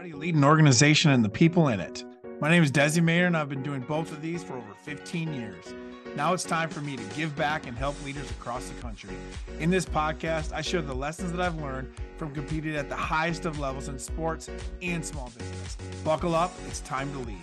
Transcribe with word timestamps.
How 0.00 0.04
do 0.04 0.08
you 0.08 0.16
lead 0.16 0.34
an 0.34 0.44
organization 0.44 1.10
and 1.10 1.22
the 1.22 1.28
people 1.28 1.68
in 1.68 1.78
it? 1.78 2.04
My 2.40 2.48
name 2.48 2.62
is 2.62 2.72
Desi 2.72 3.02
Maynard, 3.02 3.26
and 3.26 3.36
I've 3.36 3.50
been 3.50 3.62
doing 3.62 3.82
both 3.82 4.10
of 4.12 4.22
these 4.22 4.42
for 4.42 4.54
over 4.56 4.72
15 4.82 5.34
years. 5.34 5.74
Now 6.16 6.32
it's 6.32 6.42
time 6.42 6.70
for 6.70 6.80
me 6.80 6.96
to 6.96 7.02
give 7.14 7.36
back 7.36 7.66
and 7.66 7.76
help 7.76 8.02
leaders 8.02 8.30
across 8.30 8.66
the 8.66 8.80
country. 8.80 9.10
In 9.58 9.68
this 9.68 9.84
podcast, 9.84 10.54
I 10.54 10.62
share 10.62 10.80
the 10.80 10.94
lessons 10.94 11.32
that 11.32 11.40
I've 11.42 11.60
learned 11.60 11.92
from 12.16 12.32
competing 12.32 12.76
at 12.76 12.88
the 12.88 12.96
highest 12.96 13.44
of 13.44 13.58
levels 13.58 13.88
in 13.88 13.98
sports 13.98 14.48
and 14.80 15.04
small 15.04 15.30
business. 15.36 15.76
Buckle 16.02 16.34
up, 16.34 16.50
it's 16.66 16.80
time 16.80 17.12
to 17.12 17.18
lead. 17.18 17.36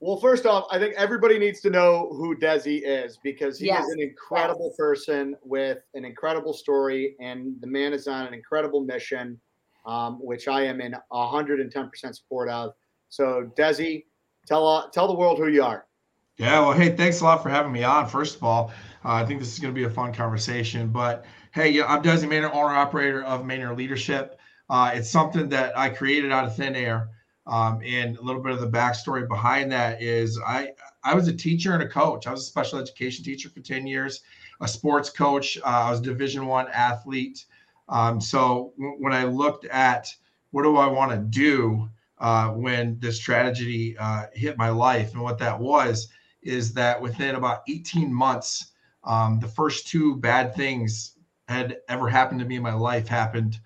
Well, 0.00 0.16
first 0.16 0.46
off, 0.46 0.66
I 0.72 0.80
think 0.80 0.94
everybody 0.96 1.38
needs 1.38 1.60
to 1.60 1.70
know 1.70 2.08
who 2.10 2.36
Desi 2.36 2.80
is 2.84 3.20
because 3.22 3.60
he 3.60 3.66
Yes. 3.66 3.84
is 3.84 3.92
an 3.92 4.00
incredible 4.00 4.74
person 4.76 5.36
with 5.44 5.78
an 5.94 6.04
incredible 6.04 6.52
story, 6.52 7.14
and 7.20 7.54
the 7.60 7.68
man 7.68 7.92
is 7.92 8.08
on 8.08 8.26
an 8.26 8.34
incredible 8.34 8.80
mission, 8.84 9.40
um, 9.86 10.18
which 10.20 10.48
I 10.48 10.64
am 10.64 10.80
in 10.80 10.94
110% 11.12 12.14
support 12.14 12.48
of. 12.48 12.72
So, 13.08 13.50
Desi, 13.56 14.04
tell 14.46 14.66
uh, 14.66 14.88
tell 14.90 15.08
the 15.08 15.14
world 15.14 15.38
who 15.38 15.48
you 15.48 15.62
are. 15.62 15.86
Yeah, 16.36 16.60
well, 16.60 16.72
hey, 16.72 16.94
thanks 16.94 17.20
a 17.22 17.24
lot 17.24 17.42
for 17.42 17.48
having 17.48 17.72
me 17.72 17.82
on. 17.82 18.06
First 18.06 18.36
of 18.36 18.44
all, 18.44 18.70
uh, 19.04 19.12
I 19.12 19.24
think 19.24 19.40
this 19.40 19.52
is 19.52 19.58
going 19.58 19.72
to 19.72 19.78
be 19.78 19.86
a 19.86 19.90
fun 19.90 20.12
conversation. 20.12 20.88
But 20.88 21.24
hey, 21.52 21.70
yeah, 21.70 21.86
I'm 21.86 22.02
Desi 22.02 22.28
Maynard, 22.28 22.52
owner 22.52 22.74
operator 22.74 23.24
of 23.24 23.46
Maynard 23.46 23.78
Leadership. 23.78 24.38
Uh, 24.68 24.90
it's 24.94 25.08
something 25.08 25.48
that 25.48 25.78
I 25.78 25.88
created 25.88 26.32
out 26.32 26.44
of 26.44 26.56
thin 26.56 26.76
air. 26.76 27.10
Um, 27.46 27.80
and 27.84 28.16
a 28.16 28.22
little 28.22 28.42
bit 28.42 28.52
of 28.52 28.60
the 28.60 28.68
backstory 28.68 29.26
behind 29.28 29.70
that 29.70 30.02
is 30.02 30.38
I 30.44 30.72
I 31.04 31.14
was 31.14 31.28
a 31.28 31.32
teacher 31.32 31.74
and 31.74 31.82
a 31.82 31.88
coach. 31.88 32.26
I 32.26 32.32
was 32.32 32.40
a 32.40 32.46
special 32.46 32.80
education 32.80 33.24
teacher 33.24 33.48
for 33.48 33.60
10 33.60 33.86
years, 33.86 34.22
a 34.60 34.66
sports 34.66 35.10
coach. 35.10 35.56
Uh, 35.58 35.64
I 35.64 35.90
was 35.92 36.00
a 36.00 36.02
Division 36.02 36.46
One 36.46 36.66
athlete. 36.72 37.46
Um, 37.88 38.20
so 38.20 38.72
w- 38.78 38.96
when 38.98 39.12
I 39.12 39.24
looked 39.24 39.64
at 39.66 40.08
what 40.50 40.62
do 40.62 40.76
I 40.76 40.86
want 40.86 41.12
to 41.12 41.18
do 41.18 41.88
uh, 42.18 42.48
when 42.50 42.98
this 42.98 43.18
tragedy 43.18 43.96
uh, 43.98 44.26
hit 44.32 44.56
my 44.56 44.70
life, 44.70 45.12
and 45.12 45.22
what 45.22 45.38
that 45.38 45.58
was 45.58 46.08
is 46.42 46.72
that 46.74 47.00
within 47.00 47.34
about 47.34 47.62
18 47.68 48.12
months, 48.12 48.72
um, 49.04 49.38
the 49.40 49.48
first 49.48 49.86
two 49.88 50.16
bad 50.16 50.54
things 50.54 51.16
had 51.48 51.78
ever 51.88 52.08
happened 52.08 52.40
to 52.40 52.46
me 52.46 52.56
in 52.56 52.62
my 52.62 52.72
life 52.72 53.06
happened 53.06 53.58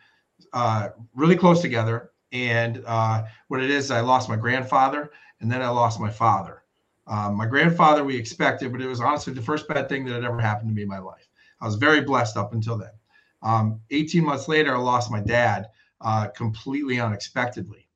uh, 0.53 0.89
really 1.15 1.37
close 1.37 1.61
together. 1.61 2.11
And 2.33 2.83
uh, 2.87 3.25
what 3.49 3.63
it 3.63 3.71
is, 3.71 3.91
I 3.91 4.01
lost 4.01 4.29
my 4.29 4.37
grandfather, 4.37 5.11
and 5.41 5.51
then 5.51 5.63
I 5.63 5.69
lost 5.69 6.01
my 6.01 6.11
father. 6.11 6.63
Um, 7.07 7.35
my 7.35 7.47
grandfather, 7.47 8.05
we 8.05 8.17
expected, 8.17 8.71
but 8.71 8.81
it 8.81 8.87
was 8.87 9.01
honestly 9.01 9.33
the 9.33 9.43
first 9.43 9.67
bad 9.67 9.89
thing 9.89 10.05
that 10.05 10.15
had 10.15 10.25
ever 10.25 10.41
happened 10.41 10.71
to 10.71 10.75
me 10.75 10.83
in 10.83 10.89
my 10.89 10.99
life. 10.99 11.29
I 11.61 11.67
was 11.67 11.75
very 11.75 12.03
blessed 12.03 12.37
up 12.37 12.53
until 12.53 12.79
then. 12.79 12.91
Um, 13.43 13.81
18 13.91 14.25
months 14.25 14.49
later, 14.49 14.75
I 14.75 14.79
lost 14.79 15.11
my 15.11 15.21
dad 15.21 15.69
uh, 16.01 16.29
completely 16.29 17.01
unexpectedly. 17.01 17.89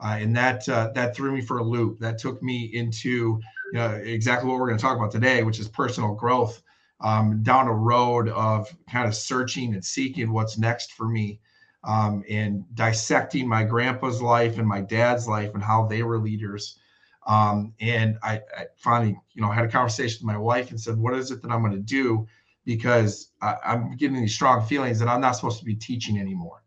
Uh, 0.00 0.16
and 0.20 0.36
that 0.36 0.68
uh, 0.68 0.90
that 0.94 1.14
threw 1.14 1.32
me 1.32 1.40
for 1.40 1.58
a 1.58 1.64
loop. 1.64 1.98
That 1.98 2.18
took 2.18 2.40
me 2.42 2.70
into 2.72 3.40
you 3.72 3.78
know, 3.78 3.90
exactly 3.90 4.48
what 4.48 4.58
we're 4.58 4.68
going 4.68 4.78
to 4.78 4.82
talk 4.82 4.96
about 4.96 5.10
today, 5.10 5.42
which 5.42 5.58
is 5.58 5.68
personal 5.68 6.14
growth, 6.14 6.62
um, 7.00 7.42
down 7.42 7.66
a 7.66 7.72
road 7.72 8.28
of 8.28 8.68
kind 8.90 9.08
of 9.08 9.14
searching 9.14 9.74
and 9.74 9.84
seeking 9.84 10.32
what's 10.32 10.56
next 10.56 10.92
for 10.92 11.08
me, 11.08 11.40
um, 11.84 12.22
and 12.30 12.64
dissecting 12.74 13.48
my 13.48 13.64
grandpa's 13.64 14.22
life 14.22 14.58
and 14.58 14.68
my 14.68 14.80
dad's 14.80 15.26
life 15.26 15.52
and 15.54 15.62
how 15.62 15.86
they 15.86 16.04
were 16.04 16.18
leaders. 16.18 16.78
Um, 17.26 17.74
and 17.80 18.18
I, 18.22 18.40
I 18.56 18.66
finally, 18.76 19.18
you 19.34 19.42
know, 19.42 19.50
had 19.50 19.64
a 19.64 19.68
conversation 19.68 20.26
with 20.26 20.32
my 20.32 20.38
wife 20.38 20.70
and 20.70 20.80
said, 20.80 20.96
"What 20.96 21.14
is 21.14 21.30
it 21.30 21.42
that 21.42 21.50
I'm 21.50 21.60
going 21.60 21.72
to 21.72 21.78
do?" 21.78 22.26
Because 22.68 23.32
I, 23.40 23.56
I'm 23.64 23.96
getting 23.96 24.20
these 24.20 24.34
strong 24.34 24.66
feelings 24.66 24.98
that 24.98 25.08
I'm 25.08 25.22
not 25.22 25.32
supposed 25.32 25.58
to 25.60 25.64
be 25.64 25.74
teaching 25.74 26.18
anymore 26.18 26.62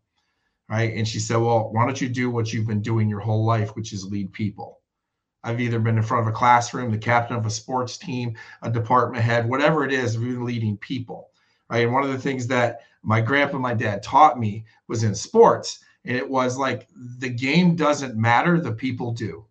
right? 0.72 0.94
And 0.96 1.06
she 1.06 1.18
said, 1.18 1.36
Well, 1.36 1.70
why 1.70 1.84
don't 1.84 2.00
you 2.00 2.08
do 2.08 2.30
what 2.30 2.50
you've 2.50 2.66
been 2.66 2.80
doing 2.80 3.06
your 3.06 3.20
whole 3.20 3.44
life, 3.44 3.76
which 3.76 3.92
is 3.92 4.06
lead 4.06 4.32
people? 4.32 4.80
I've 5.44 5.60
either 5.60 5.78
been 5.78 5.98
in 5.98 6.02
front 6.02 6.26
of 6.26 6.32
a 6.32 6.36
classroom, 6.36 6.90
the 6.90 6.98
captain 6.98 7.36
of 7.36 7.44
a 7.44 7.50
sports 7.50 7.98
team, 7.98 8.36
a 8.62 8.70
department 8.70 9.22
head, 9.22 9.48
whatever 9.48 9.84
it 9.84 9.92
is, 9.92 10.18
we've 10.18 10.34
been 10.34 10.44
leading 10.44 10.78
people, 10.78 11.30
right? 11.68 11.84
And 11.84 11.92
one 11.92 12.04
of 12.04 12.10
the 12.10 12.18
things 12.18 12.46
that 12.46 12.80
my 13.02 13.20
grandpa 13.20 13.54
and 13.54 13.62
my 13.62 13.74
dad 13.74 14.02
taught 14.02 14.38
me 14.38 14.64
was 14.88 15.02
in 15.02 15.14
sports, 15.14 15.80
and 16.04 16.16
it 16.16 16.28
was 16.28 16.56
like 16.56 16.88
the 17.18 17.28
game 17.28 17.76
doesn't 17.76 18.16
matter, 18.16 18.58
the 18.58 18.72
people 18.72 19.12
do. 19.12 19.44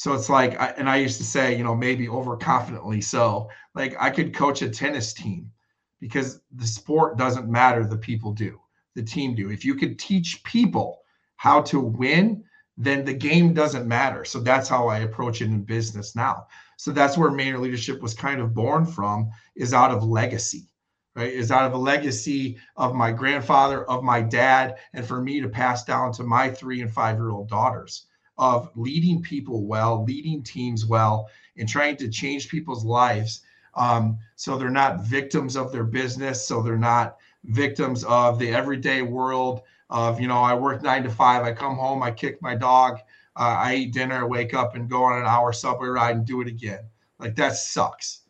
So 0.00 0.14
it's 0.14 0.30
like, 0.30 0.58
I, 0.58 0.68
and 0.78 0.88
I 0.88 0.96
used 0.96 1.18
to 1.18 1.24
say, 1.24 1.54
you 1.54 1.62
know, 1.62 1.76
maybe 1.76 2.06
overconfidently 2.06 3.04
so, 3.04 3.50
like 3.74 3.94
I 4.00 4.08
could 4.08 4.34
coach 4.34 4.62
a 4.62 4.70
tennis 4.70 5.12
team 5.12 5.52
because 6.00 6.40
the 6.56 6.66
sport 6.66 7.18
doesn't 7.18 7.50
matter, 7.50 7.84
the 7.84 7.98
people 7.98 8.32
do 8.32 8.58
the 8.94 9.02
team 9.02 9.34
do. 9.34 9.50
If 9.50 9.62
you 9.62 9.74
could 9.74 9.98
teach 9.98 10.42
people 10.42 11.02
how 11.36 11.60
to 11.64 11.78
win, 11.78 12.42
then 12.78 13.04
the 13.04 13.12
game 13.12 13.52
doesn't 13.52 13.86
matter. 13.86 14.24
So 14.24 14.40
that's 14.40 14.70
how 14.70 14.88
I 14.88 15.00
approach 15.00 15.42
it 15.42 15.50
in 15.50 15.64
business 15.64 16.16
now. 16.16 16.46
So 16.78 16.92
that's 16.92 17.18
where 17.18 17.30
Maynard 17.30 17.60
Leadership 17.60 18.00
was 18.00 18.14
kind 18.14 18.40
of 18.40 18.54
born 18.54 18.86
from, 18.86 19.30
is 19.54 19.74
out 19.74 19.90
of 19.90 20.02
legacy, 20.02 20.72
right? 21.14 21.30
Is 21.30 21.52
out 21.52 21.66
of 21.66 21.74
a 21.74 21.78
legacy 21.92 22.56
of 22.74 22.94
my 22.94 23.12
grandfather, 23.12 23.84
of 23.84 24.02
my 24.02 24.22
dad, 24.22 24.78
and 24.94 25.06
for 25.06 25.20
me 25.20 25.42
to 25.42 25.48
pass 25.50 25.84
down 25.84 26.10
to 26.14 26.22
my 26.22 26.48
three 26.48 26.80
and 26.80 26.90
five 26.90 27.16
year 27.16 27.28
old 27.28 27.50
daughters 27.50 28.06
of 28.40 28.70
leading 28.74 29.22
people 29.22 29.64
well, 29.64 30.02
leading 30.02 30.42
teams 30.42 30.84
well, 30.84 31.28
and 31.56 31.68
trying 31.68 31.96
to 31.98 32.08
change 32.08 32.48
people's 32.48 32.84
lives 32.84 33.42
um, 33.74 34.18
so 34.36 34.58
they're 34.58 34.70
not 34.70 35.04
victims 35.04 35.56
of 35.56 35.72
their 35.72 35.84
business, 35.84 36.46
so 36.46 36.62
they're 36.62 36.76
not 36.76 37.16
victims 37.44 38.04
of 38.04 38.38
the 38.38 38.52
everyday 38.52 39.02
world 39.02 39.62
of 39.88 40.20
you 40.20 40.28
know 40.28 40.38
i 40.38 40.54
work 40.54 40.82
nine 40.82 41.02
to 41.02 41.08
five 41.10 41.42
i 41.42 41.50
come 41.50 41.74
home 41.74 42.02
i 42.02 42.10
kick 42.10 42.40
my 42.42 42.54
dog 42.54 42.98
uh, 43.36 43.56
i 43.58 43.74
eat 43.74 43.94
dinner 43.94 44.16
I 44.16 44.24
wake 44.24 44.52
up 44.52 44.74
and 44.74 44.90
go 44.90 45.02
on 45.04 45.18
an 45.18 45.26
hour 45.26 45.50
subway 45.52 45.88
ride 45.88 46.16
and 46.16 46.26
do 46.26 46.42
it 46.42 46.48
again. 46.48 46.80
Like 47.18 47.34
that 47.36 47.56
sucks. 47.56 48.20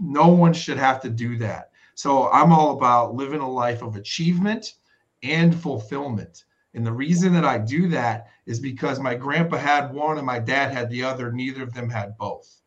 No 0.00 0.28
one 0.28 0.52
should 0.52 0.76
have 0.76 1.00
to 1.00 1.08
do 1.08 1.38
that. 1.38 1.70
So 1.94 2.30
i'm 2.30 2.52
all 2.52 2.76
about 2.76 3.14
living 3.14 3.40
a 3.40 3.50
life 3.50 3.82
of 3.82 3.96
achievement 3.96 4.74
and 5.22 5.54
fulfillment. 5.58 6.44
And 6.74 6.86
the 6.86 6.92
reason 6.92 7.32
that 7.32 7.44
i 7.46 7.56
do 7.56 7.88
that 7.88 8.28
is 8.46 8.60
because 8.60 9.00
my 9.00 9.14
grandpa 9.14 9.56
had 9.56 9.92
one 9.92 10.18
and 10.18 10.26
my 10.26 10.38
dad 10.38 10.72
had 10.72 10.90
the 10.90 11.02
other 11.02 11.32
neither 11.32 11.62
of 11.62 11.72
them 11.72 11.88
had 11.88 12.16
both 12.16 12.60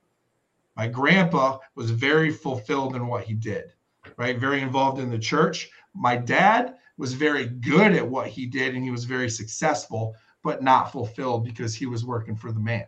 my 0.76 0.88
grandpa 0.88 1.58
was 1.76 1.92
very 1.92 2.32
fulfilled 2.32 2.96
in 2.96 3.08
what 3.08 3.24
he 3.24 3.34
did 3.34 3.74
right? 4.16 4.40
Very 4.40 4.62
involved 4.62 5.00
in 5.00 5.10
the 5.10 5.20
church. 5.20 5.70
My 5.94 6.16
dad 6.16 6.76
was 6.98 7.14
very 7.14 7.48
good 7.48 7.94
at 7.94 8.08
what 8.08 8.28
he 8.28 8.46
did 8.46 8.76
and 8.76 8.84
he 8.84 8.92
was 8.92 9.04
very 9.06 9.30
successful, 9.30 10.16
but 10.44 10.64
not 10.64 10.92
fulfilled 10.92 11.44
because 11.44 11.76
he 11.76 11.86
was 11.86 12.06
working 12.06 12.36
for 12.36 12.52
the 12.52 12.60
man, 12.60 12.86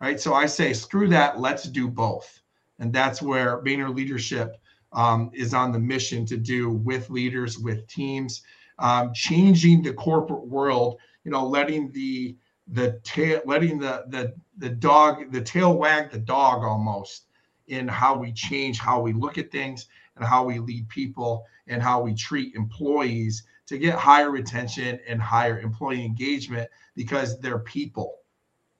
right? 0.00 0.20
So 0.20 0.34
I 0.34 0.46
say, 0.46 0.72
screw 0.72 1.08
that, 1.08 1.38
let's 1.38 1.64
do 1.64 1.88
both. 1.88 2.40
And 2.78 2.92
that's 2.92 3.22
where 3.22 3.62
Maynard 3.62 3.94
Leadership 3.94 4.56
um, 4.92 5.30
is 5.32 5.54
on 5.54 5.72
the 5.72 5.78
mission 5.78 6.26
to 6.26 6.36
do 6.36 6.70
with 6.70 7.10
leaders, 7.10 7.58
with 7.58 7.86
teams, 7.86 8.42
um, 8.78 9.12
changing 9.14 9.82
the 9.82 9.92
corporate 9.92 10.46
world, 10.46 10.98
you 11.24 11.30
know, 11.30 11.46
letting 11.46 11.90
the 11.92 12.36
the 12.68 12.98
tail 13.02 13.42
letting 13.44 13.78
the 13.78 14.04
the 14.08 14.34
the 14.58 14.70
dog 14.70 15.30
the 15.32 15.40
tail 15.40 15.76
wag 15.76 16.10
the 16.10 16.18
dog 16.18 16.64
almost 16.64 17.26
in 17.68 17.86
how 17.86 18.16
we 18.16 18.32
change 18.32 18.78
how 18.78 19.00
we 19.00 19.12
look 19.12 19.36
at 19.36 19.50
things 19.50 19.88
and 20.16 20.24
how 20.24 20.44
we 20.44 20.58
lead 20.58 20.88
people 20.88 21.44
and 21.66 21.82
how 21.82 22.00
we 22.00 22.14
treat 22.14 22.54
employees 22.54 23.44
to 23.66 23.78
get 23.78 23.94
higher 23.94 24.30
retention 24.30 24.98
and 25.08 25.20
higher 25.20 25.60
employee 25.60 26.04
engagement 26.04 26.68
because 26.94 27.38
they're 27.40 27.58
people. 27.58 28.18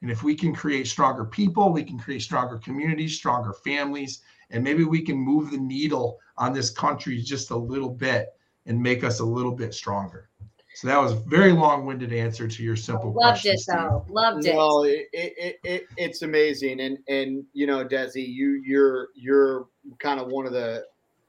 And 0.03 0.11
if 0.11 0.23
we 0.23 0.35
can 0.35 0.55
create 0.55 0.87
stronger 0.87 1.25
people, 1.25 1.73
we 1.73 1.83
can 1.83 1.99
create 1.99 2.21
stronger 2.21 2.59
communities, 2.59 3.17
stronger 3.17 3.55
families, 3.55 4.21
and 4.51 4.63
maybe 4.63 4.85
we 4.85 5.01
can 5.01 5.17
move 5.17 5.51
the 5.51 5.57
needle 5.57 6.19
on 6.37 6.53
this 6.53 6.69
country 6.71 7.21
just 7.23 7.51
a 7.51 7.57
little 7.57 7.89
bit 7.89 8.29
and 8.67 8.83
make 8.83 9.03
us 9.03 9.21
a 9.21 9.25
little 9.25 9.53
bit 9.53 9.73
stronger. 9.73 10.29
So 10.75 10.89
that 10.89 11.01
was 11.01 11.13
a 11.13 11.17
very 11.17 11.53
long-winded 11.53 12.13
answer 12.13 12.49
to 12.49 12.63
your 12.63 12.75
simple 12.77 13.13
question. 13.13 13.53
Loved 13.53 13.65
question. 13.67 13.75
it 13.75 13.89
though. 13.89 14.05
Loved 14.09 14.47
it. 14.47 14.57
Well, 14.57 14.83
it, 14.83 15.07
it, 15.13 15.61
it, 15.63 15.87
it's 15.97 16.23
amazing, 16.23 16.81
and 16.81 16.99
and 17.09 17.45
you 17.53 17.67
know, 17.67 17.85
Desi, 17.85 18.27
you 18.27 18.63
you're 18.67 19.09
you're 19.15 19.67
kind 20.01 20.19
of 20.21 20.29
one 20.29 20.47
of 20.47 20.53
the 20.53 20.85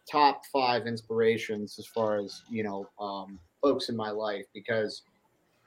top 0.10 0.46
five 0.52 0.88
inspirations 0.88 1.78
as 1.80 1.86
far 1.86 2.18
as 2.18 2.42
you 2.50 2.64
know 2.64 2.90
um, 3.00 3.40
folks 3.62 3.90
in 3.90 3.96
my 3.96 4.10
life 4.10 4.46
because 4.54 5.04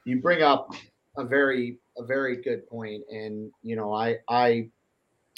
you 0.04 0.20
bring 0.20 0.42
up 0.42 0.72
a 1.16 1.24
very 1.24 1.78
a 1.98 2.04
very 2.04 2.36
good 2.36 2.66
point 2.68 3.02
and 3.10 3.50
you 3.64 3.74
know 3.74 3.92
i 3.92 4.16
i 4.28 4.68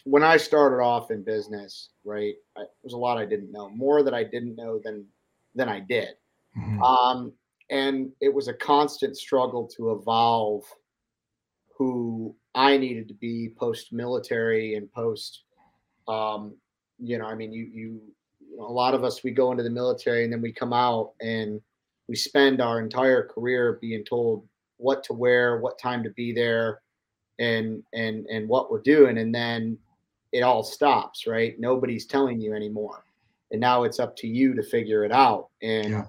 when 0.05 0.23
i 0.23 0.37
started 0.37 0.77
off 0.77 1.11
in 1.11 1.23
business 1.23 1.89
right 2.05 2.35
I, 2.57 2.65
there's 2.83 2.93
a 2.93 2.99
lot 2.99 3.17
i 3.17 3.25
didn't 3.25 3.51
know 3.51 3.71
more 3.71 4.03
that 4.03 4.13
i 4.13 4.23
didn't 4.23 4.57
know 4.57 4.79
than 4.85 5.07
than 5.55 5.69
i 5.69 5.81
did 5.81 6.11
Mhm. 6.59 6.83
um 6.83 7.33
and 7.71 8.11
it 8.21 8.33
was 8.33 8.49
a 8.49 8.55
constant 8.55 9.17
struggle 9.17 9.67
to 9.67 9.93
evolve 9.93 10.65
who 11.77 12.35
i 12.55 12.77
needed 12.77 13.09
to 13.09 13.15
be 13.15 13.53
post 13.59 13.93
military 13.93 14.75
and 14.75 14.91
post 14.93 15.45
um 16.09 16.55
you 16.99 17.19
know 17.19 17.27
i 17.27 17.35
mean 17.35 17.53
you 17.53 17.65
you 17.73 18.01
a 18.61 18.63
lot 18.63 18.95
of 18.95 19.05
us 19.05 19.25
we 19.25 19.31
go 19.31 19.51
into 19.51 19.63
the 19.63 19.71
military 19.71 20.25
and 20.25 20.33
then 20.33 20.43
we 20.43 20.53
come 20.53 20.73
out 20.73 21.13
and 21.21 21.61
we 22.09 22.17
spend 22.17 22.61
our 22.61 22.81
entire 22.81 23.23
career 23.23 23.79
being 23.81 24.05
told 24.05 24.47
what 24.81 25.05
to 25.05 25.13
wear, 25.13 25.59
what 25.59 25.79
time 25.79 26.03
to 26.03 26.11
be 26.11 26.33
there, 26.33 26.81
and 27.39 27.83
and 27.95 28.27
and 28.27 28.49
what 28.49 28.71
we're 28.71 28.83
doing, 28.83 29.19
and 29.19 29.35
then 29.35 29.79
it 30.33 30.41
all 30.43 30.63
stops, 30.63 31.27
right? 31.27 31.55
Nobody's 31.59 32.07
telling 32.07 32.41
you 32.41 32.55
anymore, 32.55 33.05
and 33.53 33.61
now 33.61 33.85
it's 33.85 34.01
up 34.01 34.17
to 34.17 34.27
you 34.27 34.55
to 34.55 34.63
figure 34.63 35.05
it 35.05 35.13
out, 35.13 35.49
and 35.63 35.91
Yeah. 35.91 36.07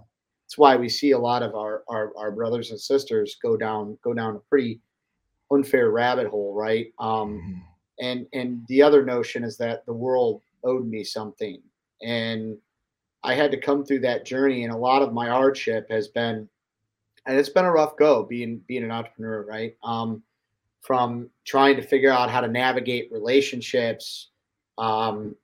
That's 0.52 0.58
why 0.58 0.76
we 0.76 0.90
see 0.90 1.12
a 1.12 1.18
lot 1.18 1.44
of 1.44 1.56
our, 1.56 1.84
our 1.88 2.12
our 2.18 2.30
brothers 2.30 2.72
and 2.72 2.80
sisters 2.80 3.38
go 3.42 3.56
down 3.56 3.98
go 4.04 4.14
down 4.14 4.36
a 4.36 4.40
pretty 4.50 4.82
unfair 5.50 5.92
rabbit 5.92 6.28
hole, 6.28 6.54
right? 6.54 6.92
Um, 7.00 7.40
Mhm. 7.40 7.64
and 8.00 8.28
and 8.34 8.68
the 8.68 8.82
other 8.82 9.06
notion 9.06 9.46
is 9.46 9.56
that 9.58 9.86
the 9.86 9.94
world 9.94 10.42
owed 10.66 10.86
me 10.86 11.04
something 11.04 11.62
and 12.04 12.58
i 13.24 13.34
had 13.34 13.52
to 13.52 13.58
come 13.60 13.84
through 13.86 14.00
that 14.00 14.26
journey 14.26 14.64
and 14.64 14.74
a 14.74 14.78
lot 14.78 15.02
of 15.02 15.14
my 15.14 15.28
hardship 15.28 15.88
has 15.90 16.08
been 16.08 16.48
and 17.26 17.38
it's 17.38 17.50
been 17.50 17.66
a 17.66 17.72
rough 17.72 17.96
go 17.98 18.24
being 18.24 18.60
being 18.68 18.84
an 18.84 18.92
entrepreneur 18.92 19.44
right 19.44 19.76
um 19.84 20.22
from 20.82 21.30
trying 21.46 21.76
to 21.76 21.82
figure 21.82 22.12
out 22.12 22.30
how 22.30 22.42
to 22.42 22.48
navigate 22.48 23.12
relationships 23.12 24.30
um 24.78 25.36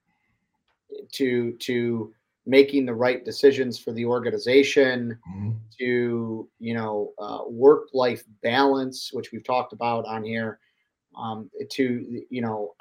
to 1.12 1.52
to 1.54 2.12
making 2.48 2.86
the 2.86 2.94
right 2.94 3.24
decisions 3.26 3.78
for 3.78 3.92
the 3.92 4.04
organization 4.06 5.18
Mhm. 5.28 5.54
to 5.78 6.48
you 6.58 6.74
know 6.74 7.12
uh, 7.18 7.42
work 7.46 7.88
life 7.92 8.24
balance 8.42 9.12
which 9.12 9.30
we've 9.30 9.44
talked 9.44 9.72
about 9.72 10.04
on 10.06 10.24
here 10.24 10.58
um, 11.14 11.50
to 11.70 12.24
you 12.30 12.40
know 12.40 12.74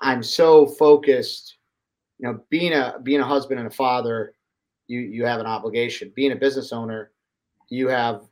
i'm 0.00 0.22
so 0.22 0.66
focused 0.66 1.56
you 2.18 2.26
know 2.26 2.40
being 2.50 2.72
a 2.72 2.96
being 3.04 3.20
a 3.20 3.24
husband 3.24 3.60
and 3.60 3.68
a 3.68 3.74
father 3.74 4.34
you 4.88 4.98
you 5.00 5.24
have 5.24 5.40
an 5.40 5.46
obligation 5.46 6.12
being 6.16 6.32
a 6.32 6.36
business 6.36 6.72
owner 6.72 7.12
you 7.68 7.86
have 7.88 8.22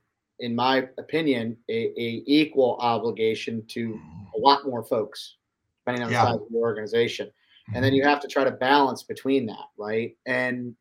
in 0.41 0.55
my 0.55 0.89
opinion 0.99 1.57
a, 1.69 1.79
a 1.97 2.23
equal 2.27 2.77
obligation 2.81 3.65
to 3.69 3.99
a 4.37 4.39
lot 4.39 4.67
more 4.67 4.83
folks 4.83 5.37
depending 5.81 6.03
on 6.03 6.11
the 6.11 6.15
Yeah. 6.17 6.25
size 6.25 6.41
of 6.41 6.51
your 6.51 6.63
organization 6.63 7.31
and 7.75 7.85
then 7.85 7.93
you 7.93 8.03
have 8.03 8.21
to 8.21 8.29
try 8.29 8.45
to 8.45 8.51
balance 8.51 9.03
between 9.03 9.47
that 9.47 9.67
right? 9.79 10.17
And 10.27 10.75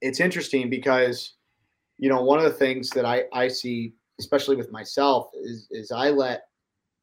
it's 0.00 0.20
interesting 0.20 0.70
because 0.70 1.34
you 1.98 2.08
know 2.08 2.22
one 2.22 2.38
of 2.38 2.44
the 2.44 2.50
things 2.50 2.90
that 2.90 3.04
i 3.04 3.24
i 3.32 3.46
see 3.46 3.92
especially 4.18 4.56
with 4.56 4.72
myself 4.72 5.30
is 5.42 5.68
is 5.70 5.92
i 5.92 6.08
let 6.10 6.44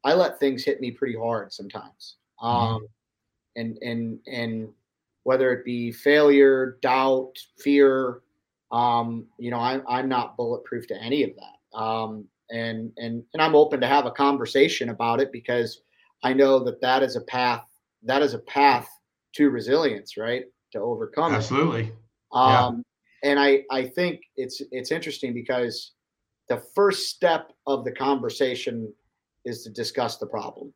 i 0.03 0.13
let 0.13 0.39
things 0.39 0.63
hit 0.63 0.81
me 0.81 0.91
pretty 0.91 1.17
hard 1.17 1.53
sometimes. 1.53 2.17
Um 2.41 2.87
and 3.55 3.77
and 3.81 4.19
and 4.27 4.69
whether 5.23 5.51
it 5.51 5.65
be 5.65 5.91
failure 5.91 6.77
doubt 6.81 7.33
fear 7.57 8.21
um 8.71 9.25
you 9.39 9.49
know 9.51 9.59
i'm 9.59 9.83
i'm 9.87 10.09
not 10.09 10.37
bulletproof 10.37 10.87
to 10.87 11.01
any 11.01 11.23
of 11.23 11.31
that. 11.35 11.77
Um 11.77 12.25
and 12.49 12.91
and 12.97 13.23
and 13.33 13.41
i'm 13.41 13.55
open 13.55 13.79
to 13.81 13.87
have 13.87 14.05
a 14.05 14.11
conversation 14.11 14.89
about 14.89 15.19
it 15.19 15.31
because 15.31 15.81
i 16.23 16.33
know 16.33 16.63
that 16.63 16.81
that 16.81 17.03
is 17.03 17.15
a 17.15 17.21
path 17.21 17.67
that 18.07 18.21
is 18.21 18.33
a 18.33 18.39
path 18.39 18.89
to 19.35 19.49
resilience 19.49 20.17
right 20.17 20.45
to 20.71 20.79
overcome 20.79 21.33
Absolutely. 21.33 21.91
Yeah. 22.33 22.65
um, 22.65 22.83
and 23.23 23.39
I 23.39 23.63
I 23.71 23.85
think 23.85 24.21
it's 24.35 24.61
it's 24.71 24.91
interesting 24.91 25.33
because 25.33 25.93
the 26.49 26.61
first 26.75 27.09
step 27.09 27.51
of 27.65 27.83
the 27.83 27.91
conversation 27.91 28.93
is 29.45 29.63
to 29.63 29.69
discuss 29.69 30.17
the 30.17 30.27
problem. 30.27 30.73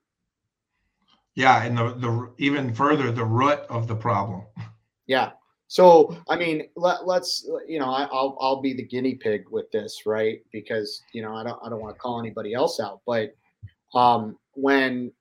Yeah, 1.36 1.64
and 1.64 1.78
the 1.78 1.94
the 1.94 2.34
even 2.38 2.74
further 2.74 3.12
the 3.12 3.26
root 3.26 3.60
of 3.70 3.88
the 3.88 3.96
problem. 3.96 4.44
Yeah. 5.08 5.32
So 5.68 6.18
I 6.30 6.36
mean, 6.36 6.68
let, 6.76 7.08
let's 7.08 7.48
you 7.68 7.80
know 7.80 7.90
I, 7.90 8.04
I'll 8.04 8.38
I'll 8.42 8.62
be 8.62 8.74
the 8.74 8.84
guinea 8.86 9.16
pig 9.16 9.44
with 9.50 9.72
this, 9.72 10.02
right? 10.06 10.40
Because 10.52 11.02
you 11.14 11.22
know 11.22 11.34
I 11.34 11.44
don't 11.44 11.60
I 11.64 11.70
don't 11.70 11.80
want 11.80 11.96
to 11.96 12.00
call 12.00 12.20
anybody 12.20 12.54
else 12.54 12.80
out, 12.80 13.02
but 13.06 13.34
um, 13.94 14.38
when 14.54 15.12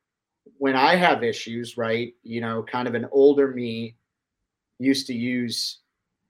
when 0.61 0.77
I 0.77 0.95
have 0.95 1.25
issues, 1.25 1.79
right? 1.79 2.13
You 2.23 2.43
know, 2.43 2.63
kind 2.63 2.87
of 2.87 2.95
an 2.95 3.07
older 3.13 3.49
me 3.49 3.97
used 4.79 5.07
to 5.07 5.15
use 5.15 5.79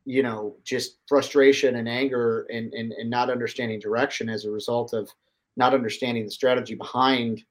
you 0.04 0.22
know 0.22 0.56
just 0.64 0.98
frustration 1.08 1.76
and 1.76 1.88
anger 1.88 2.46
and, 2.52 2.72
and 2.72 2.92
and 2.92 3.10
not 3.10 3.28
understanding 3.28 3.78
direction 3.78 4.28
as 4.28 4.44
a 4.44 4.50
result 4.50 4.94
of 4.94 5.10
not 5.56 5.74
understanding 5.74 6.24
the 6.24 6.30
strategy 6.30 6.74
behind 6.74 7.44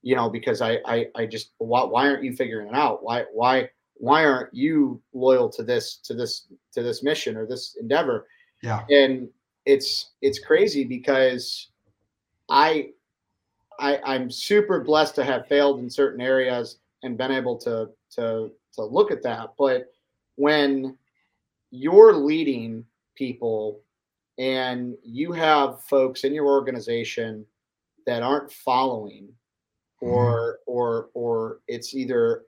you 0.00 0.16
know 0.16 0.30
because 0.30 0.62
i 0.62 0.78
i, 0.86 1.06
I 1.14 1.26
just 1.26 1.50
why, 1.58 1.84
why 1.84 2.08
aren't 2.08 2.24
you 2.24 2.34
figuring 2.34 2.68
it 2.68 2.74
out 2.74 3.04
why 3.04 3.24
why 3.32 3.68
why 3.94 4.24
aren't 4.24 4.54
you 4.54 5.02
loyal 5.12 5.50
to 5.50 5.62
this 5.62 5.96
to 6.04 6.14
this 6.14 6.46
to 6.72 6.82
this 6.82 7.02
mission 7.02 7.36
or 7.36 7.46
this 7.46 7.76
endeavor 7.78 8.26
Yeah. 8.62 8.84
and 8.88 9.28
it's 9.66 10.12
it's 10.22 10.38
crazy 10.38 10.84
because 10.84 11.68
i 12.48 12.88
i 13.82 13.98
i'm 14.04 14.30
super 14.30 14.80
blessed 14.80 15.14
to 15.14 15.24
have 15.24 15.46
failed 15.46 15.80
in 15.80 15.90
certain 15.90 16.20
areas 16.20 16.78
and 17.02 17.18
been 17.18 17.32
able 17.32 17.56
to 17.58 17.90
to 18.14 18.50
to 18.74 18.84
look 18.84 19.10
at 19.10 19.22
that. 19.22 19.54
But 19.58 19.92
when 20.36 20.96
you're 21.70 22.14
leading 22.14 22.84
people 23.14 23.80
and 24.38 24.96
you 25.02 25.32
have 25.32 25.82
folks 25.82 26.24
in 26.24 26.34
your 26.34 26.46
organization 26.46 27.44
that 28.06 28.22
aren't 28.22 28.52
following 28.52 29.28
or 30.00 30.58
mm-hmm. 30.68 30.72
or 30.72 31.10
or 31.14 31.60
it's 31.68 31.94
either 31.94 32.42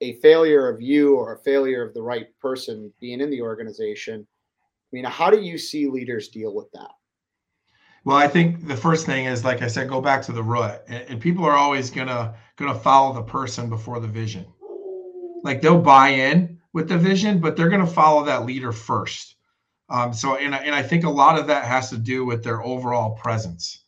a 0.00 0.14
failure 0.14 0.68
of 0.68 0.80
you 0.80 1.16
or 1.16 1.34
a 1.34 1.38
failure 1.38 1.82
of 1.82 1.94
the 1.94 2.02
right 2.02 2.26
person 2.40 2.92
being 3.00 3.20
in 3.20 3.30
the 3.30 3.40
organization 3.40 4.26
i 4.60 4.90
mean 4.92 5.04
how 5.04 5.30
do 5.30 5.40
you 5.40 5.56
see 5.56 5.88
leaders 5.88 6.28
deal 6.28 6.54
with 6.54 6.70
that 6.72 6.90
Well, 8.08 8.16
I 8.16 8.26
think 8.26 8.66
the 8.66 8.74
first 8.74 9.04
thing 9.04 9.26
is, 9.26 9.44
like 9.44 9.60
I 9.60 9.66
said, 9.66 9.90
go 9.90 10.00
back 10.00 10.22
to 10.22 10.32
the 10.32 10.42
root, 10.42 10.80
and, 10.88 11.04
and 11.10 11.20
people 11.20 11.44
are 11.44 11.52
always 11.52 11.90
gonna 11.90 12.34
gonna 12.56 12.74
follow 12.74 13.12
the 13.12 13.20
person 13.20 13.68
before 13.68 14.00
the 14.00 14.08
vision. 14.08 14.46
Like 15.44 15.60
they'll 15.60 15.78
buy 15.78 16.08
in 16.08 16.58
with 16.72 16.88
the 16.88 16.96
vision, 16.96 17.38
but 17.38 17.54
they're 17.54 17.68
gonna 17.68 17.86
follow 17.86 18.24
that 18.24 18.46
leader 18.46 18.72
first. 18.72 19.36
Um, 19.90 20.14
so, 20.14 20.36
and 20.36 20.54
and 20.54 20.74
I 20.74 20.82
think 20.82 21.04
a 21.04 21.10
lot 21.10 21.38
of 21.38 21.46
that 21.48 21.66
has 21.66 21.90
to 21.90 21.98
do 21.98 22.24
with 22.24 22.42
their 22.42 22.62
overall 22.62 23.10
presence, 23.10 23.84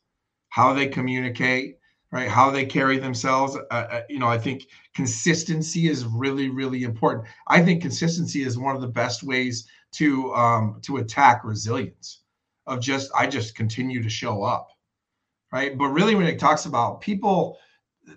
how 0.51 0.75
they 0.75 0.87
communicate, 0.87 1.79
right? 2.13 2.29
How 2.29 2.51
they 2.51 2.67
carry 2.67 2.99
themselves. 2.99 3.57
Uh, 3.57 3.75
uh, 3.75 4.03
you 4.11 4.19
know, 4.19 4.29
I 4.29 4.37
think 4.37 4.67
consistency 4.95 5.89
is 5.89 6.05
really, 6.05 6.51
really 6.51 6.83
important. 6.83 7.27
I 7.49 7.63
think 7.63 7.81
consistency 7.81 8.43
is 8.43 8.59
one 8.59 8.77
of 8.77 8.83
the 8.83 8.89
best 8.89 9.23
ways 9.23 9.67
to 9.93 10.35
um, 10.35 10.79
to 10.83 10.99
attack 10.99 11.43
resilience 11.43 12.20
of 12.71 12.81
just 12.81 13.11
I 13.15 13.27
just 13.27 13.55
continue 13.55 14.03
to 14.03 14.09
show 14.09 14.43
up, 14.43 14.71
right? 15.53 15.77
But 15.77 15.89
really, 15.89 16.15
when 16.15 16.27
it 16.27 16.39
talks 16.39 16.65
about 16.65 17.01
people, 17.01 17.59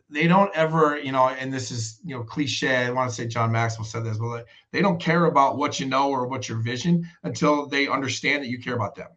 they 0.10 0.28
don't 0.28 0.56
ever, 0.56 1.00
you 1.00 1.12
know, 1.12 1.30
and 1.30 1.52
this 1.52 1.72
is 1.72 2.00
you 2.06 2.16
know 2.16 2.24
cliche. 2.24 2.86
I 2.86 2.92
want 2.92 3.10
to 3.10 3.16
say 3.16 3.28
John 3.28 3.52
Maxwell 3.52 3.86
said 3.86 4.06
this, 4.06 4.18
but 4.18 4.46
they 4.72 4.82
don't 4.82 5.02
care 5.02 5.26
about 5.26 5.58
what 5.58 5.80
you 5.80 5.88
know 5.88 6.12
or 6.12 6.28
what 6.28 6.48
your 6.48 6.60
vision 6.60 7.10
until 7.24 7.66
they 7.68 7.88
understand 7.88 8.44
that 8.44 8.50
you 8.50 8.60
care 8.60 8.76
about 8.76 8.96
them. 8.96 9.10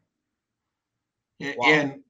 Wow. 1.41 1.55
And 1.67 2.03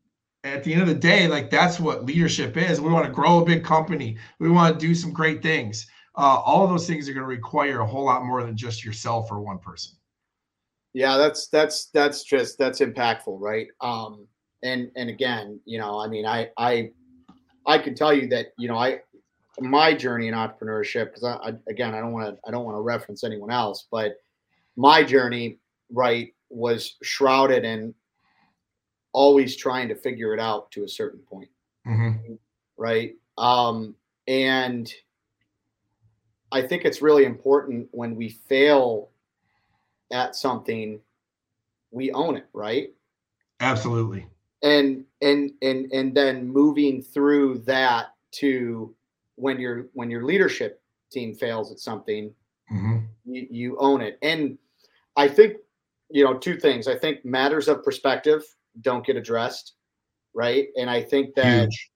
at 0.45 0.63
the 0.63 0.73
end 0.73 0.83
of 0.83 0.89
the 0.89 0.95
day, 0.95 1.27
like 1.27 1.51
that's 1.51 1.81
what 1.81 2.07
leadership 2.07 2.57
is. 2.57 2.81
We 2.81 2.91
want 2.91 3.07
to 3.07 3.13
grow 3.13 3.41
a 3.41 3.45
big 3.45 3.65
company. 3.65 4.19
We 4.39 4.49
want 4.49 4.79
to 4.79 4.87
do 4.87 4.95
some 4.95 5.13
great 5.13 5.43
things. 5.43 5.89
Uh, 6.17 6.41
all 6.45 6.65
of 6.65 6.71
those 6.71 6.87
things 6.87 7.09
are 7.09 7.13
going 7.13 7.25
to 7.25 7.29
require 7.29 7.81
a 7.81 7.87
whole 7.87 8.05
lot 8.05 8.25
more 8.25 8.43
than 8.45 8.57
just 8.57 8.85
yourself 8.85 9.31
or 9.31 9.41
one 9.41 9.59
person. 9.59 9.96
Yeah 10.97 11.19
that's 11.19 11.49
that's 11.49 11.87
that's 11.93 12.25
just 12.25 12.57
that's 12.57 12.81
impactful 12.81 13.39
right? 13.39 13.69
Um 13.83 14.27
and 14.63 14.91
and 14.97 15.11
again 15.11 15.61
you 15.67 15.79
know 15.79 16.01
i 16.01 16.09
mean 16.09 16.25
i 16.25 16.49
i 16.57 16.91
i 17.67 17.77
can 17.77 17.95
tell 17.95 18.15
you 18.15 18.27
that 18.29 18.47
you 18.59 18.67
know 18.67 18.79
i 18.79 18.99
my 19.61 19.95
journey 19.95 20.29
in 20.29 20.35
entrepreneurship 20.35 21.07
because 21.07 21.25
I, 21.25 21.35
I 21.35 21.53
again 21.69 21.95
i 21.95 22.01
don't 22.01 22.13
want 22.13 22.35
to 22.35 22.41
i 22.49 22.51
don't 22.51 22.65
want 22.65 22.77
to 22.77 22.81
reference 22.81 23.23
anyone 23.23 23.51
else 23.51 23.87
but 23.91 24.17
my 24.77 25.05
journey 25.05 25.59
right 25.93 26.33
was 26.49 26.97
shrouded 27.03 27.65
in 27.65 27.95
always 29.13 29.57
trying 29.57 29.89
to 29.89 29.95
figure 29.95 30.33
it 30.33 30.41
out 30.41 30.71
to 30.71 30.85
a 30.85 30.89
certain 30.89 31.21
point. 31.21 31.51
Mhm. 31.87 32.39
right? 32.79 33.15
Um 33.37 33.95
and 34.27 34.91
i 36.51 36.63
think 36.63 36.85
it's 36.85 37.03
really 37.03 37.25
important 37.25 37.89
when 37.93 38.17
we 38.17 38.31
fail 38.49 39.11
at 40.13 40.37
something 40.37 41.01
we 41.91 42.11
own 42.13 42.37
it 42.37 42.47
right? 42.53 42.93
Absolutely. 43.61 44.27
and 44.63 45.05
and 45.23 45.51
and 45.63 45.91
and 45.93 46.15
then 46.15 46.47
moving 46.49 47.01
through 47.03 47.59
that 47.61 48.09
to 48.33 48.95
when 49.37 49.59
your 49.61 49.87
when 49.95 50.11
your 50.11 50.25
leadership 50.25 50.83
team 51.11 51.35
fails 51.35 51.71
at 51.73 51.79
something 51.79 52.35
hmm 52.69 52.99
you, 53.25 53.47
you 53.51 53.77
own 53.79 54.01
it. 54.01 54.19
And 54.23 54.59
i 55.17 55.27
think 55.29 55.57
you 56.11 56.25
know 56.25 56.35
two 56.35 56.57
things. 56.57 56.87
I 56.89 56.97
think 56.97 57.25
matters 57.25 57.69
of 57.69 57.83
perspective 57.83 58.43
don't 58.83 59.05
get 59.07 59.17
addressed 59.17 59.75
right? 60.35 60.69
And 60.77 60.91
i 60.91 61.03
think 61.03 61.35
that 61.35 61.63
Huge. 61.63 61.91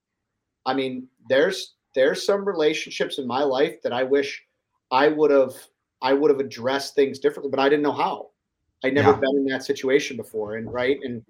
I 0.67 0.75
mean, 0.75 1.09
there's 1.29 1.75
there's 1.95 2.25
some 2.25 2.45
relationships 2.45 3.19
in 3.19 3.26
my 3.26 3.43
life 3.43 3.83
that 3.83 3.93
I 3.93 4.05
wish 4.05 4.43
I 4.90 5.09
would 5.09 5.31
have 5.31 5.55
I 6.02 6.12
would 6.12 6.30
have 6.30 6.40
addressed 6.40 6.95
things 6.95 7.19
differently, 7.19 7.50
but 7.50 7.61
I 7.61 7.69
didn't 7.69 7.83
know 7.83 7.92
how. 7.92 8.30
I'd 8.83 8.95
never 8.95 9.11
Yeah. 9.11 9.21
been 9.21 9.37
in 9.37 9.45
that 9.47 9.62
situation 9.62 10.16
before, 10.16 10.57
and 10.57 10.73
right, 10.73 10.99
and 11.02 11.25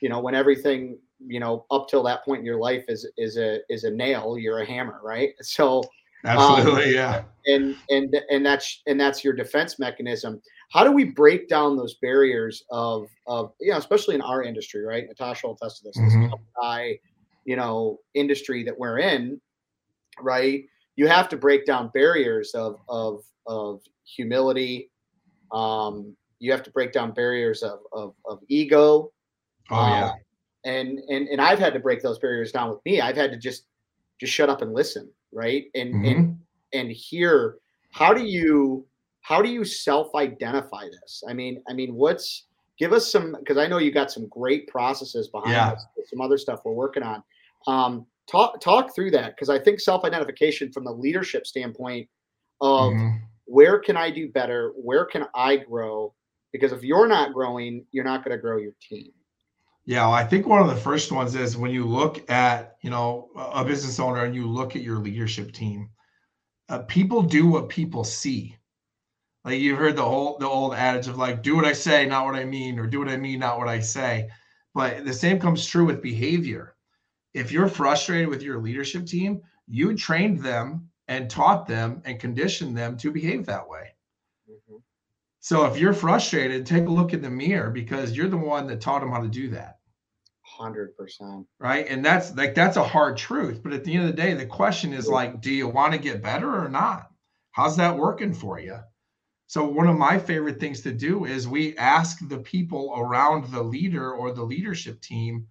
you 0.00 0.08
know, 0.08 0.20
when 0.20 0.34
everything 0.34 0.98
you 1.26 1.40
know 1.40 1.64
up 1.70 1.88
till 1.88 2.02
that 2.02 2.24
point 2.24 2.40
in 2.40 2.46
your 2.46 2.58
life 2.58 2.84
is 2.88 3.08
is 3.16 3.36
a 3.36 3.60
is 3.68 3.84
a 3.84 3.90
nail 3.90 4.36
you're 4.38 4.60
a 4.60 4.66
hammer 4.66 5.00
right 5.02 5.30
so 5.40 5.82
absolutely 6.24 6.84
um, 6.84 6.94
yeah 6.94 7.22
and 7.46 7.76
and 7.90 8.16
and 8.30 8.44
that's 8.44 8.82
and 8.86 9.00
that's 9.00 9.24
your 9.24 9.32
defense 9.32 9.78
mechanism 9.78 10.40
how 10.70 10.84
do 10.84 10.92
we 10.92 11.04
break 11.04 11.48
down 11.48 11.76
those 11.76 11.94
barriers 11.94 12.64
of 12.70 13.08
of 13.26 13.52
you 13.60 13.72
know 13.72 13.78
especially 13.78 14.14
in 14.14 14.20
our 14.20 14.42
industry 14.42 14.84
right 14.84 15.06
natasha 15.08 15.46
will 15.46 15.54
attest 15.54 15.78
to 15.78 15.84
this 15.84 15.96
mm-hmm. 15.98 16.30
this 16.30 16.98
you 17.44 17.56
know 17.56 17.98
industry 18.14 18.62
that 18.62 18.78
we're 18.78 18.98
in 18.98 19.40
right 20.20 20.64
you 20.94 21.08
have 21.08 21.28
to 21.28 21.36
break 21.36 21.66
down 21.66 21.90
barriers 21.92 22.52
of 22.54 22.78
of 22.88 23.24
of 23.46 23.80
humility. 24.04 24.90
Um 25.52 26.16
you 26.38 26.50
have 26.50 26.62
to 26.64 26.70
break 26.70 26.92
down 26.92 27.12
barriers 27.12 27.62
of 27.62 27.80
of, 27.92 28.14
of 28.24 28.40
ego. 28.48 29.12
Oh 29.70 29.88
yeah. 29.88 30.04
Uh, 30.06 30.12
and 30.64 31.00
and 31.08 31.28
and 31.28 31.40
i've 31.40 31.58
had 31.58 31.72
to 31.72 31.80
break 31.80 32.02
those 32.02 32.18
barriers 32.18 32.52
down 32.52 32.70
with 32.70 32.78
me. 32.84 33.00
I've 33.00 33.16
had 33.16 33.30
to 33.32 33.36
just 33.36 33.66
just 34.20 34.32
shut 34.32 34.48
up 34.48 34.62
and 34.62 34.72
listen 34.72 35.10
right? 35.32 35.64
And 35.74 35.94
mm-hmm. 35.94 36.04
and 36.04 36.38
and 36.72 36.92
hear 36.92 37.56
how 37.90 38.14
do 38.14 38.22
you 38.22 38.86
how 39.22 39.42
do 39.42 39.48
you 39.48 39.64
self-identify 39.64 40.88
this? 41.00 41.22
I 41.28 41.32
mean 41.32 41.62
i 41.68 41.72
mean 41.72 41.94
what's 41.94 42.46
give 42.78 42.92
us 42.92 43.10
some 43.10 43.36
because 43.38 43.58
i 43.58 43.66
know 43.66 43.78
you 43.78 43.92
got 43.92 44.10
some 44.10 44.28
great 44.28 44.66
processes 44.68 45.28
behind 45.28 45.52
yeah. 45.52 45.70
us 45.72 45.86
some 46.06 46.20
other 46.20 46.38
stuff 46.38 46.60
we're 46.64 46.72
working 46.72 47.02
on. 47.02 47.22
Um 47.66 48.06
talk 48.30 48.60
talk 48.60 48.94
through 48.94 49.10
that 49.10 49.34
because 49.34 49.48
i 49.48 49.58
think 49.58 49.80
self-identification 49.80 50.70
from 50.72 50.84
the 50.84 50.92
leadership 50.92 51.44
standpoint 51.46 52.08
of 52.60 52.92
mm-hmm. 52.92 53.16
Where 53.52 53.78
can 53.78 53.96
i 53.96 54.10
do 54.10 54.30
better 54.30 54.72
where 54.76 55.04
can 55.04 55.26
i 55.34 55.56
grow 55.56 56.14
because 56.52 56.72
if 56.72 56.82
you're 56.82 57.08
not 57.08 57.32
growing 57.32 57.84
you're 57.92 58.04
not 58.04 58.24
going 58.24 58.36
to 58.36 58.40
grow 58.40 58.56
your 58.56 58.72
team 58.80 59.12
yeah, 59.84 60.02
well, 60.02 60.12
I 60.12 60.24
think 60.24 60.46
one 60.46 60.62
of 60.62 60.68
the 60.68 60.80
first 60.80 61.10
ones 61.10 61.34
is 61.34 61.56
when 61.56 61.72
you 61.72 61.84
look 61.84 62.30
at, 62.30 62.76
you 62.82 62.90
know, 62.90 63.30
a 63.34 63.64
business 63.64 63.98
owner 63.98 64.24
and 64.24 64.34
you 64.34 64.46
look 64.46 64.76
at 64.76 64.82
your 64.82 64.98
leadership 64.98 65.50
team, 65.50 65.90
uh, 66.68 66.80
people 66.80 67.22
do 67.22 67.48
what 67.48 67.68
people 67.68 68.04
see. 68.04 68.56
Like 69.44 69.58
you've 69.58 69.78
heard 69.78 69.96
the 69.96 70.04
whole 70.04 70.38
the 70.38 70.46
old 70.48 70.74
adage 70.74 71.08
of 71.08 71.18
like, 71.18 71.42
do 71.42 71.56
what 71.56 71.64
I 71.64 71.72
say, 71.72 72.06
not 72.06 72.24
what 72.26 72.36
I 72.36 72.44
mean, 72.44 72.78
or 72.78 72.86
do 72.86 73.00
what 73.00 73.08
I 73.08 73.16
mean, 73.16 73.40
not 73.40 73.58
what 73.58 73.66
I 73.66 73.80
say. 73.80 74.30
But 74.72 75.04
the 75.04 75.12
same 75.12 75.40
comes 75.40 75.66
true 75.66 75.84
with 75.84 76.00
behavior. 76.00 76.76
If 77.34 77.50
you're 77.50 77.68
frustrated 77.68 78.28
with 78.28 78.42
your 78.42 78.60
leadership 78.60 79.04
team, 79.04 79.42
you 79.66 79.96
trained 79.96 80.44
them 80.44 80.88
and 81.08 81.28
taught 81.28 81.66
them 81.66 82.02
and 82.04 82.20
conditioned 82.20 82.76
them 82.76 82.96
to 82.98 83.10
behave 83.10 83.46
that 83.46 83.68
way. 83.68 83.94
Mm-hmm. 84.50 84.76
So 85.40 85.66
if 85.66 85.76
you're 85.76 85.92
frustrated, 85.92 86.66
take 86.66 86.86
a 86.86 86.90
look 86.90 87.12
in 87.12 87.22
the 87.22 87.30
mirror 87.30 87.70
because 87.70 88.16
you're 88.16 88.28
the 88.28 88.36
one 88.36 88.66
that 88.68 88.80
taught 88.80 89.00
them 89.00 89.10
how 89.10 89.20
to 89.20 89.28
do 89.28 89.50
that. 89.50 89.78
Hundred 90.42 90.96
percent. 90.96 91.46
Right. 91.58 91.86
And 91.88 92.04
that's 92.04 92.34
like 92.36 92.54
that's 92.54 92.76
a 92.76 92.84
hard 92.84 93.16
truth. 93.16 93.62
But 93.62 93.72
at 93.72 93.84
the 93.84 93.94
end 93.94 94.08
of 94.08 94.14
the 94.14 94.22
day, 94.22 94.34
the 94.34 94.46
question 94.46 94.92
is 94.92 95.08
like, 95.08 95.40
do 95.40 95.50
you 95.52 95.66
want 95.66 95.92
to 95.94 95.98
get 95.98 96.22
better 96.22 96.62
or 96.62 96.68
not? 96.68 97.10
How's 97.52 97.76
that 97.78 97.96
working 97.96 98.34
for 98.34 98.60
you? 98.60 98.78
So 99.46 99.66
one 99.66 99.88
of 99.88 99.98
my 99.98 100.18
favorite 100.18 100.60
things 100.60 100.80
to 100.82 100.92
do 100.92 101.24
is 101.24 101.46
we 101.46 101.76
ask 101.76 102.26
the 102.26 102.38
people 102.38 102.94
around 102.96 103.52
the 103.52 103.62
leader 103.62 104.12
or 104.12 104.32
the 104.32 104.42
leadership 104.42 105.00
team, 105.00 105.48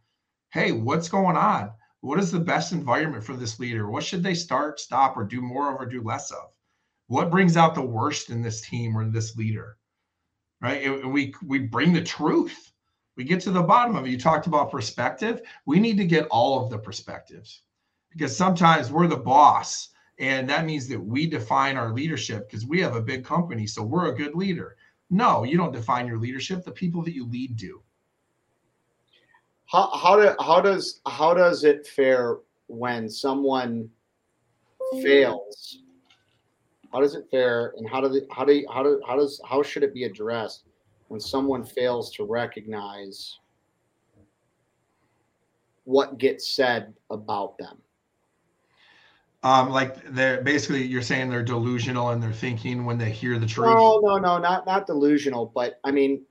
hey, 0.53 0.72
what's 0.72 1.10
going 1.10 1.38
on? 1.38 1.72
What 2.01 2.20
is 2.20 2.31
the 2.31 2.39
best 2.39 2.72
environment 2.72 3.24
for 3.24 3.36
this 3.36 3.60
leader? 3.60 3.89
What 3.89 4.03
should 4.03 4.24
they 4.24 4.36
start, 4.36 4.79
stop, 4.79 5.17
or 5.17 5.24
do 5.24 5.41
more 5.41 5.74
of 5.74 5.79
or 5.81 5.86
do 5.86 6.01
less 6.01 6.31
of? 6.31 6.51
What 7.08 7.31
brings 7.31 7.58
out 7.58 7.75
the 7.75 7.81
worst 7.81 8.29
in 8.29 8.41
this 8.41 8.62
team 8.62 8.98
or 8.98 9.05
this 9.10 9.36
leader? 9.38 9.77
right? 10.62 10.84
And 10.84 11.12
we 11.12 11.34
we 11.46 11.60
bring 11.60 11.91
the 11.91 12.03
truth. 12.03 12.72
We 13.17 13.24
get 13.24 13.41
to 13.41 13.51
the 13.51 13.62
bottom 13.62 13.96
of 13.96 14.05
it. 14.05 14.10
You 14.10 14.17
talked 14.17 14.48
about 14.48 14.72
perspective. 14.72 15.41
We 15.65 15.79
need 15.79 15.98
to 15.98 16.05
get 16.05 16.27
all 16.27 16.63
of 16.63 16.70
the 16.70 16.77
perspectives 16.77 17.63
because 18.12 18.36
sometimes 18.36 18.91
we're 18.91 19.08
the 19.08 19.17
boss, 19.17 19.89
and 20.20 20.50
that 20.50 20.65
means 20.65 20.88
that 20.88 21.00
we 21.00 21.27
define 21.27 21.77
our 21.77 21.91
leadership 21.91 22.50
because 22.50 22.65
we 22.65 22.79
have 22.81 22.96
a 22.96 23.01
big 23.01 23.25
company, 23.25 23.67
so 23.67 23.84
we're 23.84 24.12
a 24.12 24.15
good 24.15 24.36
leader. 24.36 24.77
No, 25.10 25.43
you 25.43 25.58
don't 25.58 25.74
define 25.74 26.08
your 26.08 26.20
leadership. 26.20 26.63
The 26.63 26.72
people 26.72 27.01
that 27.03 27.13
you 27.13 27.25
lead 27.25 27.58
do. 27.58 27.81
How 29.72 29.90
how 29.96 30.16
do 30.18 30.36
how 30.40 30.62
does 30.62 31.01
how 31.08 31.34
does 31.34 31.63
it 31.63 31.88
fare 31.88 32.38
when 32.68 33.10
someone 33.10 33.90
fails 35.01 35.82
how 36.92 37.00
does 37.00 37.16
it 37.16 37.25
fare, 37.32 37.74
and 37.78 37.90
how 37.90 38.01
do 38.01 38.10
the, 38.10 38.28
how 38.32 38.44
do 38.44 38.54
you, 38.54 38.68
how 38.72 38.84
do 38.84 39.01
how 39.08 39.16
does 39.16 39.42
how 39.48 39.63
should 39.63 39.84
it 39.84 39.94
be 39.94 40.04
addressed 40.04 40.66
when 41.08 41.20
someone 41.20 41.63
fails 41.63 42.12
to 42.16 42.25
recognize 42.25 43.40
what 45.86 46.18
gets 46.18 46.50
said 46.50 46.94
about 47.10 47.58
them? 47.58 47.78
Um, 49.44 49.70
like 49.70 50.04
they're 50.12 50.42
basically 50.42 50.84
you're 50.84 51.01
saying 51.01 51.30
they're 51.30 51.44
delusional 51.44 52.10
and 52.10 52.22
they're 52.22 52.34
thinking 52.34 52.86
when 52.86 52.98
they 52.98 53.10
hear 53.10 53.40
the 53.40 53.48
truth. 53.48 53.74
No, 53.74 54.00
no, 54.04 54.18
no, 54.18 54.38
not 54.38 54.66
not 54.66 54.86
delusional, 54.86 55.51
but 55.56 55.80
I 55.86 55.92
mean, 55.92 56.25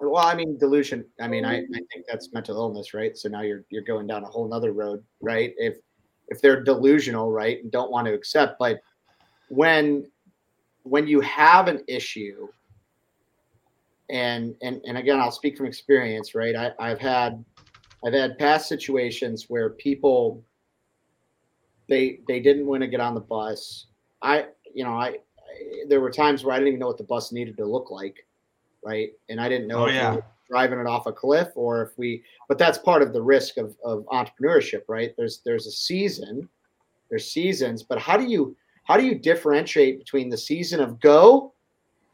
well, 0.00 0.26
I 0.26 0.34
mean 0.34 0.58
delusion. 0.58 1.04
I 1.20 1.28
mean, 1.28 1.44
I, 1.44 1.60
mm-hmm. 1.60 1.74
I 1.74 1.80
think 1.92 2.04
that's 2.08 2.32
mental 2.32 2.56
illness, 2.56 2.94
right? 2.94 3.16
So 3.16 3.28
now 3.28 3.42
you're 3.42 3.64
you're 3.70 3.82
going 3.82 4.06
down 4.06 4.24
a 4.24 4.26
whole 4.26 4.48
nother 4.48 4.72
road, 4.72 5.02
right? 5.20 5.54
If 5.56 5.76
if 6.28 6.40
they're 6.40 6.62
delusional, 6.62 7.30
right, 7.30 7.62
and 7.62 7.70
don't 7.70 7.90
want 7.90 8.06
to 8.06 8.14
accept, 8.14 8.58
but 8.58 8.80
when 9.48 10.06
when 10.82 11.06
you 11.06 11.20
have 11.20 11.68
an 11.68 11.82
issue 11.88 12.48
and 14.08 14.54
and 14.62 14.80
and 14.86 14.96
again 14.96 15.18
i'll 15.18 15.32
speak 15.32 15.56
from 15.56 15.66
experience 15.66 16.34
right 16.34 16.54
I, 16.54 16.70
i've 16.78 17.00
had 17.00 17.44
i've 18.04 18.12
had 18.12 18.38
past 18.38 18.68
situations 18.68 19.46
where 19.48 19.70
people 19.70 20.44
they 21.88 22.20
they 22.28 22.38
didn't 22.40 22.66
want 22.66 22.82
to 22.82 22.86
get 22.86 23.00
on 23.00 23.14
the 23.14 23.20
bus 23.20 23.86
i 24.22 24.46
you 24.72 24.84
know 24.84 24.94
I, 24.94 25.08
I 25.08 25.16
there 25.88 26.00
were 26.00 26.10
times 26.10 26.44
where 26.44 26.54
i 26.54 26.58
didn't 26.58 26.68
even 26.68 26.80
know 26.80 26.86
what 26.86 26.98
the 26.98 27.04
bus 27.04 27.32
needed 27.32 27.56
to 27.56 27.64
look 27.64 27.90
like 27.90 28.24
right 28.84 29.10
and 29.28 29.40
i 29.40 29.48
didn't 29.48 29.68
know 29.68 29.84
oh, 29.84 29.88
yeah. 29.88 30.16
We 30.16 30.22
driving 30.48 30.78
it 30.78 30.86
off 30.86 31.06
a 31.06 31.12
cliff 31.12 31.48
or 31.56 31.82
if 31.82 31.98
we 31.98 32.22
but 32.48 32.56
that's 32.56 32.78
part 32.78 33.02
of 33.02 33.12
the 33.12 33.20
risk 33.20 33.56
of, 33.56 33.76
of 33.84 34.06
entrepreneurship 34.06 34.82
right 34.88 35.12
there's 35.16 35.40
there's 35.44 35.66
a 35.66 35.72
season 35.72 36.48
there's 37.10 37.28
seasons 37.28 37.82
but 37.82 37.98
how 37.98 38.16
do 38.16 38.24
you 38.24 38.56
how 38.84 38.96
do 38.96 39.04
you 39.04 39.16
differentiate 39.16 39.98
between 39.98 40.28
the 40.28 40.36
season 40.36 40.80
of 40.80 41.00
go 41.00 41.52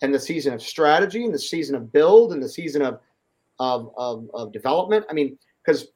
and 0.01 0.13
the 0.13 0.19
season 0.19 0.55
of 0.55 0.63
strategy 0.63 1.25
and 1.25 1.35
the 1.35 1.39
season 1.39 1.75
of 1.75 1.93
build 1.93 2.33
and 2.33 2.43
the 2.43 2.49
season 2.49 2.83
of 2.83 3.01
of, 3.61 3.93
of, 3.97 4.29
of 4.35 4.53
development? 4.53 5.05
I 5.09 5.13
mean, 5.13 5.39
because 5.65 5.89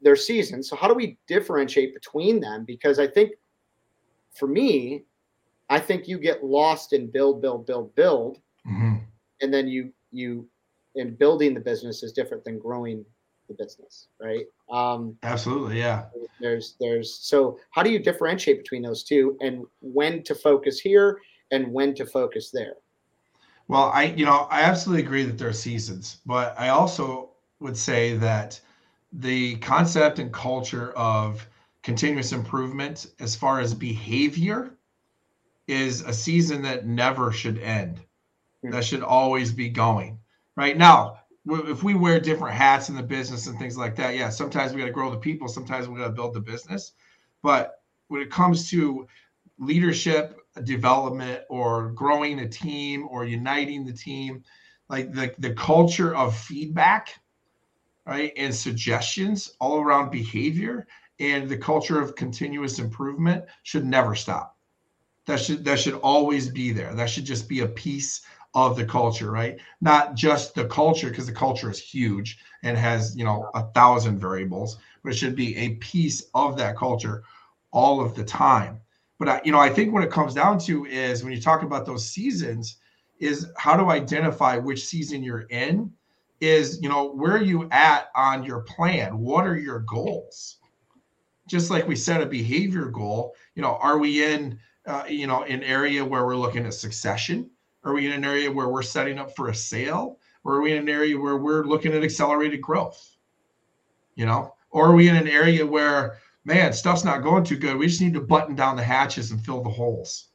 they're 0.00 0.16
seasons. 0.16 0.68
So 0.68 0.76
how 0.76 0.88
do 0.88 0.94
we 0.94 1.18
differentiate 1.26 1.94
between 1.94 2.40
them? 2.40 2.64
Because 2.64 2.98
I 2.98 3.06
think 3.06 3.32
for 4.34 4.46
me, 4.46 5.04
I 5.68 5.80
think 5.80 6.08
you 6.08 6.18
get 6.18 6.44
lost 6.44 6.92
in 6.92 7.10
build, 7.10 7.42
build, 7.42 7.66
build, 7.66 7.94
build. 7.94 8.38
And 9.44 9.52
then 9.52 9.68
you 9.68 9.92
you 10.10 10.48
in 10.96 11.14
building 11.14 11.54
the 11.54 11.60
business 11.60 12.02
is 12.02 12.12
different 12.12 12.42
than 12.44 12.58
growing 12.58 13.04
the 13.48 13.54
business, 13.54 14.08
right? 14.18 14.46
Um, 14.70 15.18
Absolutely, 15.22 15.78
yeah. 15.78 16.06
There's 16.40 16.76
there's 16.80 17.14
so 17.14 17.58
how 17.70 17.82
do 17.82 17.90
you 17.90 17.98
differentiate 17.98 18.58
between 18.58 18.82
those 18.82 19.04
two 19.04 19.36
and 19.40 19.64
when 19.80 20.22
to 20.24 20.34
focus 20.34 20.80
here 20.80 21.20
and 21.50 21.72
when 21.72 21.94
to 21.96 22.06
focus 22.06 22.50
there? 22.50 22.74
Well, 23.68 23.90
I 23.94 24.04
you 24.16 24.24
know 24.24 24.48
I 24.50 24.62
absolutely 24.62 25.04
agree 25.04 25.24
that 25.24 25.38
there 25.38 25.48
are 25.48 25.52
seasons, 25.52 26.18
but 26.24 26.58
I 26.58 26.70
also 26.70 27.30
would 27.60 27.76
say 27.76 28.16
that 28.16 28.58
the 29.12 29.56
concept 29.56 30.18
and 30.18 30.32
culture 30.32 30.92
of 30.92 31.46
continuous 31.82 32.32
improvement 32.32 33.06
as 33.20 33.36
far 33.36 33.60
as 33.60 33.74
behavior 33.74 34.70
is 35.68 36.00
a 36.00 36.12
season 36.12 36.62
that 36.62 36.86
never 36.86 37.30
should 37.30 37.58
end. 37.58 38.00
That 38.70 38.84
should 38.84 39.02
always 39.02 39.52
be 39.52 39.68
going. 39.68 40.18
Right 40.56 40.76
now, 40.76 41.18
if 41.46 41.82
we 41.82 41.94
wear 41.94 42.18
different 42.20 42.54
hats 42.54 42.88
in 42.88 42.96
the 42.96 43.02
business 43.02 43.46
and 43.46 43.58
things 43.58 43.76
like 43.76 43.96
that, 43.96 44.14
yeah, 44.14 44.30
sometimes 44.30 44.72
we 44.72 44.80
got 44.80 44.86
to 44.86 44.92
grow 44.92 45.10
the 45.10 45.18
people, 45.18 45.48
sometimes 45.48 45.88
we 45.88 45.98
got 45.98 46.06
to 46.06 46.12
build 46.12 46.34
the 46.34 46.40
business. 46.40 46.92
But 47.42 47.82
when 48.08 48.22
it 48.22 48.30
comes 48.30 48.70
to 48.70 49.06
leadership 49.58 50.38
development 50.62 51.42
or 51.50 51.90
growing 51.90 52.40
a 52.40 52.48
team 52.48 53.06
or 53.10 53.24
uniting 53.24 53.84
the 53.84 53.92
team, 53.92 54.42
like 54.88 55.12
the, 55.12 55.34
the 55.38 55.52
culture 55.54 56.14
of 56.14 56.36
feedback, 56.36 57.18
right, 58.06 58.32
and 58.36 58.54
suggestions 58.54 59.56
all 59.60 59.80
around 59.80 60.10
behavior 60.10 60.86
and 61.20 61.48
the 61.48 61.56
culture 61.56 62.00
of 62.00 62.16
continuous 62.16 62.78
improvement 62.78 63.44
should 63.62 63.84
never 63.84 64.14
stop. 64.14 64.56
That 65.26 65.40
should 65.40 65.64
that 65.64 65.78
should 65.78 65.94
always 65.94 66.50
be 66.50 66.72
there. 66.72 66.94
That 66.94 67.08
should 67.08 67.24
just 67.24 67.48
be 67.48 67.60
a 67.60 67.68
piece 67.68 68.22
of 68.54 68.76
the 68.76 68.84
culture, 68.84 69.30
right? 69.30 69.58
Not 69.80 70.14
just 70.14 70.54
the 70.54 70.66
culture, 70.66 71.10
because 71.10 71.26
the 71.26 71.32
culture 71.32 71.70
is 71.70 71.78
huge 71.78 72.38
and 72.62 72.76
has, 72.76 73.16
you 73.16 73.24
know, 73.24 73.50
a 73.54 73.64
thousand 73.72 74.18
variables, 74.18 74.78
but 75.02 75.12
it 75.12 75.16
should 75.16 75.36
be 75.36 75.56
a 75.56 75.76
piece 75.76 76.24
of 76.34 76.56
that 76.58 76.76
culture 76.76 77.24
all 77.72 78.00
of 78.00 78.14
the 78.14 78.24
time. 78.24 78.80
But, 79.18 79.28
I, 79.28 79.40
you 79.44 79.52
know, 79.52 79.58
I 79.60 79.70
think 79.70 79.92
what 79.92 80.04
it 80.04 80.10
comes 80.10 80.34
down 80.34 80.58
to 80.60 80.86
is 80.86 81.22
when 81.22 81.32
you 81.32 81.40
talk 81.40 81.62
about 81.62 81.86
those 81.86 82.08
seasons, 82.08 82.76
is 83.20 83.46
how 83.56 83.76
to 83.76 83.90
identify 83.90 84.56
which 84.56 84.84
season 84.84 85.22
you're 85.22 85.46
in 85.50 85.90
is 86.40 86.80
you 86.82 86.88
know 86.88 87.12
where 87.12 87.32
are 87.32 87.42
you 87.42 87.68
at 87.70 88.08
on 88.16 88.42
your 88.42 88.60
plan 88.60 89.18
what 89.18 89.46
are 89.46 89.56
your 89.56 89.80
goals 89.80 90.58
just 91.48 91.70
like 91.70 91.86
we 91.86 91.94
set 91.96 92.20
a 92.20 92.26
behavior 92.26 92.86
goal 92.86 93.34
you 93.54 93.62
know 93.62 93.76
are 93.76 93.98
we 93.98 94.24
in 94.24 94.58
uh, 94.86 95.04
you 95.08 95.26
know 95.26 95.44
an 95.44 95.62
area 95.62 96.04
where 96.04 96.26
we're 96.26 96.36
looking 96.36 96.66
at 96.66 96.74
succession 96.74 97.48
are 97.84 97.92
we 97.92 98.06
in 98.06 98.12
an 98.12 98.24
area 98.24 98.50
where 98.50 98.68
we're 98.68 98.82
setting 98.82 99.18
up 99.18 99.34
for 99.36 99.48
a 99.48 99.54
sale 99.54 100.18
or 100.44 100.56
are 100.56 100.62
we 100.62 100.72
in 100.72 100.78
an 100.78 100.88
area 100.88 101.18
where 101.18 101.36
we're 101.36 101.64
looking 101.64 101.92
at 101.92 102.02
accelerated 102.02 102.60
growth 102.60 103.16
you 104.14 104.26
know 104.26 104.54
or 104.70 104.88
are 104.88 104.94
we 104.94 105.08
in 105.08 105.16
an 105.16 105.28
area 105.28 105.64
where 105.64 106.18
man 106.44 106.72
stuff's 106.72 107.04
not 107.04 107.22
going 107.22 107.44
too 107.44 107.56
good 107.56 107.76
we 107.76 107.86
just 107.86 108.00
need 108.00 108.14
to 108.14 108.20
button 108.20 108.54
down 108.54 108.76
the 108.76 108.82
hatches 108.82 109.30
and 109.30 109.44
fill 109.44 109.62
the 109.62 109.70
holes 109.70 110.28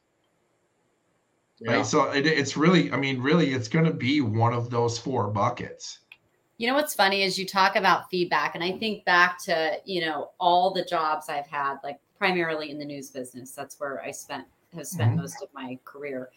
yeah. 1.59 1.77
Right. 1.77 1.85
So 1.85 2.11
it, 2.11 2.25
it's 2.25 2.55
really, 2.55 2.91
I 2.91 2.97
mean, 2.97 3.21
really, 3.21 3.53
it's 3.53 3.67
going 3.67 3.85
to 3.85 3.93
be 3.93 4.21
one 4.21 4.53
of 4.53 4.69
those 4.69 4.97
four 4.97 5.27
buckets. 5.27 5.99
You 6.57 6.67
know 6.67 6.73
what's 6.73 6.93
funny 6.93 7.23
is 7.23 7.39
you 7.39 7.45
talk 7.45 7.77
about 7.77 8.09
feedback, 8.09 8.55
and 8.55 8.63
I 8.63 8.73
think 8.73 9.05
back 9.05 9.41
to 9.45 9.77
you 9.85 10.05
know 10.05 10.31
all 10.39 10.73
the 10.73 10.83
jobs 10.83 11.29
I've 11.29 11.47
had, 11.47 11.77
like 11.83 11.99
primarily 12.17 12.69
in 12.69 12.77
the 12.77 12.85
news 12.85 13.09
business. 13.11 13.51
That's 13.51 13.79
where 13.79 14.03
I 14.03 14.11
spent 14.11 14.45
have 14.75 14.87
spent 14.87 15.11
mm-hmm. 15.11 15.21
most 15.21 15.41
of 15.41 15.47
my 15.53 15.79
career, 15.85 16.29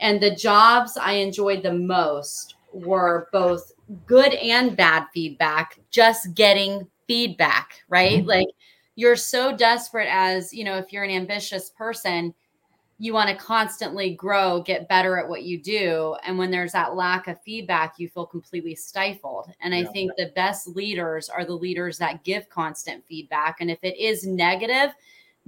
and 0.00 0.20
the 0.20 0.34
jobs 0.34 0.96
I 0.96 1.12
enjoyed 1.12 1.62
the 1.62 1.72
most 1.72 2.56
were 2.72 3.28
both 3.32 3.72
good 4.06 4.34
and 4.34 4.76
bad 4.76 5.06
feedback. 5.12 5.78
Just 5.90 6.34
getting 6.34 6.86
feedback, 7.06 7.82
right? 7.88 8.18
Mm-hmm. 8.18 8.28
Like 8.28 8.48
you're 8.96 9.16
so 9.16 9.56
desperate 9.56 10.08
as 10.10 10.52
you 10.52 10.64
know, 10.64 10.76
if 10.76 10.92
you're 10.92 11.04
an 11.04 11.10
ambitious 11.10 11.70
person 11.70 12.34
you 13.00 13.14
want 13.14 13.30
to 13.30 13.36
constantly 13.36 14.14
grow, 14.14 14.60
get 14.60 14.88
better 14.88 15.18
at 15.18 15.28
what 15.28 15.44
you 15.44 15.62
do. 15.62 16.16
And 16.24 16.36
when 16.36 16.50
there's 16.50 16.72
that 16.72 16.96
lack 16.96 17.28
of 17.28 17.40
feedback, 17.42 17.94
you 17.98 18.08
feel 18.08 18.26
completely 18.26 18.74
stifled. 18.74 19.52
And 19.60 19.72
I 19.72 19.84
think 19.84 20.10
the 20.16 20.32
best 20.34 20.66
leaders 20.66 21.28
are 21.28 21.44
the 21.44 21.54
leaders 21.54 21.96
that 21.98 22.24
give 22.24 22.48
constant 22.50 23.04
feedback. 23.06 23.60
And 23.60 23.70
if 23.70 23.78
it 23.82 23.96
is 23.96 24.26
negative, 24.26 24.90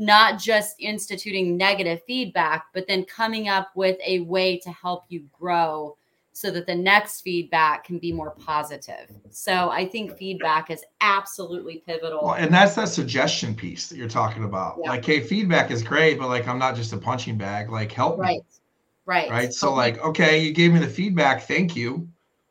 not 0.00 0.38
just 0.38 0.76
instituting 0.80 1.58
negative 1.58 2.00
feedback, 2.06 2.64
but 2.72 2.88
then 2.88 3.04
coming 3.04 3.48
up 3.48 3.70
with 3.74 3.98
a 4.04 4.20
way 4.20 4.58
to 4.58 4.70
help 4.70 5.04
you 5.10 5.22
grow 5.38 5.94
so 6.32 6.50
that 6.50 6.66
the 6.66 6.74
next 6.74 7.20
feedback 7.20 7.84
can 7.84 7.98
be 7.98 8.10
more 8.10 8.30
positive. 8.30 9.10
So 9.28 9.68
I 9.68 9.86
think 9.86 10.16
feedback 10.16 10.70
is 10.70 10.82
absolutely 11.02 11.82
pivotal. 11.86 12.20
Well, 12.22 12.34
and 12.34 12.52
that's 12.52 12.74
that 12.76 12.88
suggestion 12.88 13.54
piece 13.54 13.88
that 13.88 13.98
you're 13.98 14.08
talking 14.08 14.44
about. 14.44 14.78
Yeah. 14.82 14.88
Like, 14.88 15.04
hey, 15.04 15.20
feedback 15.20 15.70
is 15.70 15.82
great, 15.82 16.18
but 16.18 16.28
like 16.28 16.48
I'm 16.48 16.58
not 16.58 16.76
just 16.76 16.94
a 16.94 16.96
punching 16.96 17.36
bag. 17.36 17.70
Like, 17.70 17.92
help 17.92 18.18
right. 18.18 18.38
me. 18.38 18.44
Right. 19.04 19.30
Right. 19.30 19.52
So, 19.52 19.74
like, 19.74 20.02
okay, 20.02 20.38
you 20.38 20.52
gave 20.52 20.72
me 20.72 20.78
the 20.78 20.86
feedback. 20.86 21.42
Thank 21.42 21.76
you. 21.76 22.08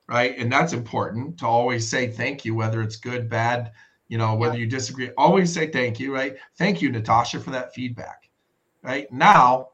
Right. 0.07 0.37
And 0.37 0.51
that's 0.51 0.73
important 0.73 1.39
to 1.39 1.47
always 1.47 1.87
say 1.87 2.09
thank 2.11 2.45
you, 2.45 2.53
whether 2.53 2.81
it's 2.81 2.95
good, 2.95 3.27
bad, 3.27 3.71
you 4.09 4.17
know, 4.17 4.35
whether 4.35 4.57
you 4.57 4.65
disagree, 4.65 5.11
always 5.17 5.53
say 5.53 5.67
thank 5.67 5.99
you. 5.99 6.13
Right. 6.13 6.35
Thank 6.57 6.81
you, 6.81 6.91
Natasha, 6.91 7.39
for 7.39 7.51
that 7.51 7.73
feedback. 7.73 8.29
Right. 8.83 9.11
Now, 9.11 9.69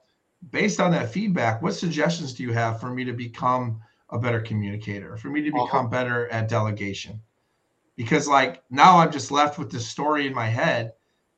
based 0.51 0.79
on 0.79 0.91
that 0.91 1.09
feedback, 1.11 1.61
what 1.61 1.73
suggestions 1.73 2.33
do 2.33 2.43
you 2.43 2.53
have 2.53 2.79
for 2.79 2.93
me 2.93 3.03
to 3.05 3.13
become 3.13 3.81
a 4.09 4.19
better 4.19 4.41
communicator, 4.41 5.17
for 5.17 5.29
me 5.29 5.41
to 5.41 5.49
uh-huh. 5.49 5.65
become 5.65 5.85
uh-huh. 5.85 5.89
better 5.89 6.27
at 6.29 6.49
delegation. 6.49 7.19
Because 7.95 8.27
like 8.27 8.63
now 8.69 8.97
I'm 8.97 9.11
just 9.11 9.31
left 9.31 9.57
with 9.57 9.71
this 9.71 9.87
story 9.87 10.27
in 10.27 10.33
my 10.33 10.47
head 10.47 10.93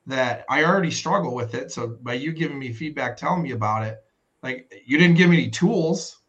that 0.07 0.45
I 0.49 0.63
already 0.63 0.91
struggle 0.91 1.35
with 1.35 1.53
it. 1.53 1.71
So 1.71 1.87
by 1.87 2.13
you 2.13 2.31
giving 2.31 2.57
me 2.57 2.73
feedback, 2.73 3.15
telling 3.15 3.43
me 3.43 3.51
about 3.51 3.83
it, 3.83 4.03
like 4.41 4.71
you 4.85 4.97
didn't 4.97 5.17
give 5.17 5.29
me 5.29 5.37
any 5.37 5.49
tools, 5.49 6.21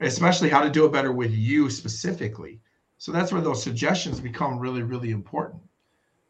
especially 0.00 0.48
how 0.48 0.62
to 0.62 0.70
do 0.70 0.84
it 0.84 0.92
better 0.92 1.12
with 1.12 1.32
you 1.32 1.70
specifically. 1.70 2.60
So 2.98 3.12
that's 3.12 3.32
where 3.32 3.42
those 3.42 3.62
suggestions 3.62 4.20
become 4.20 4.58
really, 4.58 4.82
really 4.82 5.10
important. 5.10 5.62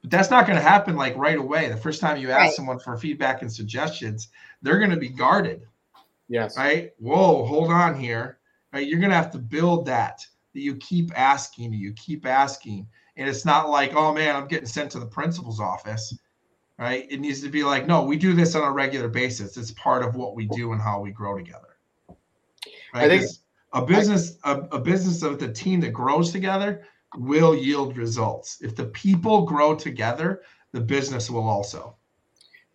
But 0.03 0.11
that's 0.11 0.31
not 0.31 0.47
going 0.47 0.59
to 0.59 0.63
happen 0.63 0.97
like 0.97 1.17
right 1.17 1.39
away. 1.39 1.69
The 1.69 1.77
first 1.77 2.01
time 2.01 2.19
you 2.19 2.31
ask 2.31 2.41
right. 2.41 2.53
someone 2.53 2.79
for 2.79 2.97
feedback 2.97 3.43
and 3.43 3.53
suggestions, 3.53 4.29
they're 4.61 4.79
going 4.79 4.91
to 4.91 4.97
be 4.97 5.09
guarded. 5.09 5.67
Yes. 6.29 6.57
Right. 6.57 6.93
Whoa, 6.99 7.45
hold 7.47 7.71
on 7.71 7.99
here 7.99 8.39
right? 8.73 8.87
You're 8.87 8.99
going 8.99 9.11
to 9.11 9.17
have 9.17 9.31
to 9.33 9.39
build 9.39 9.87
that, 9.87 10.27
that 10.55 10.61
you 10.61 10.77
keep 10.77 11.17
asking, 11.19 11.73
you 11.73 11.93
keep 11.93 12.27
asking. 12.27 12.87
And 13.17 13.29
it's 13.29 13.45
not 13.45 13.69
like, 13.69 13.95
oh 13.95 14.13
man, 14.13 14.35
I'm 14.35 14.49
getting 14.49 14.67
sent 14.67 14.91
to 14.93 14.99
the 14.99 15.07
principal's 15.07 15.61
office, 15.61 16.17
right? 16.79 17.07
It 17.11 17.21
needs 17.21 17.43
to 17.43 17.49
be 17.49 17.63
like, 17.63 17.87
no, 17.87 18.03
we 18.05 18.17
do 18.17 18.33
this 18.33 18.55
on 18.55 18.65
a 18.65 18.73
regular 18.73 19.09
basis. 19.09 19.57
It's 19.57 19.73
part 19.73 20.03
of 20.03 20.17
what 20.17 20.35
we 20.35 20.47
do 20.47 20.73
and 20.73 20.81
how 20.81 21.01
we 21.01 21.11
grow 21.11 21.37
together. 21.37 21.77
Right? 22.95 23.05
I 23.05 23.09
think 23.09 23.31
a 23.75 23.85
business, 23.85 24.39
a, 24.45 24.61
a 24.73 24.79
business 24.79 25.23
of 25.23 25.39
the 25.39 25.53
team 25.53 25.81
that 25.81 25.93
grows 25.93 26.33
together 26.33 26.85
will 27.17 27.55
yield 27.55 27.97
results. 27.97 28.59
If 28.61 28.75
the 28.75 28.87
people 28.87 29.43
grow 29.43 29.75
together, 29.75 30.43
the 30.73 30.81
business 30.81 31.31
will 31.31 31.49
also. 31.49 31.97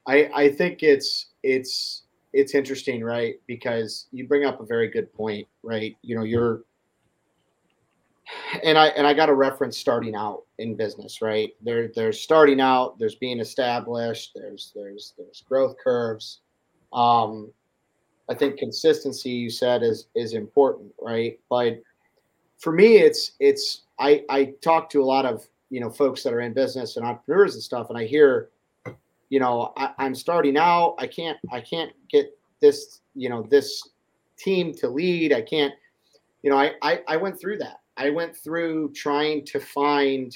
I, 0.07 0.29
I 0.33 0.49
think 0.49 0.83
it's 0.83 1.27
it's 1.43 2.03
it's 2.33 2.53
interesting, 2.55 3.03
right? 3.03 3.35
Because 3.47 4.07
you 4.11 4.27
bring 4.27 4.45
up 4.45 4.61
a 4.61 4.65
very 4.65 4.87
good 4.87 5.11
point, 5.13 5.47
right? 5.63 5.95
You 6.01 6.15
know, 6.15 6.23
you're 6.23 6.61
and 8.63 8.77
I 8.77 8.87
and 8.89 9.07
I 9.07 9.13
got 9.13 9.29
a 9.29 9.33
reference 9.33 9.77
starting 9.77 10.15
out 10.15 10.43
in 10.59 10.75
business, 10.75 11.21
right? 11.21 11.53
There 11.61 11.89
there's 11.95 12.19
starting 12.19 12.61
out, 12.61 12.99
there's 12.99 13.15
being 13.15 13.39
established, 13.39 14.31
there's 14.35 14.71
there's 14.75 15.13
there's 15.17 15.43
growth 15.47 15.75
curves. 15.83 16.41
Um 16.93 17.51
I 18.29 18.33
think 18.33 18.57
consistency 18.57 19.29
you 19.29 19.49
said 19.49 19.83
is 19.83 20.07
is 20.15 20.33
important, 20.33 20.91
right? 21.01 21.39
But 21.49 21.81
for 22.59 22.71
me 22.71 22.97
it's 22.97 23.33
it's 23.39 23.83
I 23.99 24.23
I 24.29 24.53
talk 24.61 24.89
to 24.91 25.01
a 25.01 25.05
lot 25.05 25.25
of, 25.25 25.47
you 25.69 25.79
know, 25.79 25.89
folks 25.89 26.23
that 26.23 26.33
are 26.33 26.41
in 26.41 26.53
business 26.53 26.97
and 26.97 27.05
entrepreneurs 27.05 27.55
and 27.55 27.63
stuff 27.63 27.89
and 27.89 27.97
I 27.97 28.05
hear 28.05 28.49
you 29.29 29.39
know 29.39 29.73
I, 29.77 29.93
i'm 29.97 30.15
starting 30.15 30.57
out. 30.57 30.95
I 30.99 31.07
can't 31.07 31.37
i 31.51 31.61
can't 31.61 31.91
get 32.09 32.37
this 32.61 33.01
you 33.15 33.29
know 33.29 33.43
this 33.43 33.89
team 34.37 34.73
to 34.75 34.87
lead. 34.87 35.33
I 35.33 35.41
can't 35.41 35.73
you 36.43 36.49
know 36.49 36.57
I, 36.57 36.73
I 36.81 37.01
i 37.07 37.17
went 37.17 37.39
through 37.39 37.57
that. 37.59 37.81
I 37.97 38.09
went 38.09 38.35
through 38.35 38.93
trying 38.93 39.43
to 39.45 39.59
find 39.59 40.35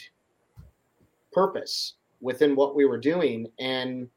purpose 1.31 1.93
within 2.19 2.55
what 2.55 2.75
we 2.75 2.85
were 2.85 2.97
doing 2.97 3.47
and 3.59 4.07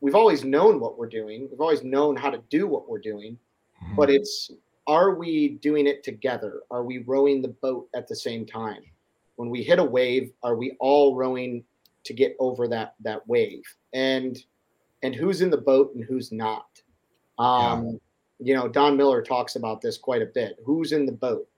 we've 0.00 0.14
always 0.14 0.44
known 0.44 0.80
what 0.80 0.98
we're 0.98 1.08
doing. 1.08 1.48
We've 1.50 1.60
always 1.60 1.82
known 1.82 2.16
how 2.16 2.30
to 2.30 2.38
do 2.50 2.66
what 2.66 2.88
we're 2.88 2.98
doing 2.98 3.38
mm-hmm. 3.82 3.96
but 3.96 4.10
it's 4.10 4.50
are 4.86 5.14
we 5.14 5.50
doing 5.62 5.86
it 5.86 6.02
together? 6.02 6.62
Are 6.70 6.84
we 6.84 6.98
rowing 6.98 7.40
the 7.42 7.48
boat 7.48 7.88
at 7.94 8.08
the 8.08 8.16
same 8.16 8.44
time? 8.46 8.82
When 9.36 9.50
we 9.50 9.62
hit 9.62 9.78
a 9.78 9.84
wave 9.84 10.32
are 10.42 10.56
we 10.56 10.76
all 10.80 11.16
rowing 11.16 11.64
to 12.04 12.12
get 12.12 12.36
over 12.38 12.68
that 12.68 12.94
that 13.00 13.26
wave? 13.28 13.62
And 13.92 14.42
and 15.02 15.14
who's 15.14 15.40
in 15.40 15.50
the 15.50 15.56
boat 15.56 15.94
and 15.94 16.04
who's 16.04 16.32
not? 16.32 16.80
Um 17.38 17.98
yeah. 18.38 18.46
you 18.46 18.54
know 18.54 18.68
don 18.68 18.96
miller 18.96 19.22
talks 19.22 19.56
about 19.56 19.80
this 19.80 19.98
quite 19.98 20.22
a 20.22 20.26
bit. 20.26 20.56
Who's 20.64 20.92
in 20.92 21.06
the 21.06 21.12
boat? 21.12 21.48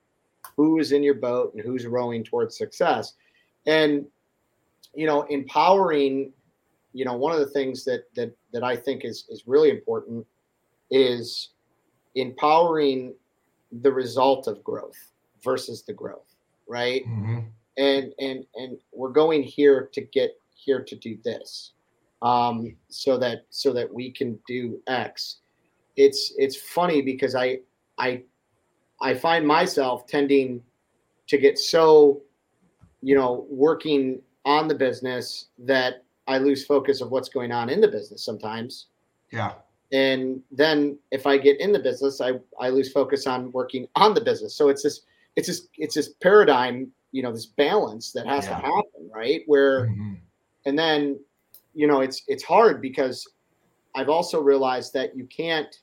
Who 0.57 0.79
is 0.79 0.91
in 0.91 1.03
your 1.03 1.15
boat 1.15 1.53
and 1.53 1.63
who's 1.63 1.85
rowing 1.85 2.23
towards 2.23 2.57
success? 2.57 3.13
And 3.65 4.05
you 4.95 5.05
know 5.05 5.23
empowering 5.23 6.31
you 6.93 7.05
know 7.05 7.15
one 7.15 7.33
of 7.33 7.39
the 7.39 7.47
things 7.47 7.83
that 7.85 8.05
that 8.15 8.35
that 8.53 8.63
i 8.63 8.75
think 8.75 9.03
is 9.03 9.25
is 9.29 9.43
really 9.45 9.69
important 9.69 10.25
is 10.89 11.49
empowering 12.15 13.13
the 13.81 13.91
result 13.91 14.47
of 14.47 14.63
growth 14.63 15.11
versus 15.43 15.83
the 15.83 15.93
growth 15.93 16.35
right? 16.67 17.05
Mm-hmm. 17.05 17.39
And 17.77 18.13
and 18.19 18.45
and 18.55 18.77
we're 18.93 19.09
going 19.09 19.43
here 19.43 19.89
to 19.93 20.01
get 20.01 20.39
here 20.55 20.81
to 20.83 20.95
do 20.95 21.17
this 21.23 21.73
um, 22.21 22.75
so 22.89 23.17
that 23.17 23.45
so 23.49 23.73
that 23.73 23.91
we 23.91 24.11
can 24.11 24.39
do 24.47 24.81
x. 24.87 25.37
It's 25.97 26.33
it's 26.37 26.57
funny 26.57 27.01
because 27.01 27.35
i 27.35 27.59
i 27.97 28.21
i 29.01 29.13
find 29.13 29.47
myself 29.47 30.05
tending 30.07 30.61
to 31.27 31.37
get 31.37 31.57
so 31.57 32.21
you 33.01 33.15
know 33.15 33.45
working 33.49 34.21
on 34.43 34.67
the 34.67 34.75
business 34.75 35.47
that 35.57 36.03
i 36.27 36.37
lose 36.37 36.65
focus 36.65 36.99
of 36.99 37.11
what's 37.11 37.29
going 37.29 37.51
on 37.51 37.69
in 37.69 37.79
the 37.81 37.87
business 37.87 38.23
sometimes. 38.23 38.87
Yeah 39.31 39.53
and 39.95 40.41
then 40.51 40.97
if 41.11 41.25
i 41.25 41.37
get 41.37 41.59
in 41.59 41.71
the 41.71 41.79
business 41.79 42.19
i 42.19 42.33
i 42.59 42.69
lose 42.69 42.91
focus 42.91 43.25
on 43.25 43.51
working 43.53 43.87
on 43.95 44.13
the 44.13 44.21
business 44.21 44.53
so 44.53 44.67
it's 44.67 44.83
this 44.83 45.01
it's 45.35 45.47
this 45.47 45.67
it's 45.77 45.95
this 45.95 46.09
paradigm 46.21 46.91
you 47.11 47.23
know 47.23 47.31
this 47.31 47.45
balance 47.45 48.11
that 48.11 48.27
has 48.27 48.45
yeah. 48.45 48.49
to 48.49 48.55
happen 48.55 49.09
right 49.13 49.41
where 49.45 49.87
mm-hmm. 49.87 50.15
and 50.65 50.77
then 50.77 51.17
you 51.73 51.87
know 51.87 52.01
it's 52.01 52.23
it's 52.27 52.43
hard 52.43 52.81
because 52.81 53.25
i've 53.95 54.09
also 54.09 54.41
realized 54.41 54.93
that 54.93 55.15
you 55.15 55.25
can't 55.25 55.79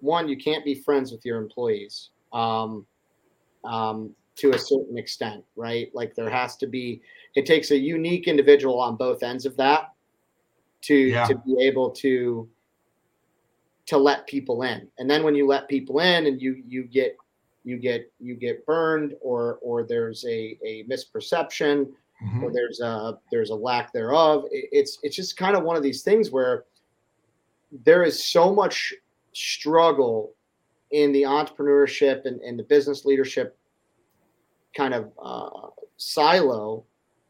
one 0.00 0.28
you 0.28 0.36
can't 0.36 0.64
be 0.64 0.74
friends 0.74 1.10
with 1.10 1.24
your 1.26 1.38
employees 1.38 2.10
um, 2.32 2.86
um, 3.64 4.14
to 4.36 4.52
a 4.52 4.58
certain 4.58 4.96
extent 4.96 5.42
right 5.56 5.90
like 5.92 6.14
there 6.14 6.30
has 6.30 6.56
to 6.56 6.68
be 6.68 7.00
it 7.34 7.46
takes 7.46 7.72
a 7.72 7.76
unique 7.76 8.28
individual 8.28 8.78
on 8.78 8.94
both 8.94 9.24
ends 9.24 9.44
of 9.44 9.56
that 9.56 9.92
to 10.82 10.94
yeah. 10.94 11.26
to 11.26 11.34
be 11.38 11.56
able 11.60 11.90
to 11.90 12.48
to 13.88 13.96
let 13.98 14.26
people 14.26 14.62
in 14.62 14.86
and 14.98 15.08
then 15.10 15.22
when 15.22 15.34
you 15.34 15.46
let 15.46 15.66
people 15.68 15.98
in 16.00 16.26
and 16.26 16.40
you 16.42 16.62
you 16.66 16.82
get 16.84 17.16
you 17.64 17.76
get 17.78 18.10
you 18.20 18.34
get 18.34 18.64
burned 18.66 19.14
or 19.22 19.58
or 19.62 19.82
there's 19.82 20.24
a 20.26 20.58
a 20.64 20.84
misperception 20.84 21.88
Mhm. 22.22 22.42
or 22.42 22.52
there's 22.52 22.80
a 22.80 23.18
there's 23.30 23.50
a 23.50 23.54
lack 23.54 23.92
thereof 23.92 24.44
It- 24.50 24.68
it's 24.72 24.98
it's 25.04 25.14
just 25.16 25.36
kind 25.36 25.56
of 25.56 25.62
one 25.64 25.76
of 25.76 25.82
these 25.84 26.02
things 26.02 26.30
where 26.32 26.64
there 27.84 28.02
is 28.02 28.22
so 28.24 28.52
much 28.52 28.92
struggle 29.32 30.34
in 30.90 31.12
the 31.12 31.22
entrepreneurship 31.22 32.24
and, 32.26 32.40
and 32.40 32.58
the 32.58 32.62
business 32.64 33.04
leadership 33.04 33.56
kind 34.76 34.94
of 34.94 35.12
uh, 35.22 35.68
silo 35.96 36.84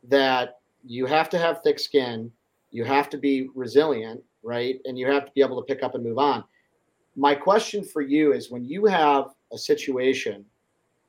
that 0.08 0.58
you 0.84 1.06
have 1.06 1.28
to 1.30 1.38
have 1.38 1.62
thick 1.62 1.78
skin 1.78 2.30
you 2.70 2.82
have 2.84 3.08
to 3.10 3.18
be 3.18 3.48
resilient 3.54 4.22
right 4.42 4.80
and 4.84 4.98
you 4.98 5.10
have 5.10 5.24
to 5.24 5.32
be 5.34 5.40
able 5.40 5.60
to 5.60 5.66
pick 5.72 5.82
up 5.82 5.94
and 5.94 6.04
move 6.04 6.18
on 6.18 6.44
my 7.18 7.34
question 7.34 7.82
for 7.82 8.00
you 8.00 8.32
is 8.32 8.48
when 8.48 8.64
you 8.64 8.86
have 8.86 9.34
a 9.52 9.58
situation 9.58 10.44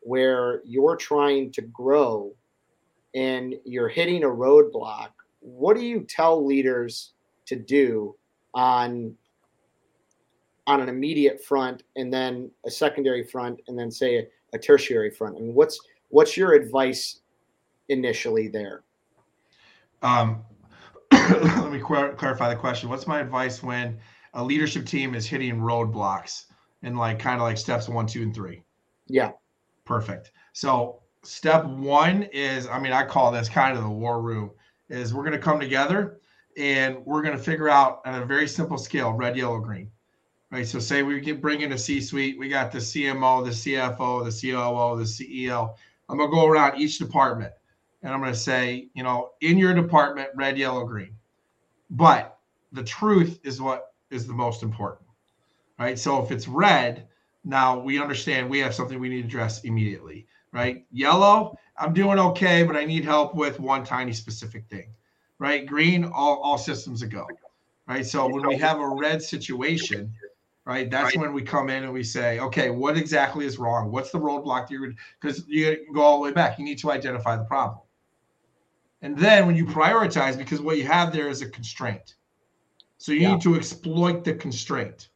where 0.02 0.62
you're 0.65 0.96
trying 0.96 1.52
to 1.52 1.62
grow 1.62 2.34
and 3.13 3.54
you're 3.63 3.88
hitting 3.88 4.24
a 4.24 4.28
roadblock, 4.28 5.10
what 5.39 5.78
do 5.78 5.86
you 5.86 6.02
tell 6.02 6.44
leaders 6.44 7.13
to 7.46 7.56
do 7.56 8.15
on 8.56 9.15
on 10.65 10.82
an 10.82 10.89
immediate 10.89 11.44
front 11.44 11.84
and 11.96 12.12
then 12.12 12.50
a 12.65 12.72
secondary 12.72 13.24
front 13.24 13.60
and 13.68 13.78
then 13.78 13.92
say 13.92 14.18
a, 14.18 14.28
a 14.54 14.58
tertiary 14.58 15.12
front? 15.12 15.38
I 15.38 15.42
mean, 15.42 15.54
what's 15.54 15.80
what's 16.10 16.36
your 16.36 16.54
advice 16.54 17.22
initially 17.89 18.48
there? 18.48 18.82
Um, 20.02 20.44
let 21.42 21.72
me 21.72 21.80
clar- 21.80 22.13
clarify 22.13 22.50
the 22.50 22.56
question. 22.56 22.89
What's 22.89 23.06
my 23.06 23.20
advice 23.20 23.62
when 23.62 24.00
a 24.34 24.44
leadership 24.44 24.86
team 24.86 25.13
is 25.13 25.28
hitting 25.28 25.58
roadblocks 25.58 26.46
and 26.82 26.98
like 26.98 27.20
kind 27.20 27.36
of 27.36 27.44
like 27.44 27.58
steps 27.58 27.88
one, 27.88 28.08
two, 28.08 28.24
and 28.24 28.34
three? 28.34 28.63
Yeah. 29.08 29.32
Perfect. 29.86 30.32
So 30.54 31.02
step 31.24 31.65
one 31.65 32.24
is, 32.34 32.68
I 32.68 32.80
mean, 32.80 32.94
I 32.94 33.06
call 33.06 33.32
this 33.32 33.48
kind 33.48 33.78
of 33.78 33.84
the 33.84 33.89
war 33.89 34.22
room. 34.22 34.52
Is 34.89 35.13
we're 35.13 35.24
going 35.24 35.34
to 35.34 35.39
come 35.39 35.60
together 35.60 36.20
and 36.58 37.06
we're 37.06 37.22
going 37.22 37.38
to 37.38 37.44
figure 37.44 37.70
out 37.70 38.02
on 38.06 38.22
a 38.22 38.26
very 38.26 38.48
simple 38.48 38.80
scale, 38.80 39.12
red, 39.13 39.38
yellow, 39.38 39.60
green. 39.60 39.92
Right. 40.52 40.68
So 40.68 40.80
say 40.80 41.04
we 41.04 41.20
get 41.20 41.42
bring 41.42 41.62
in 41.62 41.74
a 41.74 41.78
C-suite, 41.78 42.39
we 42.39 42.50
got 42.50 42.72
the 42.72 42.80
CMO, 42.80 43.46
the 43.46 43.52
CFO, 43.52 44.26
the 44.26 44.32
COO, 44.32 44.98
the 44.98 45.04
CEO. 45.04 45.76
I'm 46.10 46.18
going 46.18 46.32
to 46.32 46.36
go 46.36 46.48
around 46.48 46.80
each 46.82 46.98
department 46.98 47.54
and 48.02 48.12
I'm 48.12 48.20
going 48.20 48.34
to 48.34 48.39
say, 48.39 48.89
you 48.96 49.04
know, 49.04 49.30
in 49.42 49.60
your 49.60 49.76
department, 49.76 50.30
red, 50.36 50.58
yellow, 50.58 50.86
green. 50.86 51.13
But 51.89 52.38
the 52.71 52.84
truth 52.84 53.39
is 53.43 53.62
what 53.62 53.93
is 54.12 54.28
the 54.28 54.34
most 54.34 54.63
important, 54.63 55.08
right? 55.80 55.97
So 55.97 56.23
if 56.23 56.32
it's 56.32 56.47
red, 56.47 57.08
now 57.43 57.80
we 57.80 57.99
understand 57.99 58.49
we 58.49 58.60
have 58.60 58.75
something 58.75 58.99
we 58.99 59.10
need 59.10 59.21
to 59.21 59.28
address 59.28 59.63
immediately, 59.63 60.28
right? 60.52 60.86
Yellow, 60.91 61.58
I'm 61.78 61.93
doing 61.93 62.19
okay, 62.19 62.63
but 62.63 62.75
I 62.75 62.86
need 62.86 63.06
help 63.06 63.34
with 63.34 63.60
one 63.60 63.84
tiny 63.84 64.13
specific 64.13 64.67
thing, 64.69 64.93
right? 65.39 65.65
Green, 65.65 66.06
all, 66.06 66.39
all 66.41 66.58
systems 66.58 67.02
go, 67.04 67.25
right? 67.88 68.06
So 68.06 68.28
when 68.28 68.45
we 68.47 68.58
have 68.58 68.80
a 68.80 68.88
red 68.88 69.21
situation, 69.21 70.13
right, 70.65 70.91
that's 70.91 71.15
when 71.15 71.34
we 71.34 71.41
come 71.41 71.69
in 71.69 71.84
and 71.84 71.93
we 71.93 72.04
say, 72.04 72.39
okay, 72.39 72.69
what 72.69 72.97
exactly 72.97 73.45
is 73.45 73.58
wrong? 73.58 73.91
What's 73.91 74.12
the 74.12 74.19
roadblock? 74.19 74.69
Because 75.19 75.47
you 75.47 75.78
go 75.93 76.02
all 76.02 76.17
the 76.17 76.23
way 76.23 76.32
back. 76.32 76.60
You 76.60 76.65
need 76.65 76.78
to 76.80 76.91
identify 76.91 77.36
the 77.38 77.45
problem. 77.45 77.80
And 79.02 79.18
then 79.18 79.48
when 79.48 79.56
you 79.56 79.66
prioritize, 79.66 80.38
because 80.38 80.62
what 80.62 80.78
you 80.78 80.86
have 80.86 81.14
there 81.14 81.30
is 81.30 81.42
a 81.42 81.50
constraint. 81.50 82.16
So 82.98 83.12
you 83.14 83.22
Yeah. 83.22 83.34
need 83.34 83.42
to 83.42 83.56
exploit 83.56 84.24
the 84.24 84.34
constraint. 84.34 85.10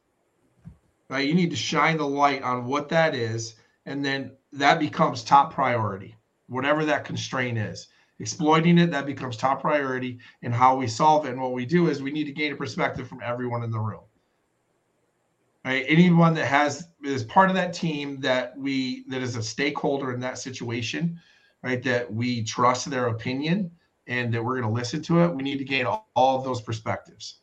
Right? 1.10 1.28
You 1.28 1.34
need 1.34 1.50
to 1.50 1.56
shine 1.56 1.98
the 1.98 2.06
light 2.06 2.42
on 2.42 2.64
what 2.64 2.88
that 2.88 3.14
is, 3.14 3.56
and 3.84 4.04
then 4.04 4.32
that 4.52 4.80
becomes 4.80 5.22
top 5.22 5.52
priority, 5.52 6.16
whatever 6.46 6.84
that 6.86 7.04
constraint 7.04 7.58
is. 7.58 7.88
Exploiting 8.20 8.78
it, 8.78 8.90
that 8.90 9.06
becomes 9.06 9.36
top 9.36 9.60
priority, 9.60 10.18
and 10.42 10.54
how 10.54 10.76
we 10.76 10.86
solve 10.86 11.26
it. 11.26 11.32
And 11.32 11.40
what 11.40 11.52
we 11.52 11.66
do 11.66 11.88
is 11.88 12.02
we 12.02 12.12
need 12.12 12.24
to 12.24 12.32
gain 12.32 12.52
a 12.52 12.56
perspective 12.56 13.06
from 13.06 13.20
everyone 13.22 13.62
in 13.62 13.70
the 13.70 13.78
room. 13.78 14.04
Right? 15.64 15.84
Anyone 15.88 16.32
that 16.34 16.46
has 16.46 16.88
is 17.02 17.24
part 17.24 17.50
of 17.50 17.56
that 17.56 17.74
team 17.74 18.20
that 18.20 18.56
we 18.56 19.04
that 19.08 19.20
is 19.22 19.36
a 19.36 19.42
stakeholder 19.42 20.12
in 20.12 20.20
that 20.20 20.38
situation, 20.38 21.20
right? 21.64 21.82
That 21.82 22.12
we 22.12 22.44
trust 22.44 22.90
their 22.90 23.06
opinion 23.06 23.70
and 24.06 24.32
that 24.34 24.44
we're 24.44 24.60
going 24.60 24.70
to 24.70 24.78
listen 24.78 25.00
to 25.02 25.24
it. 25.24 25.34
We 25.34 25.42
need 25.42 25.56
to 25.58 25.64
gain 25.64 25.86
all, 25.86 26.10
all 26.14 26.38
of 26.38 26.44
those 26.44 26.60
perspectives, 26.60 27.40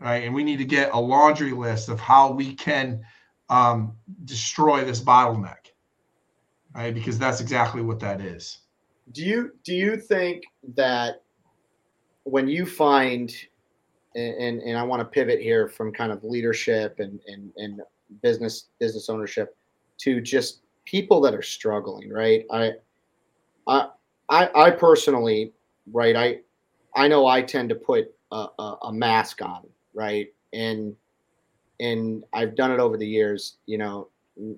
right? 0.00 0.24
And 0.24 0.34
we 0.34 0.42
need 0.42 0.56
to 0.58 0.64
get 0.64 0.92
a 0.92 0.98
laundry 0.98 1.52
list 1.52 1.88
of 1.88 2.00
how 2.00 2.32
we 2.32 2.54
can 2.54 3.02
um, 3.48 3.96
destroy 4.24 4.84
this 4.84 5.00
bottleneck, 5.00 5.70
right? 6.74 6.92
Because 6.92 7.16
that's 7.16 7.40
exactly 7.40 7.82
what 7.82 8.00
that 8.00 8.20
is. 8.20 8.58
Do 9.12 9.22
you 9.22 9.52
do 9.62 9.74
you 9.74 9.96
think 9.96 10.44
that 10.76 11.22
when 12.24 12.48
you 12.48 12.66
find 12.66 13.32
and 14.16 14.60
and, 14.60 14.78
I 14.78 14.82
want 14.82 15.00
to 15.00 15.04
pivot 15.04 15.40
here 15.40 15.68
from 15.68 15.92
kind 15.92 16.10
of 16.10 16.24
leadership 16.24 16.96
and, 16.98 17.20
and 17.26 17.52
and 17.58 17.82
business 18.22 18.68
business 18.80 19.10
ownership 19.10 19.56
to 19.98 20.22
just 20.22 20.62
people 20.86 21.20
that 21.20 21.34
are 21.34 21.42
struggling, 21.42 22.10
right? 22.10 22.46
I 22.50 22.72
I 23.66 23.88
I, 24.28 24.50
I 24.54 24.70
personally, 24.70 25.52
right? 25.92 26.16
I 26.16 26.40
I 26.96 27.08
know 27.08 27.26
I 27.26 27.42
tend 27.42 27.68
to 27.70 27.74
put 27.74 28.14
a, 28.32 28.46
a, 28.58 28.76
a 28.84 28.92
mask 28.92 29.42
on, 29.42 29.66
right? 29.94 30.32
And 30.52 30.94
and 31.80 32.24
I've 32.32 32.54
done 32.54 32.70
it 32.70 32.80
over 32.80 32.96
the 32.96 33.06
years. 33.06 33.56
You 33.66 33.78
know, 33.78 34.08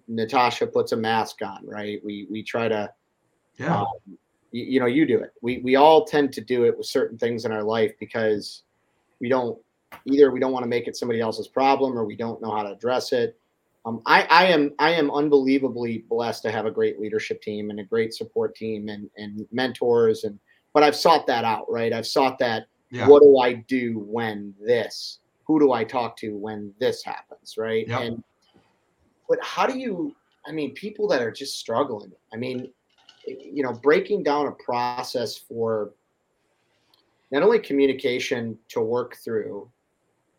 Natasha 0.09 0.67
puts 0.67 0.93
a 0.93 0.97
mask 0.97 1.43
on, 1.43 1.67
right? 1.67 2.01
We 2.05 2.27
we 2.31 2.43
try 2.43 2.69
to 2.69 2.93
Yeah. 3.59 3.81
um, 3.81 3.87
you, 4.53 4.65
you 4.65 4.81
know 4.81 4.87
you 4.87 5.07
do 5.07 5.19
it 5.19 5.33
we 5.43 5.59
we 5.59 5.77
all 5.77 6.05
tend 6.05 6.33
to 6.33 6.41
do 6.41 6.65
it 6.65 6.77
with 6.77 6.87
certain 6.87 7.19
things 7.19 7.45
in 7.45 7.53
our 7.53 7.63
life 7.63 7.93
because 7.99 8.63
we 9.21 9.29
don't 9.29 9.59
either 10.05 10.31
we 10.31 10.41
don't 10.41 10.53
want 10.53 10.63
to 10.63 10.69
make 10.69 10.87
it 10.87 10.97
somebody 10.97 11.21
else's 11.21 11.49
problem 11.49 11.99
or 11.99 12.05
we 12.05 12.17
don't 12.17 12.41
know 12.41 12.51
how 12.55 12.63
to 12.63 12.73
address 12.73 13.13
it 13.13 13.39
um, 13.87 14.03
I, 14.05 14.23
I 14.29 14.47
am 14.47 14.73
I 14.79 14.91
am 14.91 15.11
unbelievably 15.11 16.05
blessed 16.09 16.43
to 16.43 16.51
have 16.51 16.67
a 16.67 16.71
great 16.71 17.01
leadership 17.01 17.41
team 17.41 17.71
and 17.71 17.79
a 17.81 17.85
great 17.85 18.13
support 18.13 18.55
team 18.57 18.89
and 18.89 19.09
and 19.17 19.47
mentors 19.53 20.25
and 20.25 20.39
but 20.75 20.83
I've 20.83 20.97
sought 20.97 21.27
that 21.29 21.45
out 21.45 21.71
right 21.71 21.93
I've 21.93 22.07
sought 22.07 22.39
that 22.41 22.67
yeah. 22.91 23.09
what 23.09 23.23
do 23.23 23.39
I 23.39 23.55
do 23.55 24.01
when 24.07 24.55
this 24.61 25.21
who 25.47 25.61
do 25.61 25.73
I 25.73 25.85
talk 25.85 26.17
to 26.19 26.37
when 26.37 26.75
this 26.81 27.05
happens 27.05 27.55
right 27.57 27.87
Yep. 27.87 28.01
and 28.01 28.25
but 29.29 29.39
how 29.43 29.67
do 29.67 29.79
you 29.79 30.15
I 30.47 30.53
mean 30.53 30.75
people 30.75 31.07
that 31.09 31.23
are 31.23 31.33
just 31.33 31.59
struggling 31.59 32.13
I 32.33 32.37
mean 32.37 32.73
you 33.27 33.63
know 33.63 33.73
breaking 33.73 34.25
down 34.25 34.49
a 34.49 34.53
process 34.53 35.37
for 35.37 35.93
not 37.31 37.43
only 37.43 37.59
communication 37.59 38.59
to 38.69 38.81
work 38.81 39.17
through 39.25 39.69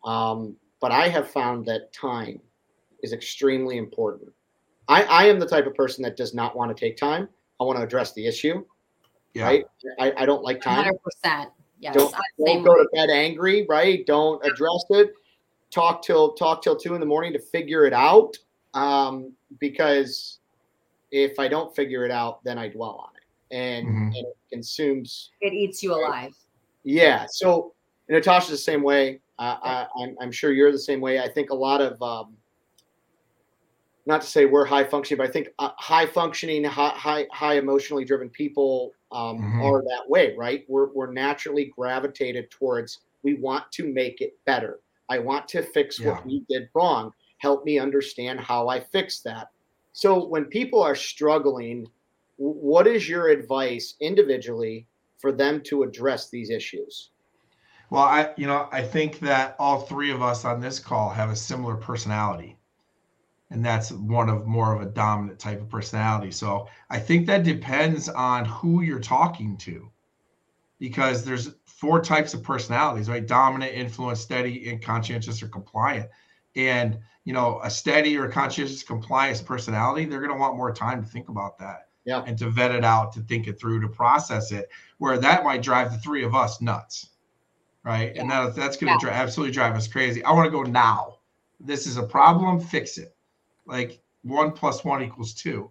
um, 0.04 0.56
but 0.80 0.90
i 0.90 1.06
have 1.06 1.30
found 1.30 1.66
that 1.66 1.92
time 1.92 2.40
is 3.02 3.12
extremely 3.12 3.76
important 3.78 4.30
I, 4.88 5.02
I 5.04 5.24
am 5.26 5.38
the 5.38 5.46
type 5.46 5.66
of 5.66 5.74
person 5.74 6.02
that 6.02 6.16
does 6.16 6.34
not 6.34 6.56
want 6.56 6.74
to 6.74 6.78
take 6.80 6.96
time 6.96 7.28
i 7.60 7.64
want 7.64 7.78
to 7.78 7.84
address 7.84 8.12
the 8.14 8.26
issue 8.26 8.64
yeah. 9.34 9.44
right 9.44 9.64
I, 9.98 10.12
I 10.18 10.26
don't 10.26 10.42
like 10.42 10.60
time 10.60 10.92
100%. 11.24 11.46
Yes. 11.80 11.94
don't, 11.94 12.12
I'm 12.14 12.20
don't 12.38 12.46
same 12.46 12.64
go 12.64 12.72
way. 12.72 12.78
to 12.82 12.88
bed 12.94 13.10
angry 13.10 13.66
right 13.68 14.04
don't 14.06 14.44
address 14.44 14.84
it 14.90 15.12
talk 15.70 16.02
till 16.02 16.32
talk 16.32 16.62
till 16.62 16.74
two 16.76 16.94
in 16.94 17.00
the 17.00 17.06
morning 17.06 17.32
to 17.34 17.38
figure 17.38 17.84
it 17.84 17.92
out 17.92 18.36
um, 18.74 19.32
because 19.60 20.38
if 21.10 21.38
i 21.38 21.46
don't 21.48 21.74
figure 21.76 22.04
it 22.04 22.10
out 22.10 22.42
then 22.44 22.58
i 22.58 22.68
dwell 22.68 23.04
on 23.08 23.10
it 23.16 23.54
and, 23.54 23.86
Mhm. 23.86 24.06
and 24.08 24.26
it 24.26 24.36
consumes 24.52 25.30
It 25.40 25.52
eats 25.52 25.82
you 25.82 25.94
alive. 25.94 26.34
yeah 26.84 27.26
so 27.30 27.72
natasha's 28.08 28.50
the 28.50 28.56
same 28.58 28.82
way 28.82 29.20
I, 29.38 29.46
I, 29.96 30.02
I'm, 30.02 30.16
I'm 30.20 30.32
sure 30.32 30.52
you're 30.52 30.72
the 30.72 30.78
same 30.78 31.00
way 31.00 31.20
i 31.20 31.28
think 31.28 31.50
a 31.50 31.54
lot 31.54 31.80
of 31.80 32.00
um, 32.02 32.34
not 34.08 34.22
to 34.22 34.26
say 34.26 34.46
we're 34.46 34.64
high 34.64 34.82
functioning 34.84 35.18
but 35.18 35.28
i 35.28 35.32
think 35.32 35.48
uh, 35.60 35.70
high 35.76 36.06
functioning 36.06 36.64
high, 36.64 36.88
high 36.96 37.26
high 37.30 37.54
emotionally 37.58 38.04
driven 38.04 38.28
people 38.30 38.92
um, 39.12 39.38
Mhm. 39.38 39.62
are 39.62 39.82
that 39.82 40.08
way 40.08 40.34
right 40.36 40.64
we're, 40.68 40.88
we're 40.92 41.12
naturally 41.12 41.66
gravitated 41.66 42.50
towards 42.50 43.00
we 43.22 43.34
want 43.34 43.70
to 43.72 43.92
make 43.92 44.20
it 44.20 44.32
better 44.46 44.80
i 45.08 45.18
want 45.18 45.46
to 45.48 45.62
fix 45.62 46.00
Yeah. 46.00 46.08
what 46.08 46.26
we 46.26 46.42
did 46.48 46.68
wrong 46.74 47.12
help 47.38 47.64
me 47.64 47.78
understand 47.78 48.40
how 48.40 48.68
i 48.68 48.80
fix 48.80 49.20
that 49.20 49.48
so 49.92 50.26
when 50.26 50.46
people 50.46 50.82
are 50.82 50.96
struggling 50.96 51.86
what 52.36 52.86
is 52.86 53.08
your 53.08 53.28
advice 53.28 53.94
individually 54.00 54.86
for 55.18 55.32
them 55.32 55.60
to 55.62 55.82
address 55.82 56.30
these 56.30 56.50
issues 56.50 57.10
Well, 57.90 58.02
I 58.02 58.32
you 58.36 58.46
know, 58.46 58.68
I 58.70 58.82
think 58.82 59.18
that 59.20 59.56
all 59.58 59.80
three 59.80 60.10
of 60.10 60.20
us 60.22 60.44
on 60.44 60.60
this 60.60 60.78
call 60.78 61.08
have 61.08 61.30
a 61.30 61.36
similar 61.36 61.74
personality. 61.74 62.57
And 63.50 63.64
that's 63.64 63.90
one 63.92 64.28
of 64.28 64.46
more 64.46 64.74
of 64.74 64.82
a 64.82 64.90
dominant 64.90 65.38
type 65.38 65.60
of 65.60 65.70
personality. 65.70 66.30
So 66.30 66.68
I 66.90 66.98
think 66.98 67.26
that 67.26 67.44
depends 67.44 68.08
on 68.08 68.44
who 68.44 68.82
you're 68.82 69.00
talking 69.00 69.56
to. 69.58 69.90
Because 70.78 71.24
there's 71.24 71.50
four 71.64 72.00
types 72.00 72.34
of 72.34 72.42
personalities, 72.42 73.08
right? 73.08 73.26
Dominant, 73.26 73.74
influence, 73.74 74.20
steady, 74.20 74.70
and 74.70 74.80
conscientious 74.80 75.42
or 75.42 75.48
compliant. 75.48 76.08
and 76.54 76.98
you 77.28 77.34
know 77.34 77.60
a 77.62 77.68
steady 77.68 78.16
or 78.16 78.26
conscientious 78.26 78.82
compliance 78.82 79.42
personality 79.42 80.06
they're 80.06 80.20
going 80.20 80.32
to 80.32 80.38
want 80.38 80.56
more 80.56 80.72
time 80.72 81.02
to 81.02 81.08
think 81.08 81.28
about 81.28 81.58
that 81.58 81.88
yeah. 82.06 82.24
and 82.26 82.38
to 82.38 82.48
vet 82.48 82.70
it 82.70 82.84
out 82.84 83.12
to 83.12 83.20
think 83.20 83.46
it 83.46 83.60
through 83.60 83.82
to 83.82 83.88
process 83.88 84.50
it 84.50 84.70
where 84.96 85.18
that 85.18 85.44
might 85.44 85.60
drive 85.60 85.92
the 85.92 85.98
three 85.98 86.24
of 86.24 86.34
us 86.34 86.62
nuts 86.62 87.10
right 87.84 88.12
yeah. 88.14 88.22
and 88.22 88.30
that, 88.30 88.56
that's 88.56 88.78
going 88.78 88.88
to 88.98 89.06
yeah. 89.06 89.10
dri- 89.10 89.20
absolutely 89.20 89.52
drive 89.52 89.76
us 89.76 89.86
crazy 89.86 90.24
i 90.24 90.32
want 90.32 90.46
to 90.46 90.50
go 90.50 90.62
now 90.62 91.18
this 91.60 91.86
is 91.86 91.98
a 91.98 92.02
problem 92.02 92.58
fix 92.58 92.96
it 92.96 93.14
like 93.68 94.00
one 94.22 94.50
plus 94.52 94.84
one 94.84 95.02
equals 95.02 95.34
two 95.34 95.70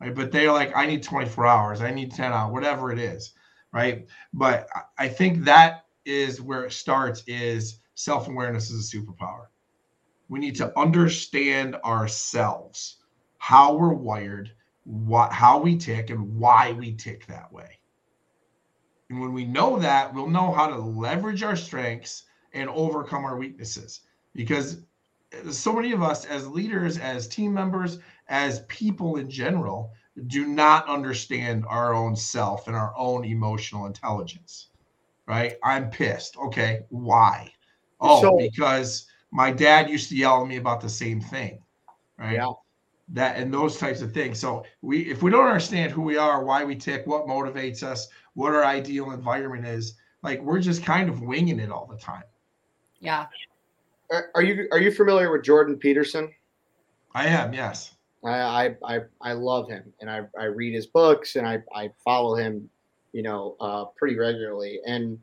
right? 0.00 0.14
But 0.14 0.32
they're 0.32 0.52
like 0.52 0.76
i 0.76 0.86
need 0.86 1.02
24 1.02 1.46
hours 1.46 1.80
i 1.82 1.90
need 1.90 2.12
10 2.12 2.32
hours 2.32 2.52
whatever 2.52 2.92
it 2.92 2.98
is 2.98 3.32
right? 3.72 4.06
But 4.32 4.68
i 4.98 5.08
think 5.08 5.44
that 5.44 5.84
is 6.04 6.40
where 6.40 6.64
it 6.64 6.72
starts 6.72 7.22
is 7.26 7.80
self-awareness 7.94 8.70
is 8.70 8.92
a 8.92 8.96
superpower. 8.96 9.46
We 10.28 10.38
need 10.38 10.56
to 10.56 10.78
understand 10.78 11.76
ourselves 11.84 12.96
how 13.38 13.74
we're 13.74 13.92
wired 13.92 14.52
what 14.84 15.32
how 15.32 15.58
we 15.58 15.76
tick 15.76 16.10
and 16.10 16.38
why 16.38 16.72
we 16.72 16.94
tick 16.94 17.26
that 17.26 17.52
way. 17.52 17.78
And 19.10 19.20
when 19.20 19.32
we 19.32 19.44
know 19.44 19.78
that 19.78 20.12
we'll 20.12 20.28
know 20.28 20.52
how 20.52 20.68
to 20.68 20.76
leverage 20.76 21.42
our 21.42 21.56
strengths 21.56 22.24
and 22.54 22.70
overcome 22.70 23.24
our 23.24 23.36
weaknesses 23.36 24.00
because 24.34 24.82
so 25.50 25.72
many 25.72 25.92
of 25.92 26.02
us 26.02 26.24
as 26.24 26.46
leaders 26.48 26.98
as 26.98 27.28
team 27.28 27.52
members 27.54 27.98
as 28.28 28.60
people 28.60 29.16
in 29.16 29.30
general 29.30 29.92
do 30.26 30.46
not 30.46 30.86
understand 30.88 31.64
our 31.68 31.94
own 31.94 32.16
self 32.16 32.66
and 32.66 32.76
our 32.76 32.92
own 32.96 33.24
emotional 33.24 33.86
intelligence 33.86 34.68
right? 35.26 35.54
I'm 35.62 35.90
pissed. 35.90 36.36
Okay 36.36 36.80
why? 36.88 37.52
Oh 38.00 38.20
so, 38.20 38.36
because 38.36 39.06
my 39.30 39.52
dad 39.52 39.88
used 39.88 40.08
to 40.08 40.16
yell 40.16 40.42
at 40.42 40.48
me 40.48 40.56
about 40.56 40.80
the 40.80 40.88
same 40.88 41.20
thing 41.20 41.60
right? 42.18 42.34
Yeah. 42.34 42.52
That 43.12 43.36
and 43.36 43.52
those 43.52 43.76
types 43.76 44.02
of 44.02 44.12
things. 44.12 44.38
So 44.38 44.64
we 44.82 45.10
if 45.10 45.22
we 45.22 45.30
don't 45.30 45.46
understand 45.46 45.92
who 45.92 46.02
we 46.02 46.16
are 46.16 46.44
why 46.44 46.64
we 46.64 46.74
tick 46.74 47.06
what 47.06 47.26
motivates 47.26 47.82
us 47.82 48.08
what 48.34 48.52
our 48.52 48.64
ideal 48.64 49.12
environment 49.12 49.66
is 49.66 49.94
like 50.22 50.40
we're 50.42 50.60
just 50.60 50.84
kind 50.84 51.08
of 51.08 51.22
winging 51.22 51.60
it 51.60 51.70
all 51.70 51.86
the 51.86 51.98
time. 51.98 52.24
Yeah 53.00 53.26
are 54.34 54.42
you 54.42 54.68
are 54.72 54.78
you 54.78 54.90
familiar 54.92 55.30
with 55.30 55.42
jordan 55.42 55.76
peterson? 55.76 56.30
I 57.14 57.26
am 57.26 57.52
yes. 57.52 57.94
I 58.24 58.74
i 58.84 59.00
i 59.22 59.32
love 59.32 59.68
him 59.68 59.92
and 60.00 60.10
i 60.10 60.22
i 60.38 60.44
read 60.44 60.74
his 60.74 60.86
books 60.86 61.36
and 61.36 61.46
i 61.46 61.62
i 61.74 61.90
follow 62.04 62.34
him 62.34 62.68
you 63.12 63.22
know 63.22 63.56
uh 63.60 63.86
pretty 63.96 64.16
regularly. 64.16 64.80
And 64.86 65.18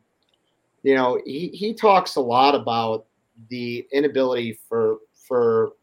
you 0.83 0.95
know 0.95 1.19
he 1.25 1.49
he 1.49 1.73
talks 1.73 2.15
a 2.15 2.21
lot 2.21 2.55
about 2.55 3.05
the 3.49 3.85
inability 3.91 4.59
for 4.67 4.97
for 5.27 5.73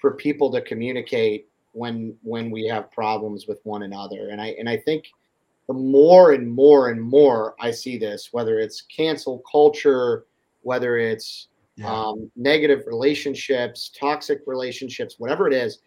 for 0.00 0.12
people 0.12 0.50
to 0.52 0.60
communicate 0.62 1.48
when 1.72 2.16
when 2.22 2.50
we 2.50 2.66
have 2.66 2.90
problems 2.90 3.46
with 3.46 3.60
one 3.64 3.82
another. 3.82 4.30
And 4.30 4.40
i 4.40 4.48
and 4.58 4.68
i 4.68 4.76
think 4.76 5.04
the 5.68 5.74
more 5.74 6.32
and 6.32 6.50
more 6.50 6.88
and 6.88 7.00
more 7.00 7.54
i 7.60 7.70
see 7.70 7.96
this 7.96 8.30
whether 8.32 8.58
it's 8.58 8.82
cancel 8.82 9.42
culture 9.50 10.24
whether 10.62 10.96
it's 10.96 11.48
yeah. 11.80 11.92
um, 11.92 12.30
negative 12.36 12.84
relationships 12.86 13.90
toxic 13.98 14.40
relationships 14.46 15.16
whatever 15.18 15.46
it 15.46 15.54
is 15.54 15.80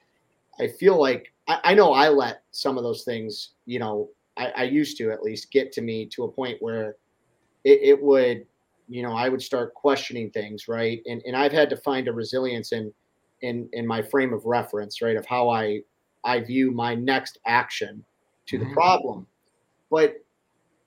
i 0.60 0.68
feel 0.68 1.00
like 1.00 1.34
I, 1.48 1.60
I 1.64 1.74
know 1.74 1.94
i 1.94 2.10
let 2.10 2.44
some 2.52 2.78
of 2.78 2.84
those 2.84 3.04
things 3.04 3.52
you 3.66 3.80
know 3.80 4.10
I, 4.36 4.48
I, 4.58 4.64
used 4.64 4.98
to 4.98 5.12
at 5.12 5.22
least 5.22 5.52
get 5.52 5.72
to 5.74 5.82
me 5.82 6.08
to 6.08 6.24
a 6.24 6.32
point 6.32 6.58
where 6.60 6.96
it, 7.64 7.80
it 7.84 8.02
would 8.02 8.46
you 8.90 9.04
know 9.04 9.14
i 9.14 9.30
would 9.30 9.42
start 9.42 9.74
questioning 9.76 10.32
things 10.32 10.68
right 10.68 11.02
and 11.06 11.22
and 11.26 11.36
i've 11.36 11.52
had 11.52 11.70
to 11.70 11.78
find 11.78 12.08
a 12.08 12.14
resilience 12.14 12.72
in 12.72 12.92
in 13.44 13.70
in 13.74 13.86
my 13.86 14.02
frame 14.02 14.34
of 14.34 14.46
reference, 14.46 15.02
right, 15.02 15.16
of 15.16 15.26
how 15.28 15.50
I 15.50 15.82
I 16.24 16.40
view 16.40 16.72
my 16.72 16.96
next 16.96 17.38
action 17.46 18.04
to 18.48 18.58
mm-hmm. 18.58 18.68
the 18.68 18.74
problem. 18.74 19.28
But 19.92 20.16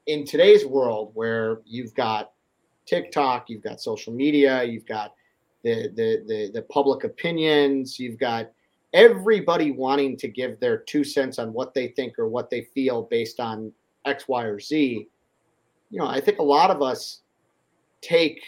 in 0.07 0.25
today's 0.25 0.67
world 0.67 1.13
where 1.15 1.61
you've 1.65 1.95
got 1.95 2.33
TikTok, 2.87 3.51
you've 3.51 3.63
got 3.63 3.81
social 3.81 4.13
media, 4.13 4.63
you've 4.65 4.87
got 4.87 5.15
the 5.63 5.89
the 5.95 6.25
the, 6.27 6.51
the 6.55 6.63
public 6.63 7.05
opinions, 7.05 7.99
you've 7.99 8.19
got 8.19 8.51
everybody 8.93 9.73
wanting 9.73 10.17
to 10.17 10.29
give 10.29 10.59
their 10.61 10.79
two 10.79 11.05
cents 11.05 11.39
on 11.39 11.53
what 11.53 11.75
they 11.75 11.89
think 11.89 12.19
or 12.19 12.29
what 12.29 12.49
they 12.51 12.63
feel 12.75 13.03
based 13.03 13.41
on 13.41 13.73
X, 14.07 14.27
Y, 14.29 14.45
or 14.45 14.59
Z. 14.59 15.09
You 15.91 15.99
know, 15.99 16.07
I 16.07 16.21
think 16.21 16.39
a 16.39 16.43
lot 16.43 16.71
of 16.71 16.83
us 16.83 17.21
take 18.01 18.43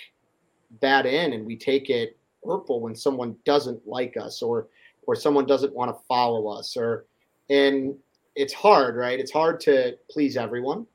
that 0.81 1.07
in 1.07 1.33
and 1.33 1.45
we 1.45 1.57
take 1.57 1.91
it 1.91 2.17
hurtful 2.45 2.81
when 2.81 2.95
someone 2.95 3.37
doesn't 3.45 3.87
like 3.87 4.17
us 4.17 4.43
or 4.43 4.69
or 5.07 5.15
someone 5.15 5.47
doesn't 5.47 5.75
want 5.75 5.91
to 5.91 6.03
follow 6.07 6.49
us 6.49 6.77
or 6.77 7.07
and 7.51 7.95
it's 8.37 8.53
hard 8.53 8.97
right? 8.97 9.19
It's 9.19 9.33
hard 9.33 9.61
to 9.61 9.97
please 10.11 10.37
everyone. 10.37 10.87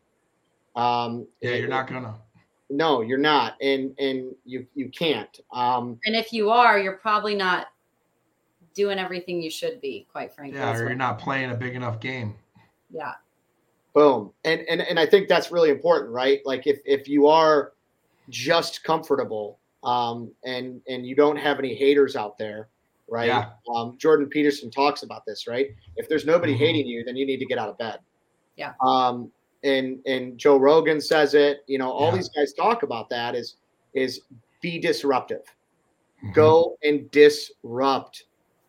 Um 0.76 1.28
yeah 1.42 1.56
you're 1.56 1.68
not 1.68 1.88
gonna 1.88 2.16
no 2.70 3.02
you're 3.02 3.18
not 3.18 3.56
and 3.62 3.94
and 4.00 4.34
you 4.46 4.66
you 4.74 4.90
can't 4.90 5.42
um 5.52 6.00
and 6.06 6.16
if 6.16 6.34
you 6.34 6.50
are 6.50 6.80
you're 6.80 6.98
probably 6.98 7.36
not 7.36 7.68
doing 8.74 8.98
everything 8.98 9.42
you 9.42 9.52
should 9.52 9.80
be 9.82 10.08
quite 10.12 10.34
frankly 10.34 10.60
yeah 10.60 10.76
or 10.76 10.84
you're 10.88 10.96
not 10.96 11.20
playing 11.20 11.52
a 11.52 11.56
big 11.56 11.76
enough 11.76 12.00
game 12.00 12.34
yeah 12.92 13.14
boom 13.94 14.32
and 14.46 14.62
and 14.70 14.82
and 14.82 15.00
i 15.00 15.06
think 15.06 15.28
that's 15.28 15.52
really 15.52 15.70
important 15.70 16.12
right 16.12 16.40
like 16.46 16.66
if 16.66 16.80
if 16.86 17.08
you 17.08 17.28
are 17.28 17.74
just 18.30 18.84
comfortable 18.84 19.60
um, 19.84 20.32
and 20.46 20.82
and 20.88 21.06
you 21.06 21.16
don't 21.16 21.36
have 21.36 21.60
any 21.60 21.76
haters 21.76 22.16
out 22.16 22.38
there, 22.38 22.70
right? 23.08 23.28
Yeah. 23.28 23.50
Um, 23.74 23.98
Jordan 23.98 24.28
Peterson 24.28 24.72
talks 24.72 25.04
about 25.04 25.26
this, 25.26 25.48
right? 25.48 25.68
If 25.98 26.08
there's 26.08 26.26
nobody 26.26 26.54
mm-hmm. 26.54 26.64
hating 26.64 26.88
you, 26.88 27.04
then 27.04 27.16
you 27.16 27.26
need 27.26 27.38
to 27.38 27.46
get 27.46 27.58
out 27.58 27.70
of 27.70 27.78
bed. 27.78 28.00
Yeah. 28.56 28.74
Um, 28.82 29.32
and 29.64 30.00
and 30.06 30.38
Joe 30.38 30.58
Rogan 30.58 31.02
says 31.02 31.34
it. 31.34 31.64
You 31.68 31.78
know, 31.78 31.92
all 31.92 32.10
yeah. 32.10 32.18
these 32.18 32.30
guys 32.30 32.54
talk 32.54 32.84
about 32.84 33.10
that. 33.10 33.36
Is 33.36 33.56
is 33.94 34.22
be 34.62 34.80
disruptive. 34.80 35.44
Mm-hmm. 36.24 36.34
Go 36.34 36.78
and 36.84 37.10
disrupt 37.12 38.26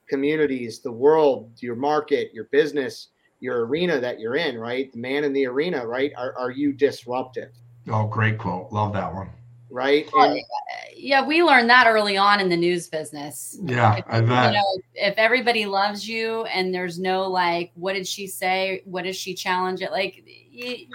communities, 0.09 0.81
the 0.81 0.93
world, 0.93 1.51
your 1.61 1.77
market, 1.77 2.33
your 2.35 2.45
business, 2.45 3.09
your 3.41 3.67
arena 3.67 4.01
that 4.01 4.21
you're 4.21 4.37
in, 4.37 4.59
right? 4.59 4.93
The 4.93 4.99
man 4.99 5.25
in 5.25 5.33
the 5.33 5.47
arena, 5.47 5.87
right? 5.87 6.13
Are, 6.17 6.37
are 6.37 6.51
you 6.51 6.73
disruptive? 6.73 7.51
Oh, 7.89 8.07
great 8.07 8.39
quote. 8.39 8.71
Love 8.73 8.93
that 8.93 9.13
one 9.13 9.31
right? 9.75 10.09
Well, 10.13 10.31
and, 10.31 10.41
yeah, 10.97 11.27
we 11.27 11.43
learned 11.43 11.69
that 11.69 11.89
early 11.89 12.17
on 12.17 12.41
in 12.41 12.49
the 12.49 12.57
news 12.57 12.89
business. 12.89 13.59
Yeah, 13.65 13.97
if, 13.97 14.05
I 14.09 14.21
bet. 14.21 14.53
You 14.53 14.59
know, 14.59 14.79
if 14.95 15.15
everybody 15.19 15.67
loves 15.67 16.09
you 16.09 16.45
and 16.45 16.73
there's 16.73 16.99
no 16.99 17.27
like, 17.27 17.73
what 17.75 17.95
did 17.95 18.07
she 18.07 18.29
say? 18.29 18.83
What 18.85 19.03
does 19.03 19.17
she 19.17 19.35
challenge 19.35 19.83
it? 19.83 19.91
Like, 19.91 20.23
you, 20.51 20.87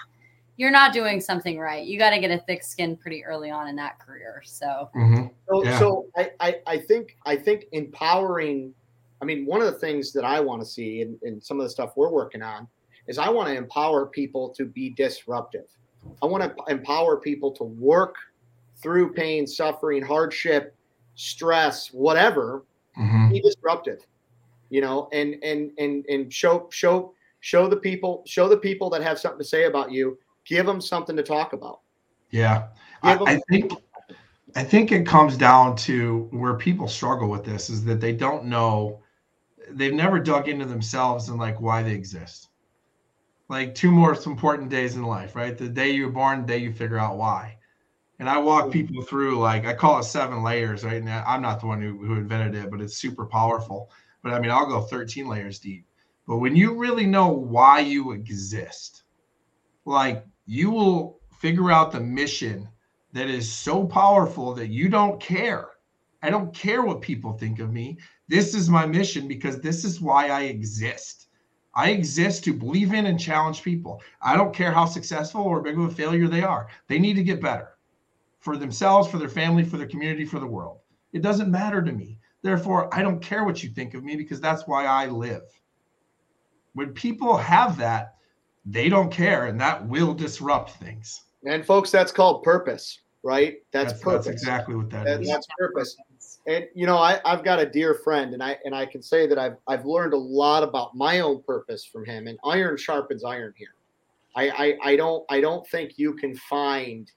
you're 0.56 0.72
not 0.72 0.94
doing 0.94 1.20
something 1.20 1.60
right. 1.60 1.86
You 1.86 2.00
got 2.00 2.12
to 2.12 2.20
get 2.20 2.32
a 2.32 2.38
thick 2.40 2.64
skin 2.64 2.96
pretty 2.96 3.24
early 3.26 3.52
on 3.52 3.68
in 3.68 3.76
that 3.76 4.00
career. 4.00 4.42
So, 4.46 4.90
mm-hmm. 4.96 5.28
so, 5.50 5.64
yeah. 5.64 5.80
so 5.80 6.06
I, 6.16 6.32
I, 6.40 6.56
I 6.66 6.78
think 6.78 7.18
I 7.26 7.36
think 7.36 7.66
empowering. 7.74 8.74
I 9.22 9.26
mean, 9.26 9.46
one 9.46 9.62
of 9.62 9.74
the 9.74 9.78
things 9.78 10.14
that 10.14 10.24
I 10.24 10.40
want 10.40 10.62
to 10.62 10.66
see 10.66 11.02
in, 11.02 11.20
in 11.24 11.42
some 11.42 11.60
of 11.60 11.66
the 11.66 11.70
stuff 11.70 11.98
we're 11.98 12.10
working 12.10 12.42
on 12.42 12.66
is 13.08 13.18
I 13.18 13.28
want 13.28 13.50
to 13.50 13.56
empower 13.56 14.06
people 14.06 14.48
to 14.52 14.64
be 14.64 14.92
disruptive. 14.92 15.66
I 16.24 16.26
want 16.28 16.44
to 16.44 16.72
empower 16.72 17.18
people 17.18 17.52
to 17.52 17.66
work 17.66 18.16
through 18.82 19.14
pain, 19.14 19.46
suffering, 19.46 20.02
hardship, 20.02 20.76
stress, 21.16 21.90
whatever, 21.90 22.66
mm-hmm. 22.98 23.32
be 23.32 23.42
disruptive. 23.42 24.06
You 24.70 24.82
know, 24.82 25.10
and 25.12 25.36
and 25.44 25.72
and 25.78 26.06
and 26.06 26.32
show 26.32 26.68
show 26.72 27.14
show 27.40 27.68
the 27.68 27.78
people 27.78 28.24
show 28.28 28.48
the 28.48 28.58
people 28.58 28.90
that 28.92 29.02
have 29.02 29.20
something 29.20 29.40
to 29.40 29.46
say 29.46 29.66
about 29.66 29.92
you. 29.92 30.18
Give 30.46 30.66
them 30.66 30.80
something 30.80 31.16
to 31.16 31.24
talk 31.24 31.54
about. 31.54 31.82
Yeah, 32.32 32.68
I, 33.02 33.16
I 33.16 33.42
think 33.50 33.74
I 34.56 34.64
think 34.64 34.92
it 34.92 35.06
comes 35.06 35.38
down 35.38 35.76
to 35.78 36.28
where 36.32 36.54
people 36.54 36.88
struggle 36.88 37.30
with 37.30 37.44
this 37.44 37.70
is 37.70 37.84
that 37.86 38.00
they 38.00 38.14
don't 38.14 38.46
know 38.46 39.02
they've 39.72 39.94
never 39.94 40.20
dug 40.20 40.48
into 40.48 40.66
themselves 40.66 41.30
and 41.30 41.40
like 41.40 41.60
why 41.62 41.84
they 41.84 41.94
exist. 41.94 42.50
Like 43.50 43.74
two 43.74 43.92
most 43.92 44.28
important 44.28 44.70
days 44.70 44.96
in 44.96 45.04
life, 45.04 45.36
right? 45.36 45.58
The 45.58 45.68
day 45.68 45.90
you're 45.90 46.12
born, 46.12 46.42
the 46.42 46.48
day 46.48 46.58
you 46.60 46.72
figure 46.72 47.00
out 47.00 47.18
why 47.18 47.59
and 48.20 48.30
I 48.30 48.38
walk 48.38 48.70
people 48.70 49.02
through 49.02 49.40
like 49.40 49.66
I 49.66 49.74
call 49.74 50.00
it 50.00 50.04
seven 50.04 50.44
layers. 50.44 50.84
Right 50.84 51.04
now, 51.04 51.24
I'm 51.26 51.42
not 51.42 51.62
the 51.62 51.68
one 51.68 51.82
who, 51.82 51.98
who 51.98 52.16
invented 52.16 52.54
it, 52.54 52.70
but 52.70 52.82
it's 52.82 52.98
super 52.98 53.26
powerful. 53.26 53.90
But 54.22 54.34
I 54.34 54.40
mean, 54.40 54.52
I'll 54.52 54.68
go 54.68 54.82
13 54.82 55.28
layers 55.28 55.60
deep. 55.60 55.86
But 56.28 56.38
when 56.38 56.56
you 56.56 56.76
really 56.76 57.06
know 57.06 57.30
why 57.30 57.80
you 57.80 58.12
exist, 58.12 59.04
like 59.86 60.26
you 60.46 60.70
will 60.70 61.22
figure 61.40 61.72
out 61.72 61.92
the 61.92 62.02
mission 62.02 62.68
that 63.14 63.30
is 63.30 63.52
so 63.52 63.86
powerful 63.86 64.54
that 64.54 64.68
you 64.68 64.90
don't 64.90 65.20
care. 65.22 65.70
I 66.22 66.30
don't 66.30 66.54
care 66.54 66.84
what 66.84 67.02
people 67.02 67.34
think 67.34 67.60
of 67.60 67.72
me. 67.72 67.98
This 68.28 68.54
is 68.54 68.70
my 68.70 68.86
mission 68.86 69.28
because 69.28 69.62
this 69.62 69.86
is 69.86 70.02
why 70.02 70.28
I 70.28 70.42
exist. 70.44 71.28
I 71.74 71.92
exist 71.92 72.44
to 72.44 72.54
believe 72.54 72.94
in 72.94 73.06
and 73.06 73.20
challenge 73.20 73.64
people. 73.64 74.02
I 74.22 74.36
don't 74.36 74.54
care 74.54 74.72
how 74.72 74.86
successful 74.86 75.42
or 75.42 75.62
big 75.62 75.78
of 75.78 75.86
a 75.86 75.90
failure 75.90 76.28
they 76.28 76.44
are. 76.44 76.68
They 76.88 77.00
need 77.00 77.14
to 77.14 77.24
get 77.24 77.42
better 77.42 77.70
for 78.40 78.58
themselves, 78.58 79.08
for 79.10 79.18
their 79.18 79.30
family, 79.30 79.64
for 79.64 79.78
their 79.78 79.88
community, 79.88 80.26
for 80.26 80.40
the 80.40 80.48
world. 80.48 80.80
It 81.14 81.22
doesn't 81.22 81.50
matter 81.52 81.82
to 81.82 81.92
me. 81.92 82.18
Therefore, 82.42 82.94
I 82.94 83.02
don't 83.02 83.20
care 83.22 83.44
what 83.44 83.62
you 83.64 83.70
think 83.70 83.94
of 83.94 84.04
me 84.04 84.16
because 84.16 84.40
that's 84.40 84.66
why 84.68 84.86
I 84.86 85.08
live. 85.08 85.44
When 86.74 86.94
people 86.94 87.36
have 87.36 87.78
that, 87.78 88.16
they 88.66 88.88
don't 88.90 89.12
care, 89.12 89.48
and 89.48 89.60
that 89.60 89.86
will 89.88 90.14
disrupt 90.14 90.72
things. 90.72 91.24
And 91.46 91.66
folks, 91.66 91.92
that's 91.92 92.12
called 92.12 92.44
purpose, 92.44 93.00
right? 93.24 93.58
That's, 93.72 93.92
That's, 93.94 94.04
purpose. 94.04 94.26
that's 94.28 94.42
exactly 94.42 94.76
what 94.76 94.90
that 94.92 95.06
That- 95.06 95.22
is. 95.22 95.28
that's 95.28 95.48
purpose. 95.58 95.98
And 96.48 96.66
you 96.74 96.86
know, 96.86 96.98
I, 96.98 97.20
I've 97.26 97.44
got 97.44 97.60
a 97.60 97.66
dear 97.66 97.94
friend, 97.94 98.34
and 98.34 98.42
I 98.42 98.58
and 98.64 98.74
I 98.74 98.86
can 98.86 99.02
say 99.04 99.28
that 99.28 99.38
I've 99.38 99.58
I've 99.68 99.86
learned 99.86 100.14
a 100.14 100.18
lot 100.18 100.64
about 100.64 100.96
my 100.96 101.20
own 101.20 101.44
purpose 101.44 101.84
from 101.86 102.06
him. 102.06 102.28
And 102.28 102.40
iron 102.46 102.78
sharpens 102.78 103.24
iron 103.26 103.54
here. 103.58 103.74
I 104.36 104.50
I, 104.50 104.92
I 104.92 104.96
don't 104.96 105.26
I 105.30 105.42
don't 105.42 105.68
think 105.68 105.98
you 105.98 106.14
can 106.14 106.36
find 106.36 107.12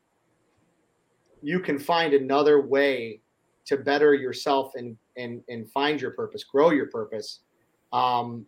you 1.42 1.61
can 1.61 1.78
find 1.78 2.14
another 2.14 2.61
way 2.61 3.20
to 3.66 3.76
better 3.76 4.14
yourself 4.14 4.72
and 4.74 4.96
and 5.16 5.42
and 5.48 5.70
find 5.70 6.00
your 6.00 6.12
purpose, 6.12 6.44
grow 6.44 6.70
your 6.70 6.87
purpose. 6.87 7.40
Um, 7.92 8.46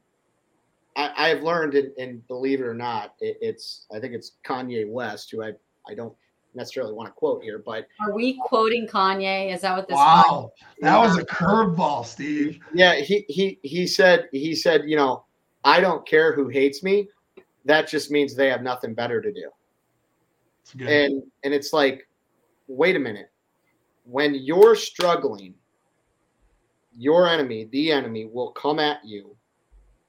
I, 0.96 1.12
I've 1.16 1.42
learned, 1.42 1.74
and, 1.74 1.92
and 1.98 2.26
believe 2.28 2.60
it 2.60 2.64
or 2.64 2.74
not, 2.74 3.14
it, 3.20 3.36
it's 3.40 3.86
I 3.94 3.98
think 3.98 4.14
it's 4.14 4.32
Kanye 4.46 4.88
West, 4.88 5.30
who 5.30 5.42
I 5.42 5.52
I 5.88 5.94
don't 5.94 6.14
necessarily 6.54 6.92
want 6.92 7.08
to 7.08 7.12
quote 7.12 7.42
here, 7.42 7.62
but 7.64 7.86
Are 8.00 8.14
we 8.14 8.38
quoting 8.44 8.86
Kanye? 8.86 9.52
Is 9.52 9.62
that 9.62 9.76
what 9.76 9.88
this? 9.88 9.96
Wow, 9.96 10.52
that 10.80 10.98
was 10.98 11.18
a 11.18 11.24
curveball, 11.24 12.06
Steve. 12.06 12.60
yeah 12.72 12.94
he 12.94 13.24
he 13.28 13.58
he 13.62 13.86
said 13.86 14.28
he 14.32 14.54
said 14.54 14.82
you 14.86 14.96
know 14.96 15.24
i 15.64 15.80
don't 15.80 16.06
care 16.06 16.34
who 16.34 16.48
hates 16.48 16.82
me 16.82 17.08
that 17.64 17.88
just 17.88 18.10
means 18.10 18.34
they 18.34 18.48
have 18.48 18.62
nothing 18.62 18.94
better 18.94 19.20
to 19.20 19.32
do 19.32 19.50
good. 20.76 20.88
and 20.88 21.22
and 21.42 21.54
it's 21.54 21.72
like 21.72 22.06
wait 22.66 22.96
a 22.96 22.98
minute 22.98 23.30
when 24.04 24.34
you're 24.34 24.74
struggling 24.74 25.54
your 26.96 27.28
enemy 27.28 27.64
the 27.72 27.90
enemy 27.90 28.24
will 28.26 28.50
come 28.52 28.78
at 28.78 29.04
you 29.04 29.36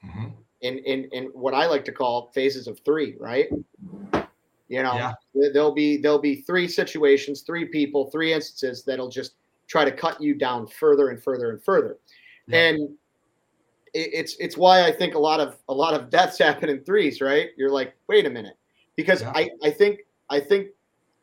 Mhm. 0.06 0.34
in 0.62 0.78
in 0.80 1.06
in 1.12 1.26
what 1.34 1.54
i 1.54 1.66
like 1.66 1.84
to 1.86 1.92
call 1.92 2.28
phases 2.34 2.68
of 2.68 2.80
three 2.82 3.16
right 3.20 3.48
you 4.68 4.82
know 4.84 4.94
Yeah. 4.94 5.14
there- 5.34 5.52
there'll 5.54 5.72
be 5.74 5.98
there'll 5.98 6.20
be 6.20 6.42
three 6.42 6.68
situations 6.68 7.42
three 7.42 7.66
people 7.66 8.10
three 8.12 8.34
instances 8.34 8.84
that'll 8.84 9.10
just 9.10 9.36
try 9.68 9.84
to 9.84 9.92
cut 9.92 10.22
you 10.22 10.36
down 10.36 10.68
further 10.68 11.10
and 11.10 11.22
further 11.22 11.50
and 11.52 11.64
further 11.64 11.98
Yeah. 12.48 12.70
and 12.70 12.98
it's 13.94 14.36
it's 14.40 14.58
why 14.58 14.84
i 14.86 14.92
think 14.92 15.16
a 15.16 15.20
lot 15.20 15.40
of 15.40 15.58
a 15.70 15.74
lot 15.74 15.94
of 15.94 16.10
deaths 16.10 16.38
happen 16.48 16.70
in 16.70 16.84
threes 16.84 17.22
right 17.22 17.50
you're 17.58 17.72
like 17.72 17.96
wait 18.08 18.26
a 18.26 18.30
minute 18.30 18.58
because 18.96 19.22
Yeah. 19.22 19.32
i 19.34 19.50
i 19.64 19.72
think 19.72 20.02
i 20.30 20.40
think 20.40 20.70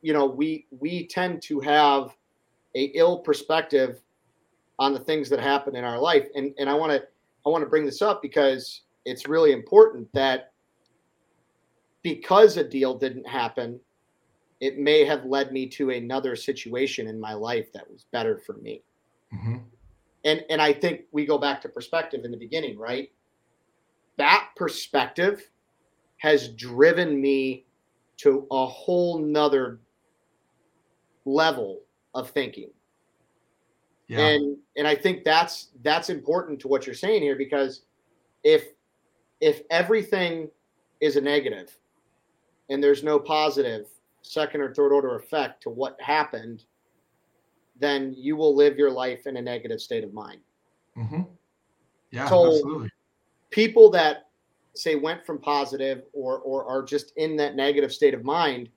you 0.03 0.13
know 0.13 0.27
we 0.27 0.67
we 0.71 1.07
tend 1.07 1.41
to 1.43 1.61
have 1.61 2.15
a 2.75 2.85
ill 2.95 3.19
perspective 3.19 4.03
on 4.79 4.93
the 4.93 4.99
things 4.99 5.29
that 5.31 5.39
happen 5.41 5.77
in 5.77 5.85
our 5.85 5.99
life. 5.99 6.27
And 6.35 6.53
and 6.59 6.69
i 6.69 6.75
want 6.75 6.93
to 6.93 7.03
i 7.47 7.49
want 7.49 7.63
to 7.63 7.71
bring 7.71 7.87
this 7.87 8.03
up 8.03 8.21
because 8.21 8.83
it's 9.05 9.27
really 9.27 9.53
important 9.53 10.13
that 10.13 10.53
because 12.03 12.57
a 12.57 12.65
deal 12.65 12.95
didn't 12.99 13.27
happen 13.27 13.81
it 14.61 14.79
may 14.79 15.05
have 15.05 15.25
led 15.25 15.51
me 15.53 15.67
to 15.67 15.91
another 15.91 16.37
situation 16.37 17.09
in 17.09 17.19
my 17.19 17.33
life 17.35 17.73
that 17.73 17.91
was 17.91 18.05
better 18.13 18.39
for 18.39 18.55
me. 18.59 18.83
Mhm. 19.33 19.63
and 20.25 20.45
and 20.51 20.61
i 20.63 20.73
think 20.73 21.03
we 21.13 21.25
go 21.27 21.39
back 21.39 21.61
to 21.63 21.69
perspective 21.69 22.25
in 22.25 22.31
the 22.31 22.37
beginning 22.37 22.79
right? 22.79 23.11
That 24.19 24.51
perspective 24.57 25.49
has 26.19 26.51
driven 26.51 27.21
me 27.21 27.65
to 28.19 28.47
a 28.51 28.67
whole 28.67 29.19
nother 29.19 29.81
level 31.25 31.81
of 32.15 32.31
thinking 32.31 32.71
Yeah. 34.09 34.21
and 34.27 34.57
and 34.77 34.87
i 34.87 34.95
think 34.95 35.25
that's 35.25 35.69
that's 35.83 36.11
important 36.11 36.61
to 36.61 36.69
what 36.69 36.85
you're 36.87 36.95
saying 36.95 37.23
here 37.23 37.37
because 37.37 37.83
if 38.45 38.73
if 39.41 39.63
everything 39.71 40.51
is 41.01 41.17
a 41.17 41.21
negative 41.21 41.77
and 42.71 42.83
there's 42.83 43.03
no 43.03 43.19
positive 43.19 43.87
second 44.23 44.61
or 44.61 44.75
third 44.75 44.93
order 44.93 45.17
effect 45.17 45.63
to 45.63 45.71
what 45.71 46.01
happened 46.01 46.65
then 47.81 48.15
you 48.17 48.37
will 48.37 48.55
live 48.55 48.77
your 48.77 48.91
life 48.91 49.27
in 49.27 49.37
a 49.37 49.43
negative 49.43 49.81
state 49.81 50.05
of 50.05 50.13
mind 50.13 50.41
Mm-hmm. 50.97 51.23
Yeah, 52.11 52.29
So- 52.29 52.49
absolutely. 52.57 52.91
people 53.49 53.89
that 53.93 54.29
say 54.75 54.95
went 54.97 55.25
from 55.25 55.39
positive 55.39 56.03
or 56.13 56.39
or 56.41 56.65
are 56.67 56.83
just 56.83 57.13
in 57.17 57.37
that 57.37 57.57
negative 57.57 57.93
state 57.93 58.13
of 58.15 58.25
mind 58.25 58.69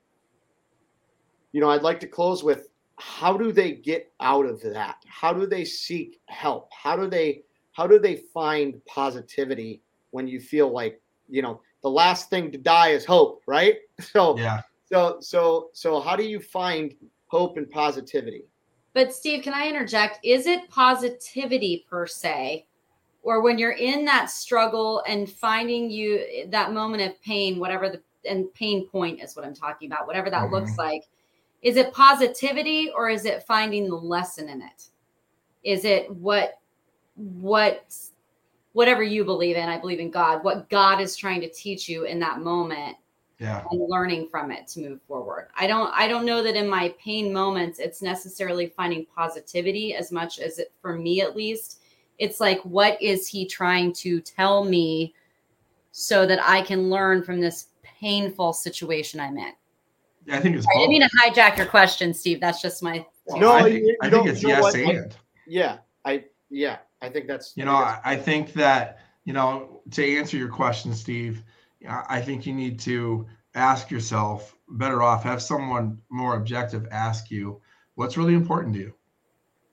you 1.56 1.62
know 1.62 1.70
i'd 1.70 1.84
like 1.84 2.02
to 2.02 2.08
close 2.08 2.44
with 2.44 2.68
how 2.98 3.38
do 3.38 3.54
they 3.54 3.72
get 3.72 4.12
out 4.20 4.46
of 4.46 4.62
that 4.62 4.98
how 5.08 5.32
do 5.32 5.48
they 5.48 5.64
seek 5.64 6.20
help 6.26 6.70
how 6.72 6.98
do 6.98 7.08
they 7.08 7.44
how 7.72 7.88
do 7.88 7.98
they 7.98 8.18
find 8.34 8.84
positivity 8.86 9.82
when 10.12 10.28
you 10.28 10.42
feel 10.42 10.70
like 10.70 11.02
you 11.30 11.42
know 11.42 11.62
the 11.82 11.90
last 11.90 12.30
thing 12.30 12.52
to 12.52 12.58
die 12.58 12.90
is 12.90 13.06
hope 13.06 13.42
right 13.48 13.78
so 14.02 14.38
Yeah. 14.38 14.62
so 14.92 15.18
so 15.22 15.70
so 15.72 16.02
how 16.02 16.18
do 16.18 16.24
you 16.24 16.42
find 16.42 16.94
hope 17.28 17.56
and 17.56 17.72
positivity 17.72 18.44
But 18.94 19.14
Steve, 19.14 19.44
can 19.44 19.54
I 19.54 19.68
interject? 19.68 20.20
Is 20.24 20.48
it 20.48 20.70
positivity 20.70 21.86
per 21.90 22.08
se? 22.08 22.66
Or 23.24 23.42
when 23.42 23.58
you're 23.60 23.80
in 23.92 24.06
that 24.06 24.30
struggle 24.30 25.04
and 25.06 25.30
finding 25.30 25.90
you 25.92 26.08
that 26.48 26.72
moment 26.72 27.04
of 27.04 27.22
pain, 27.22 27.60
whatever 27.60 27.90
the 27.90 28.02
and 28.24 28.54
pain 28.54 28.88
point 28.88 29.22
is 29.22 29.36
what 29.36 29.44
I'm 29.46 29.54
talking 29.54 29.92
about, 29.92 30.08
whatever 30.08 30.30
that 30.30 30.50
looks 30.50 30.72
mm-hmm. 30.72 30.88
like, 30.88 31.04
is 31.66 31.78
it 31.78 31.92
positivity 31.92 32.92
or 32.96 33.10
is 33.10 33.26
it 33.26 33.42
finding 33.42 33.90
the 33.90 33.96
lesson 33.96 34.50
in 34.50 34.62
it? 34.62 34.90
Is 35.64 35.84
it 35.84 36.10
what 36.12 36.60
what 37.16 37.92
whatever 38.74 39.02
you 39.02 39.26
believe 39.26 39.56
in, 39.56 39.68
I 39.68 39.80
believe 39.80 40.00
in 40.00 40.12
God, 40.12 40.44
what 40.44 40.70
God 40.70 41.02
is 41.02 41.16
trying 41.16 41.42
to 41.42 41.50
teach 41.50 41.90
you 41.90 42.04
in 42.04 42.20
that 42.20 42.42
moment 42.42 42.98
Yeah. 43.40 43.64
and 43.72 43.90
learning 43.90 44.28
from 44.30 44.52
it 44.52 44.68
to 44.70 44.80
move 44.80 45.02
forward. 45.08 45.48
I 45.58 45.66
don't 45.66 45.92
I 45.96 46.08
don't 46.08 46.24
know 46.24 46.44
that 46.44 46.56
in 46.56 46.70
my 46.70 46.94
pain 47.04 47.34
moments 47.34 47.80
it's 47.80 48.04
necessarily 48.04 48.68
finding 48.68 49.08
positivity 49.08 49.96
as 49.96 50.12
much 50.12 50.38
as 50.38 50.60
it 50.60 50.72
for 50.84 50.96
me 50.96 51.22
at 51.22 51.36
least. 51.36 51.80
It's 52.20 52.40
like 52.40 52.62
what 52.62 53.02
is 53.02 53.28
he 53.28 53.44
trying 53.44 53.92
to 53.94 54.22
tell 54.22 54.64
me 54.64 55.16
so 55.92 56.28
that 56.28 56.48
I 56.48 56.62
can 56.62 56.92
learn 56.92 57.24
from 57.24 57.42
this 57.42 57.70
painful 57.82 58.54
situation 58.54 59.20
I'm 59.20 59.40
in. 59.40 59.54
I 60.32 60.40
think 60.40 60.56
it's 60.56 60.66
I 60.68 60.78
didn't 60.80 60.90
mean 60.90 61.02
to 61.02 61.10
hijack 61.24 61.58
your 61.58 61.68
question, 61.68 62.14
Steve. 62.14 62.40
That's 62.42 62.62
just 62.62 62.82
my 62.82 63.06
No, 63.30 63.52
I 63.54 63.64
think, 63.64 63.86
you 63.86 63.98
I 64.02 64.10
don't- 64.10 64.24
think 64.24 64.34
it's 64.36 64.42
you 64.44 64.50
know 64.50 64.54
yes 64.56 64.64
what? 64.64 64.76
And. 64.76 65.16
yeah 65.48 65.78
i 66.06 66.24
yeah 66.50 66.78
i 67.02 67.10
think 67.10 67.28
that's 67.28 67.54
You 67.56 67.66
know, 67.66 67.76
I, 67.76 68.00
I 68.04 68.16
think 68.16 68.54
that, 68.54 69.00
you 69.26 69.34
know, 69.34 69.82
to 69.92 70.18
answer 70.18 70.38
your 70.38 70.50
question, 70.50 70.94
Steve, 70.94 71.44
I 71.88 72.04
I 72.18 72.22
think 72.22 72.46
you 72.46 72.54
need 72.54 72.80
to 72.82 73.28
ask 73.54 73.90
yourself 73.92 74.56
better 74.70 75.02
off, 75.04 75.24
have 75.24 75.42
someone 75.42 76.00
more 76.10 76.36
objective 76.36 76.88
ask 76.92 77.30
you 77.32 77.62
what's 77.96 78.18
really 78.18 78.34
important 78.34 78.74
to 78.76 78.80
you. 78.80 78.94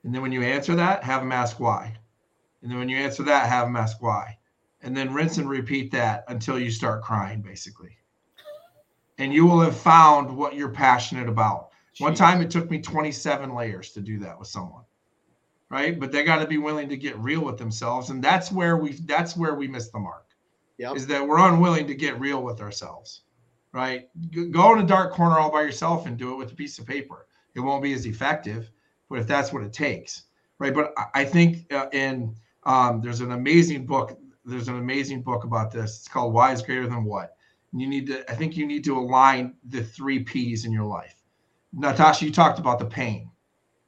And 0.03 0.13
then 0.13 0.21
when 0.21 0.31
you 0.31 0.41
answer 0.43 0.75
that, 0.75 1.03
have 1.03 1.21
them 1.21 1.31
ask 1.31 1.59
why. 1.59 1.95
And 2.61 2.69
then 2.71 2.77
when 2.79 2.89
you 2.89 2.97
answer 2.97 3.23
that, 3.23 3.49
have 3.49 3.65
them 3.67 3.75
ask 3.75 4.01
why. 4.01 4.37
And 4.81 4.95
then 4.95 5.13
rinse 5.13 5.37
and 5.37 5.49
repeat 5.49 5.91
that 5.91 6.23
until 6.27 6.59
you 6.59 6.69
start 6.71 7.01
crying, 7.03 7.41
basically. 7.41 7.97
And 9.17 9.33
you 9.33 9.45
will 9.45 9.59
have 9.61 9.77
found 9.77 10.35
what 10.35 10.55
you're 10.55 10.69
passionate 10.69 11.27
about. 11.29 11.69
One 11.99 12.15
time 12.15 12.41
it 12.41 12.49
took 12.49 12.71
me 12.71 12.81
27 12.81 13.53
layers 13.53 13.91
to 13.91 14.01
do 14.01 14.17
that 14.19 14.37
with 14.37 14.47
someone. 14.47 14.83
Right. 15.69 15.99
But 15.99 16.11
they 16.11 16.23
got 16.23 16.39
to 16.39 16.47
be 16.47 16.57
willing 16.57 16.89
to 16.89 16.97
get 16.97 17.17
real 17.19 17.41
with 17.41 17.57
themselves. 17.57 18.09
And 18.09 18.23
that's 18.23 18.51
where 18.51 18.77
we 18.77 18.93
that's 19.05 19.35
where 19.37 19.55
we 19.55 19.67
miss 19.67 19.89
the 19.89 19.99
mark. 19.99 20.25
Yep. 20.77 20.95
Is 20.95 21.07
that 21.07 21.27
we're 21.27 21.37
unwilling 21.39 21.87
to 21.87 21.95
get 21.95 22.19
real 22.19 22.43
with 22.43 22.61
ourselves. 22.61 23.21
Right. 23.71 24.07
Go 24.51 24.73
in 24.73 24.79
a 24.83 24.87
dark 24.87 25.13
corner 25.13 25.39
all 25.39 25.51
by 25.51 25.61
yourself 25.61 26.05
and 26.05 26.17
do 26.17 26.31
it 26.33 26.37
with 26.37 26.51
a 26.51 26.55
piece 26.55 26.77
of 26.79 26.85
paper. 26.85 27.27
It 27.55 27.59
won't 27.59 27.81
be 27.83 27.93
as 27.93 28.05
effective, 28.05 28.71
but 29.09 29.19
if 29.19 29.27
that's 29.27 29.51
what 29.53 29.63
it 29.63 29.73
takes. 29.73 30.23
Right. 30.59 30.73
But 30.73 30.93
I- 30.97 31.21
I 31.21 31.25
think 31.25 31.71
uh, 31.73 31.87
in 31.91 32.35
um, 32.63 33.01
there's 33.01 33.21
an 33.21 33.31
amazing 33.31 33.85
book. 33.85 34.17
There's 34.45 34.67
an 34.67 34.77
amazing 34.77 35.21
book 35.21 35.43
about 35.43 35.71
this. 35.71 35.99
It's 35.99 36.07
called 36.07 36.33
Why 36.33 36.51
is 36.51 36.61
Greater 36.61 36.87
Than 36.87 37.03
What. 37.03 37.35
And 37.73 37.81
you 37.81 37.87
need 37.87 38.07
to, 38.07 38.31
I 38.31 38.35
think 38.35 38.55
you 38.55 38.65
need 38.65 38.83
to 38.85 38.97
align 38.97 39.55
the 39.69 39.83
three 39.83 40.23
P's 40.23 40.63
in 40.63 40.71
your 40.71 40.85
life. 40.85 41.15
Natasha, 41.73 42.23
you 42.23 42.31
talked 42.31 42.59
about 42.59 42.77
the 42.77 42.85
pain, 42.85 43.31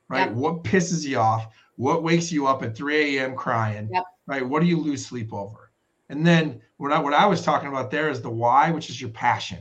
right? 0.09 0.27
Yep. 0.27 0.33
What 0.33 0.63
pisses 0.63 1.05
you 1.05 1.19
off? 1.19 1.53
What 1.75 2.03
wakes 2.03 2.31
you 2.31 2.47
up 2.47 2.63
at 2.63 2.75
3 2.75 3.17
a.m. 3.17 3.35
crying? 3.35 3.89
Yep. 3.93 4.03
Right? 4.25 4.47
What 4.47 4.61
do 4.61 4.65
you 4.67 4.79
lose 4.79 5.05
sleep 5.05 5.31
over? 5.31 5.71
And 6.09 6.25
then 6.25 6.61
what 6.77 6.91
I, 6.91 6.99
what 6.99 7.13
I 7.13 7.27
was 7.27 7.43
talking 7.43 7.69
about 7.69 7.91
there 7.91 8.09
is 8.09 8.21
the 8.21 8.29
why, 8.29 8.71
which 8.71 8.89
is 8.89 8.99
your 8.99 9.11
passion. 9.11 9.59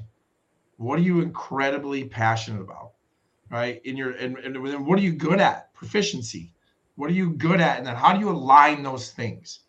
What 0.79 0.99
are 0.99 1.03
you 1.03 1.21
incredibly 1.21 2.05
passionate 2.05 2.63
about? 2.63 2.93
Right? 3.51 3.83
In 3.85 3.97
your 3.97 4.13
and, 4.13 4.39
and 4.39 4.55
then 4.55 4.87
what 4.87 4.99
are 4.99 5.03
you 5.03 5.13
good 5.13 5.39
at? 5.39 5.73
Proficiency. 5.75 6.53
What 6.97 7.11
are 7.11 7.15
you 7.15 7.31
good 7.31 7.61
at? 7.61 7.79
And 7.79 7.87
then 7.87 7.95
how 7.95 8.15
do 8.15 8.21
you 8.21 8.31
align 8.31 8.83
those 8.83 9.11
things? 9.11 9.61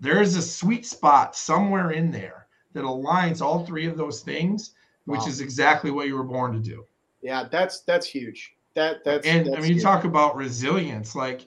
There 0.00 0.22
is 0.22 0.36
a 0.36 0.42
sweet 0.42 0.86
spot 0.86 1.36
somewhere 1.36 1.90
in 1.90 2.10
there 2.10 2.43
that 2.74 2.84
aligns 2.84 3.40
all 3.40 3.64
three 3.64 3.86
of 3.86 3.96
those 3.96 4.20
things, 4.22 4.74
which 5.06 5.20
Wow. 5.20 5.26
is 5.28 5.40
exactly 5.40 5.90
what 5.90 6.06
you 6.08 6.16
were 6.16 6.24
born 6.24 6.52
to 6.52 6.60
do. 6.60 6.86
yeah 7.22 7.48
that's 7.50 7.80
that's 7.82 8.06
huge 8.06 8.54
that 8.74 9.04
that's 9.04 9.26
and 9.26 9.48
I 9.48 9.50
that's 9.52 9.62
mean, 9.62 9.76
you 9.76 9.80
talk 9.80 10.04
about 10.04 10.36
resilience. 10.36 11.14
Like 11.14 11.46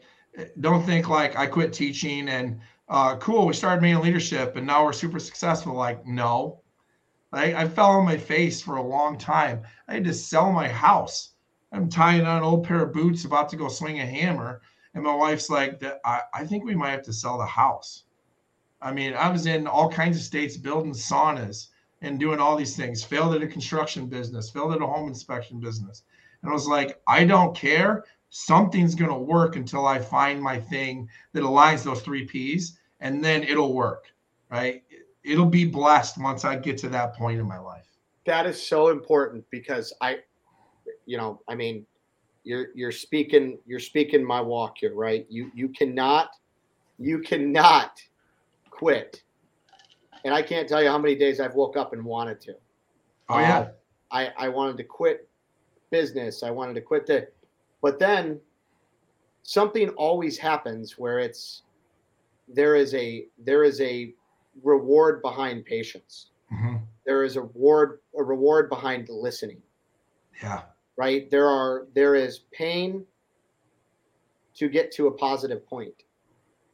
don't 0.60 0.84
think 0.86 1.10
like 1.10 1.36
I 1.38 1.48
quit 1.48 1.74
teaching 1.74 2.30
and 2.30 2.60
uh, 2.90 3.18
cool, 3.18 3.46
we 3.48 3.54
started 3.54 3.82
making 3.82 4.02
leadership 4.02 4.56
and 4.56 4.66
now 4.66 4.86
we're 4.86 4.94
super 4.94 5.20
successful. 5.20 5.74
Like, 5.74 6.06
no, 6.06 6.62
I, 7.34 7.54
I 7.54 7.68
fell 7.68 7.92
on 7.92 8.06
my 8.06 8.18
face 8.18 8.62
for 8.62 8.78
a 8.78 8.82
long 8.88 9.18
time. 9.18 9.64
I 9.88 9.96
had 9.96 10.06
to 10.06 10.14
sell 10.14 10.52
my 10.52 10.68
house. 10.70 11.34
I'm 11.74 11.90
tying 11.90 12.22
on 12.26 12.38
an 12.38 12.44
old 12.44 12.66
pair 12.66 12.84
of 12.84 12.94
boots, 12.94 13.26
about 13.26 13.50
to 13.50 13.58
go 13.58 13.68
swing 13.68 14.00
a 14.00 14.06
hammer. 14.06 14.62
And 14.94 15.04
my 15.04 15.14
wife's 15.16 15.50
like, 15.50 15.80
"That 15.82 16.00
I, 16.06 16.22
I 16.34 16.46
think 16.46 16.64
we 16.66 16.76
might 16.76 16.92
have 16.92 17.04
to 17.04 17.14
sell 17.14 17.38
the 17.38 17.46
house. 17.46 18.04
I 18.82 18.92
mean, 18.92 19.14
I 19.14 19.30
was 19.30 19.46
in 19.46 19.68
all 19.68 19.90
kinds 19.90 20.18
of 20.18 20.24
states 20.24 20.58
building 20.58 20.94
saunas 20.94 21.68
and 22.02 22.20
doing 22.20 22.40
all 22.40 22.56
these 22.56 22.76
things, 22.76 23.04
failed 23.04 23.34
at 23.36 23.42
a 23.42 23.48
construction 23.48 24.08
business, 24.08 24.50
failed 24.50 24.74
at 24.74 24.82
a 24.82 24.86
home 24.86 25.08
inspection 25.08 25.60
business. 25.60 26.04
And 26.42 26.52
I 26.52 26.54
was 26.54 26.68
like, 26.68 27.02
I 27.08 27.26
don't 27.26 27.56
care. 27.56 28.04
Something's 28.30 28.94
going 28.94 29.10
to 29.10 29.18
work 29.18 29.56
until 29.56 29.88
I 29.88 30.00
find 30.00 30.42
my 30.42 30.60
thing 30.60 31.10
that 31.34 31.44
aligns 31.44 31.84
those 31.84 32.02
three 32.02 32.26
P's, 32.26 32.80
and 33.00 33.24
then 33.24 33.44
it'll 33.44 33.74
work, 33.74 34.12
right? 34.52 34.84
It'll 35.24 35.46
be 35.46 35.66
blessed 35.66 36.22
once 36.22 36.46
I 36.46 36.56
get 36.58 36.78
to 36.80 36.90
that 36.90 37.16
point 37.16 37.40
in 37.40 37.48
my 37.48 37.58
life. 37.58 37.88
That 38.26 38.46
is 38.46 38.62
so 38.62 38.90
important 38.90 39.46
because 39.50 39.94
I, 40.02 40.20
you 41.06 41.18
know, 41.18 41.42
I 41.48 41.56
mean, 41.56 41.86
you're 42.44 42.68
you're 42.76 42.92
speaking 42.92 43.58
you're 43.66 43.80
speaking 43.80 44.24
my 44.24 44.40
walk 44.40 44.78
here, 44.80 44.94
right? 44.94 45.26
You 45.30 45.52
you 45.54 45.70
cannot 45.70 46.30
you 46.98 47.20
cannot 47.20 48.02
quit. 48.78 49.24
And 50.24 50.34
I 50.34 50.42
can't 50.42 50.68
tell 50.68 50.84
you 50.84 50.90
how 50.90 50.98
many 50.98 51.16
days 51.16 51.40
I've 51.40 51.56
woke 51.56 51.78
up 51.78 51.94
and 51.94 52.04
wanted 52.04 52.40
to. 52.42 52.56
Oh 53.30 53.40
yeah. 53.40 53.60
Uh, 53.60 53.70
I 54.12 54.32
I 54.38 54.50
wanted 54.50 54.78
to 54.78 54.84
quit 54.84 55.28
business. 55.90 56.44
I 56.44 56.52
wanted 56.52 56.76
to 56.76 56.82
quit 56.82 57.06
the 57.06 57.28
but 57.82 58.00
then 58.00 58.40
something 59.44 59.90
always 59.90 60.38
happens 60.38 60.98
where 60.98 61.20
it's 61.20 61.64
there 62.48 62.76
is 62.76 62.94
a 62.94 63.28
there 63.38 63.64
is 63.64 63.82
a 63.82 64.14
reward 64.64 65.22
behind 65.22 65.66
patience. 65.66 66.28
Mm-hmm. 66.54 66.78
There 67.06 67.24
is 67.24 67.36
a 67.36 67.42
reward 67.42 68.00
a 68.18 68.24
reward 68.24 68.70
behind 68.70 69.10
listening. 69.10 69.62
Yeah. 70.42 70.62
Right. 70.98 71.30
There 71.32 71.48
are 71.48 71.88
there 71.94 72.16
is 72.16 72.40
pain 72.52 73.06
to 74.56 74.70
get 74.70 74.92
to 74.92 75.08
a 75.08 75.12
positive 75.12 75.66
point, 75.68 76.04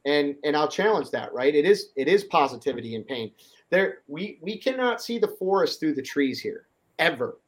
and 0.04 0.36
and 0.44 0.56
I'll 0.56 0.68
challenge 0.68 1.10
that. 1.10 1.32
Right. 1.32 1.54
It 1.54 1.64
is 1.64 1.90
it 1.96 2.08
is 2.08 2.24
positivity 2.24 2.94
and 2.94 3.06
pain. 3.06 3.32
There 3.70 3.98
we 4.08 4.38
we 4.42 4.58
cannot 4.58 5.02
see 5.02 5.18
the 5.18 5.28
forest 5.28 5.80
through 5.80 5.94
the 5.94 6.02
trees 6.02 6.40
here 6.40 6.66
ever. 6.98 7.38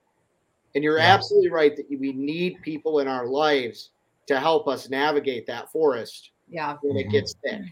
And 0.74 0.84
you're 0.84 0.98
yeah. 0.98 1.14
absolutely 1.14 1.50
right 1.50 1.76
that 1.76 1.86
we 1.88 2.12
need 2.12 2.60
people 2.62 2.98
in 3.00 3.08
our 3.08 3.26
lives 3.26 3.90
to 4.26 4.38
help 4.38 4.68
us 4.68 4.90
navigate 4.90 5.46
that 5.46 5.70
forest. 5.70 6.30
Yeah. 6.48 6.76
When 6.82 6.96
it 6.96 7.10
gets 7.10 7.34
thick, 7.42 7.62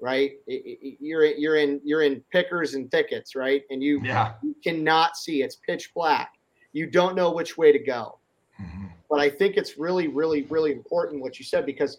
right? 0.00 0.32
It, 0.46 0.78
it, 0.82 0.96
you're 1.00 1.24
you're 1.24 1.56
in 1.56 1.80
you're 1.84 2.02
in 2.02 2.22
pickers 2.32 2.74
and 2.74 2.90
thickets, 2.90 3.34
right? 3.34 3.62
And 3.70 3.82
you 3.82 4.00
yeah. 4.02 4.34
you 4.42 4.54
cannot 4.62 5.16
see. 5.16 5.42
It's 5.42 5.56
pitch 5.56 5.92
black. 5.94 6.34
You 6.72 6.86
don't 6.86 7.16
know 7.16 7.32
which 7.32 7.56
way 7.56 7.72
to 7.72 7.78
go. 7.78 8.18
Mm-hmm. 8.60 8.86
But 9.08 9.20
I 9.20 9.30
think 9.30 9.56
it's 9.56 9.78
really, 9.78 10.08
really, 10.08 10.42
really 10.44 10.72
important 10.72 11.22
what 11.22 11.38
you 11.38 11.44
said 11.44 11.64
because 11.64 11.98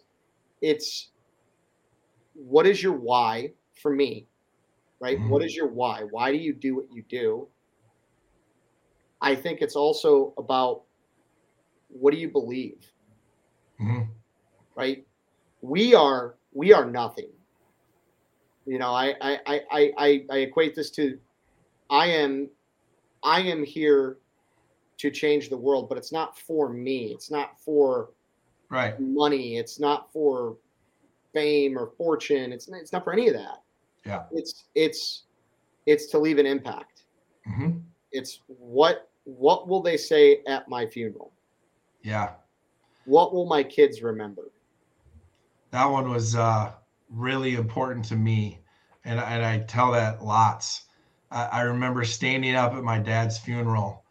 it's 0.62 1.10
what 2.46 2.66
is 2.66 2.82
your 2.82 2.94
why 2.94 3.52
for 3.82 3.94
me, 3.94 4.28
right? 5.00 5.18
Mm-hmm. 5.18 5.30
What 5.30 5.44
is 5.44 5.56
your 5.56 5.68
why? 5.68 6.04
Why 6.10 6.32
do 6.32 6.38
you 6.38 6.54
do 6.54 6.76
what 6.76 6.86
you 6.92 7.04
do? 7.10 7.48
I 9.22 9.36
think 9.36 9.62
it's 9.62 9.76
also 9.76 10.34
about 10.38 10.84
what 11.90 12.14
do 12.14 12.20
you 12.20 12.30
believe? 12.30 12.92
Mm-hmm. 13.82 14.04
Right? 14.76 15.06
We 15.62 15.94
are 15.94 16.36
we 16.54 16.72
are 16.72 16.86
nothing. 16.86 17.30
You 18.66 18.80
know, 18.80 18.94
I 18.94 19.16
I, 19.22 19.40
I 19.46 19.92
I 19.98 20.26
I 20.30 20.38
equate 20.38 20.76
this 20.76 20.90
to 20.92 21.20
I 21.90 22.08
am 22.08 22.50
I 23.24 23.42
am 23.42 23.64
here 23.64 24.18
to 25.00 25.12
change 25.12 25.50
the 25.50 25.58
world, 25.58 25.90
but 25.90 25.98
it's 25.98 26.12
not 26.12 26.38
for 26.38 26.70
me. 26.70 27.12
It's 27.14 27.32
not 27.32 27.60
for 27.60 28.12
right 28.70 28.98
money. 29.00 29.58
It's 29.58 29.80
not 29.80 30.12
for 30.14 30.56
fame 31.34 31.78
or 31.78 31.88
fortune. 31.98 32.52
It's 32.52 32.68
it's 32.68 32.92
not 32.92 33.04
for 33.04 33.14
any 33.14 33.28
of 33.28 33.34
that. 33.34 33.62
Yeah. 34.06 34.24
It's 34.32 34.66
it's 34.76 35.24
it's 35.86 36.08
to 36.08 36.20
leave 36.20 36.38
an 36.38 36.46
impact. 36.46 37.04
Mm-hmm. 37.48 37.80
It's 38.12 38.42
what 38.48 39.10
what 39.24 39.68
will 39.68 39.82
they 39.82 39.98
say 39.98 40.42
at 40.48 40.68
my 40.68 40.86
funeral? 40.86 41.32
Yeah. 42.02 42.32
What 43.06 43.34
will 43.34 43.46
my 43.46 43.64
kids 43.64 44.02
remember? 44.02 44.52
That 45.72 45.86
one 45.86 46.10
was 46.10 46.36
uh, 46.36 46.72
really 47.10 47.56
important 47.56 48.06
to 48.06 48.16
me. 48.16 48.60
And, 49.06 49.20
and 49.20 49.46
I 49.46 49.60
tell 49.60 49.92
that 49.92 50.24
lots. 50.24 50.86
I, 51.32 51.46
I 51.46 51.62
remember 51.62 52.04
standing 52.04 52.56
up 52.56 52.74
at 52.74 52.84
my 52.84 53.00
dad's 53.00 53.38
funeral 53.38 54.04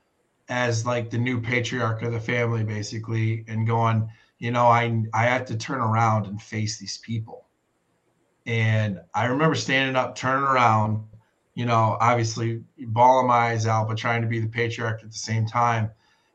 as 0.48 0.86
like 0.86 1.10
the 1.10 1.18
new 1.18 1.40
patriarch 1.40 2.02
of 2.02 2.12
the 2.12 2.20
family, 2.20 2.64
basically, 2.64 3.44
and 3.48 3.66
going, 3.66 4.08
you 4.38 4.50
know, 4.50 4.66
I 4.66 5.04
I 5.12 5.24
had 5.24 5.46
to 5.48 5.56
turn 5.56 5.80
around 5.80 6.26
and 6.26 6.40
face 6.40 6.78
these 6.78 6.98
people. 6.98 7.46
And 8.46 9.00
I 9.14 9.26
remember 9.26 9.54
standing 9.54 9.96
up, 9.96 10.14
turning 10.14 10.44
around, 10.44 11.04
you 11.54 11.66
know, 11.66 11.98
obviously 12.00 12.62
bawling 12.78 13.26
my 13.26 13.50
eyes 13.50 13.66
out, 13.66 13.88
but 13.88 13.98
trying 13.98 14.22
to 14.22 14.28
be 14.28 14.40
the 14.40 14.48
patriarch 14.48 15.02
at 15.02 15.10
the 15.10 15.18
same 15.18 15.46
time. 15.46 15.90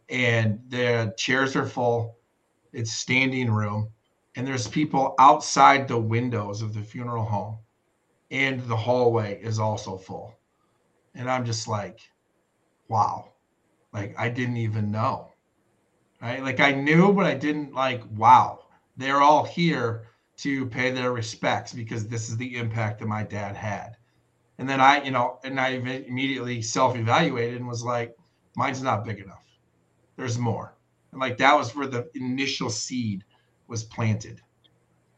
And 0.09 0.59
the 0.69 1.13
chairs 1.17 1.55
are 1.55 1.65
full. 1.65 2.17
It's 2.71 2.91
standing 2.91 3.51
room, 3.51 3.89
and 4.35 4.45
there's 4.47 4.67
people 4.67 5.15
outside 5.19 5.87
the 5.87 5.97
windows 5.97 6.61
of 6.61 6.73
the 6.73 6.81
funeral 6.81 7.23
home, 7.23 7.57
and 8.31 8.61
the 8.63 8.75
hallway 8.75 9.39
is 9.41 9.59
also 9.59 9.97
full. 9.97 10.35
And 11.13 11.29
I'm 11.29 11.45
just 11.45 11.67
like, 11.67 11.99
wow, 12.87 13.33
like 13.93 14.15
I 14.17 14.29
didn't 14.29 14.57
even 14.57 14.91
know, 14.91 15.32
right? 16.23 16.41
Like 16.41 16.59
I 16.59 16.71
knew, 16.71 17.13
but 17.13 17.25
I 17.25 17.35
didn't 17.35 17.73
like, 17.73 18.01
wow, 18.15 18.65
they're 18.97 19.21
all 19.21 19.43
here 19.45 20.07
to 20.37 20.65
pay 20.65 20.89
their 20.89 21.11
respects 21.11 21.73
because 21.73 22.07
this 22.07 22.29
is 22.29 22.37
the 22.37 22.57
impact 22.57 22.99
that 22.99 23.07
my 23.07 23.23
dad 23.23 23.55
had 23.55 23.97
and 24.57 24.69
then 24.69 24.79
I, 24.79 25.03
you 25.03 25.11
know, 25.11 25.39
and 25.43 25.59
I 25.59 25.69
immediately 25.69 26.61
self 26.61 26.95
evaluated 26.95 27.55
and 27.55 27.67
was 27.67 27.83
like, 27.83 28.15
mine's 28.55 28.81
not 28.81 29.03
big 29.03 29.19
enough. 29.19 29.43
There's 30.15 30.37
more. 30.37 30.75
And 31.11 31.19
like 31.19 31.37
that 31.37 31.55
was 31.55 31.75
where 31.75 31.87
the 31.87 32.09
initial 32.15 32.69
seed 32.69 33.23
was 33.67 33.83
planted. 33.83 34.41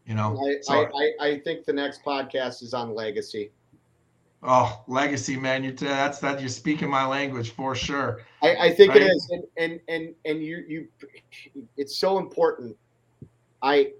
You 0.05 0.15
know, 0.15 0.37
I, 0.37 0.55
so, 0.61 0.73
I, 0.73 0.85
I, 0.85 1.27
I 1.27 1.39
think 1.39 1.65
the 1.65 1.73
next 1.73 2.03
podcast 2.03 2.61
is 2.61 2.73
on 2.73 2.93
legacy. 2.93 3.51
Oh, 4.47 4.83
legacy, 4.87 5.35
man! 5.37 5.63
You 5.63 5.71
that's 5.71 6.19
that 6.19 6.39
you're 6.39 6.49
speaking 6.49 6.89
my 6.89 7.05
language 7.05 7.51
for 7.51 7.73
sure. 7.73 8.21
I, 8.43 8.55
I 8.55 8.73
think 8.73 8.93
right? 8.93 9.01
it 9.01 9.07
is, 9.07 9.29
and 9.31 9.43
and 9.57 9.79
and 9.87 10.15
and 10.25 10.43
you 10.43 10.63
you, 10.67 10.87
it's 11.77 11.97
so 11.97 12.19
important. 12.19 12.77
I, 13.63 13.93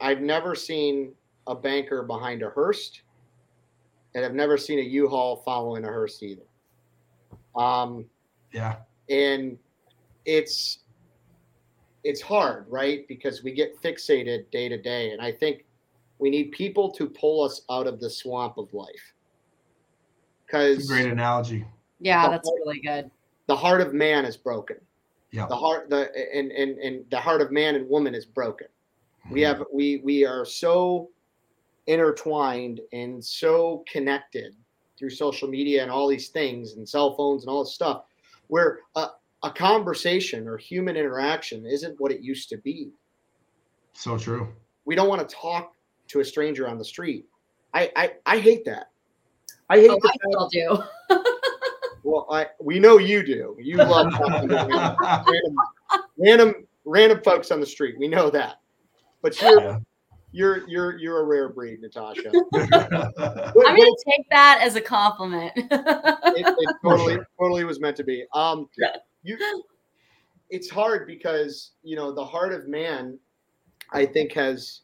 I've 0.00 0.22
never 0.22 0.54
seen 0.54 1.12
a 1.46 1.54
banker 1.54 2.02
behind 2.02 2.42
a 2.42 2.48
hearse 2.48 3.02
and 4.14 4.24
I've 4.24 4.34
never 4.34 4.56
seen 4.56 4.78
a 4.78 4.82
U-Haul 4.82 5.36
following 5.44 5.84
a 5.84 5.88
hearse 5.88 6.22
either. 6.22 6.42
Um, 7.54 8.06
yeah, 8.52 8.76
and 9.08 9.58
it's 10.24 10.80
it's 12.04 12.20
hard, 12.20 12.66
right? 12.68 13.06
Because 13.08 13.42
we 13.42 13.52
get 13.52 13.80
fixated 13.82 14.50
day 14.50 14.68
to 14.68 14.76
day, 14.76 15.10
and 15.10 15.20
I 15.20 15.32
think 15.32 15.64
we 16.18 16.30
need 16.30 16.52
people 16.52 16.90
to 16.92 17.08
pull 17.08 17.44
us 17.44 17.62
out 17.70 17.86
of 17.86 18.00
the 18.00 18.10
swamp 18.10 18.58
of 18.58 18.72
life. 18.72 19.14
Because 20.48 20.88
great 20.88 21.06
analogy. 21.06 21.64
Yeah, 22.00 22.28
that's 22.28 22.48
heart, 22.48 22.60
really 22.64 22.80
good. 22.80 23.10
The 23.46 23.56
heart 23.56 23.80
of 23.80 23.92
man 23.92 24.24
is 24.24 24.36
broken. 24.36 24.78
Yeah. 25.30 25.46
The 25.46 25.56
heart, 25.56 25.90
the 25.90 26.10
and 26.34 26.50
and 26.52 26.78
and 26.78 27.04
the 27.10 27.20
heart 27.20 27.42
of 27.42 27.52
man 27.52 27.74
and 27.74 27.88
woman 27.88 28.14
is 28.14 28.24
broken. 28.24 28.68
Mm-hmm. 29.26 29.34
We 29.34 29.40
have 29.42 29.64
we 29.72 30.00
we 30.02 30.24
are 30.24 30.44
so 30.44 31.10
intertwined 31.86 32.80
and 32.92 33.24
so 33.24 33.84
connected 33.90 34.54
through 34.98 35.10
social 35.10 35.48
media 35.48 35.82
and 35.82 35.90
all 35.90 36.06
these 36.08 36.28
things 36.28 36.74
and 36.74 36.86
cell 36.88 37.14
phones 37.14 37.42
and 37.42 37.50
all 37.50 37.64
this 37.64 37.72
stuff 37.72 38.02
where 38.48 38.80
a, 38.96 39.08
a 39.42 39.50
conversation 39.50 40.46
or 40.46 40.56
human 40.56 40.96
interaction 40.96 41.64
isn't 41.64 41.98
what 42.00 42.12
it 42.12 42.20
used 42.20 42.48
to 42.50 42.58
be 42.58 42.90
so 43.94 44.18
true 44.18 44.48
we 44.84 44.94
don't 44.94 45.08
want 45.08 45.26
to 45.26 45.34
talk 45.34 45.74
to 46.08 46.20
a 46.20 46.24
stranger 46.24 46.68
on 46.68 46.76
the 46.76 46.84
street 46.84 47.26
i 47.72 47.90
i, 47.96 48.12
I 48.26 48.38
hate 48.38 48.64
that 48.66 48.87
i 49.70 49.78
hate 49.78 49.90
oh, 49.90 49.98
I 50.04 50.10
still 50.28 50.48
do 50.48 50.82
well 52.04 52.26
i 52.30 52.46
we 52.60 52.78
know 52.78 52.98
you 52.98 53.24
do 53.24 53.56
you 53.60 53.76
love 53.78 54.12
random, 54.48 55.56
random 56.16 56.54
random 56.84 57.20
folks 57.22 57.50
on 57.50 57.60
the 57.60 57.66
street 57.66 57.96
we 57.98 58.08
know 58.08 58.30
that 58.30 58.60
but 59.22 59.40
you're 59.40 59.60
yeah 59.60 59.78
you're 60.32 60.68
you're 60.68 60.98
you're 60.98 61.20
a 61.20 61.24
rare 61.24 61.48
breed, 61.48 61.80
Natasha. 61.80 62.28
I'm 62.54 63.52
gonna 63.54 63.90
take 64.06 64.28
that 64.30 64.58
as 64.60 64.76
a 64.76 64.80
compliment. 64.80 65.52
it, 65.56 65.66
it, 65.70 66.76
totally 66.84 67.18
totally 67.40 67.64
was 67.64 67.80
meant 67.80 67.96
to 67.96 68.04
be. 68.04 68.24
Um, 68.34 68.68
you, 69.22 69.38
it's 70.50 70.68
hard 70.68 71.06
because 71.06 71.72
you 71.82 71.96
know 71.96 72.12
the 72.12 72.24
heart 72.24 72.52
of 72.52 72.68
man, 72.68 73.18
I 73.92 74.04
think 74.04 74.32
has 74.32 74.82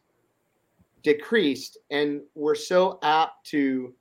decreased 1.02 1.76
and 1.90 2.22
we're 2.34 2.54
so 2.54 2.98
apt 3.02 3.46
to 3.46 3.92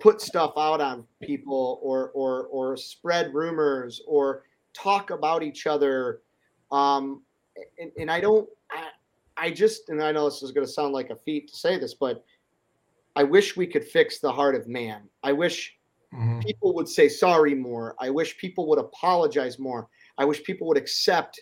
put 0.00 0.20
stuff 0.20 0.52
out 0.56 0.80
on 0.80 1.04
people 1.22 1.78
or 1.82 2.10
or 2.14 2.46
or 2.46 2.76
spread 2.76 3.32
rumors 3.34 4.00
or 4.06 4.44
talk 4.72 5.10
about 5.10 5.42
each 5.42 5.66
other 5.66 6.20
um 6.72 7.22
and, 7.78 7.92
and 7.98 8.10
i 8.10 8.20
don't 8.20 8.48
I, 8.70 8.88
I 9.36 9.50
just 9.50 9.88
and 9.90 10.02
i 10.02 10.10
know 10.10 10.24
this 10.24 10.42
is 10.42 10.52
going 10.52 10.66
to 10.66 10.72
sound 10.72 10.92
like 10.92 11.10
a 11.10 11.16
feat 11.16 11.48
to 11.48 11.56
say 11.56 11.78
this 11.78 11.94
but 11.94 12.24
i 13.16 13.22
wish 13.22 13.56
we 13.56 13.66
could 13.66 13.84
fix 13.84 14.18
the 14.20 14.32
heart 14.32 14.54
of 14.54 14.66
man 14.68 15.02
i 15.22 15.32
wish 15.32 15.76
Mhm. 16.12 16.42
people 16.44 16.74
would 16.74 16.88
say 16.88 17.08
sorry 17.08 17.54
more 17.54 17.94
i 18.00 18.10
wish 18.10 18.36
people 18.36 18.66
would 18.68 18.80
apologize 18.80 19.60
more 19.60 19.88
i 20.18 20.24
wish 20.24 20.42
people 20.42 20.66
would 20.66 20.76
accept 20.76 21.40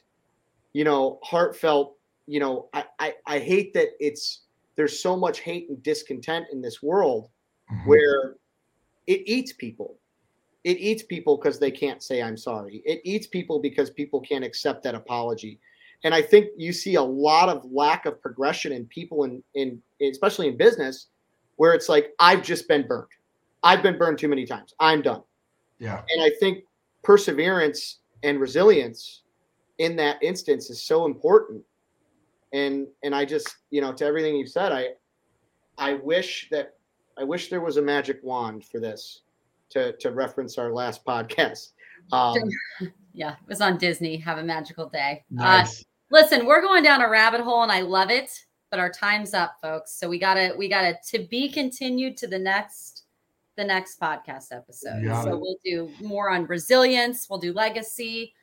you 0.74 0.84
know 0.84 1.18
heartfelt 1.24 1.96
you 2.26 2.38
know 2.38 2.68
i 2.74 2.84
i, 2.98 3.14
I 3.26 3.38
hate 3.38 3.72
that 3.72 3.88
it's 3.98 4.42
there's 4.76 5.00
so 5.00 5.16
much 5.16 5.40
hate 5.40 5.70
and 5.70 5.82
discontent 5.82 6.48
in 6.52 6.60
this 6.60 6.82
world 6.82 7.30
Mhm. 7.72 7.86
where 7.86 8.36
it 9.08 9.22
eats 9.26 9.52
people. 9.52 9.96
It 10.64 10.78
eats 10.78 11.02
people 11.02 11.36
because 11.36 11.58
they 11.58 11.70
can't 11.70 12.02
say 12.02 12.22
I'm 12.22 12.36
sorry. 12.36 12.82
It 12.84 13.00
eats 13.02 13.26
people 13.26 13.58
because 13.58 13.90
people 13.90 14.20
can't 14.20 14.44
accept 14.44 14.84
that 14.84 14.94
apology. 14.94 15.58
And 16.04 16.14
I 16.14 16.22
think 16.22 16.48
you 16.56 16.72
see 16.72 16.94
a 16.94 17.02
lot 17.02 17.48
of 17.48 17.64
lack 17.72 18.06
of 18.06 18.20
progression 18.20 18.70
in 18.70 18.84
people 18.86 19.24
in 19.24 19.42
in 19.54 19.82
especially 20.00 20.46
in 20.46 20.56
business 20.56 21.08
where 21.56 21.72
it's 21.72 21.88
like 21.88 22.12
I've 22.20 22.42
just 22.42 22.68
been 22.68 22.86
burned. 22.86 23.08
I've 23.64 23.82
been 23.82 23.98
burned 23.98 24.18
too 24.18 24.28
many 24.28 24.46
times. 24.46 24.74
I'm 24.78 25.02
done. 25.02 25.22
Yeah. 25.78 26.02
And 26.10 26.22
I 26.22 26.30
think 26.38 26.64
perseverance 27.02 27.98
and 28.22 28.38
resilience 28.38 29.22
in 29.78 29.96
that 29.96 30.22
instance 30.22 30.70
is 30.70 30.82
so 30.82 31.06
important. 31.06 31.62
And 32.52 32.86
and 33.02 33.14
I 33.14 33.24
just, 33.24 33.56
you 33.70 33.80
know, 33.80 33.92
to 33.94 34.04
everything 34.04 34.36
you've 34.36 34.50
said, 34.50 34.70
I 34.70 34.88
I 35.78 35.94
wish 35.94 36.48
that 36.50 36.77
I 37.18 37.24
wish 37.24 37.48
there 37.48 37.60
was 37.60 37.76
a 37.76 37.82
magic 37.82 38.20
wand 38.22 38.64
for 38.64 38.78
this 38.80 39.22
to 39.70 39.92
to 39.98 40.10
reference 40.12 40.56
our 40.58 40.72
last 40.72 41.04
podcast. 41.04 41.70
Um, 42.12 42.34
Yeah, 43.14 43.32
it 43.32 43.48
was 43.48 43.60
on 43.60 43.78
Disney. 43.78 44.16
Have 44.18 44.38
a 44.38 44.44
magical 44.44 44.88
day. 44.88 45.24
Uh, 45.32 45.42
Nice. 45.42 45.84
listen, 46.10 46.46
we're 46.46 46.60
going 46.62 46.84
down 46.84 47.02
a 47.02 47.08
rabbit 47.08 47.40
hole 47.40 47.64
and 47.64 47.72
I 47.72 47.80
love 47.80 48.10
it, 48.10 48.30
but 48.70 48.78
our 48.78 48.90
time's 48.92 49.34
up, 49.34 49.56
folks. 49.60 49.92
So 49.94 50.08
we 50.08 50.20
gotta 50.20 50.54
we 50.56 50.68
gotta 50.68 50.96
to 51.08 51.18
be 51.26 51.50
continued 51.50 52.16
to 52.18 52.28
the 52.28 52.38
next 52.38 53.04
the 53.56 53.64
next 53.64 53.98
podcast 54.00 54.52
episode. 54.52 55.02
Got 55.04 55.24
So 55.24 55.32
it. 55.34 55.40
we'll 55.40 55.56
do 55.64 55.90
more 56.00 56.30
on 56.30 56.46
resilience, 56.46 57.28
we'll 57.28 57.40
do 57.40 57.52
legacy. 57.52 58.34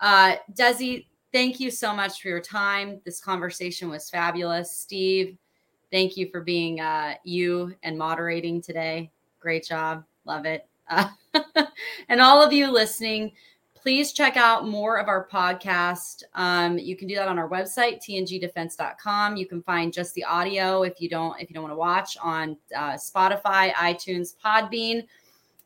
Uh 0.00 0.36
Desi, 0.52 1.06
thank 1.32 1.58
you 1.58 1.70
so 1.70 1.94
much 1.94 2.20
for 2.20 2.28
your 2.28 2.42
time. 2.42 3.00
This 3.06 3.20
conversation 3.22 3.88
was 3.88 4.10
fabulous. 4.10 4.76
Steve, 4.76 5.38
thank 5.90 6.16
you 6.16 6.28
for 6.30 6.40
being 6.40 6.80
uh 6.80 7.14
you 7.24 7.74
and 7.82 7.96
moderating 7.96 8.60
today. 8.62 9.10
Great 9.40 9.64
job. 9.64 10.04
Love 10.24 10.44
it. 10.44 10.66
Uh, 10.88 11.08
and 12.08 12.20
all 12.20 12.42
of 12.42 12.52
you 12.52 12.70
listening, 12.70 13.32
please 13.74 14.12
check 14.12 14.36
out 14.36 14.66
more 14.66 14.98
of 14.98 15.08
our 15.08 15.26
podcast. 15.26 16.24
Um, 16.34 16.78
you 16.78 16.96
can 16.96 17.08
do 17.08 17.14
that 17.14 17.28
on 17.28 17.38
our 17.38 17.48
website, 17.48 18.00
tngdefense.com. 18.06 19.36
You 19.36 19.46
can 19.46 19.62
find 19.62 19.92
just 19.92 20.14
the 20.14 20.24
audio 20.24 20.82
if 20.82 21.00
you 21.00 21.08
don't 21.08 21.40
if 21.40 21.48
you 21.48 21.54
don't 21.54 21.62
want 21.62 21.72
to 21.72 21.78
watch 21.78 22.16
on 22.22 22.56
uh, 22.76 22.92
Spotify, 22.92 23.72
iTunes, 23.72 24.34
Podbean. 24.44 25.06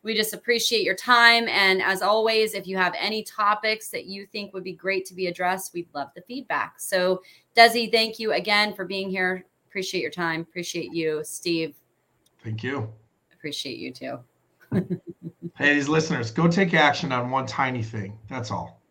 We 0.02 0.14
just 0.14 0.34
appreciate 0.34 0.82
your 0.82 0.94
time. 0.94 1.48
And 1.48 1.80
as 1.80 2.02
always, 2.02 2.52
if 2.52 2.66
you 2.66 2.76
have 2.76 2.94
any 2.98 3.22
topics 3.22 3.88
that 3.88 4.04
you 4.04 4.26
think 4.26 4.52
would 4.52 4.62
be 4.62 4.74
great 4.74 5.06
to 5.06 5.14
be 5.14 5.28
addressed, 5.28 5.72
we'd 5.72 5.88
love 5.94 6.10
the 6.14 6.20
feedback. 6.20 6.78
So, 6.78 7.22
Desi, 7.56 7.90
thank 7.90 8.18
you 8.18 8.32
again 8.32 8.74
for 8.74 8.84
being 8.84 9.08
here. 9.08 9.46
Appreciate 9.74 10.02
your 10.02 10.10
time. 10.12 10.42
Appreciate 10.42 10.94
you, 10.94 11.20
Steve. 11.24 11.74
Thank 12.44 12.62
you. 12.62 12.88
Appreciate 13.32 13.76
you 13.76 13.92
too. 13.92 14.18
Hey, 15.56 15.74
these 15.74 15.88
listeners, 15.88 16.32
go 16.32 16.48
take 16.48 16.74
action 16.74 17.12
on 17.12 17.30
one 17.30 17.46
tiny 17.46 17.82
thing. 17.82 18.18
That's 18.28 18.50
all. 18.50 18.82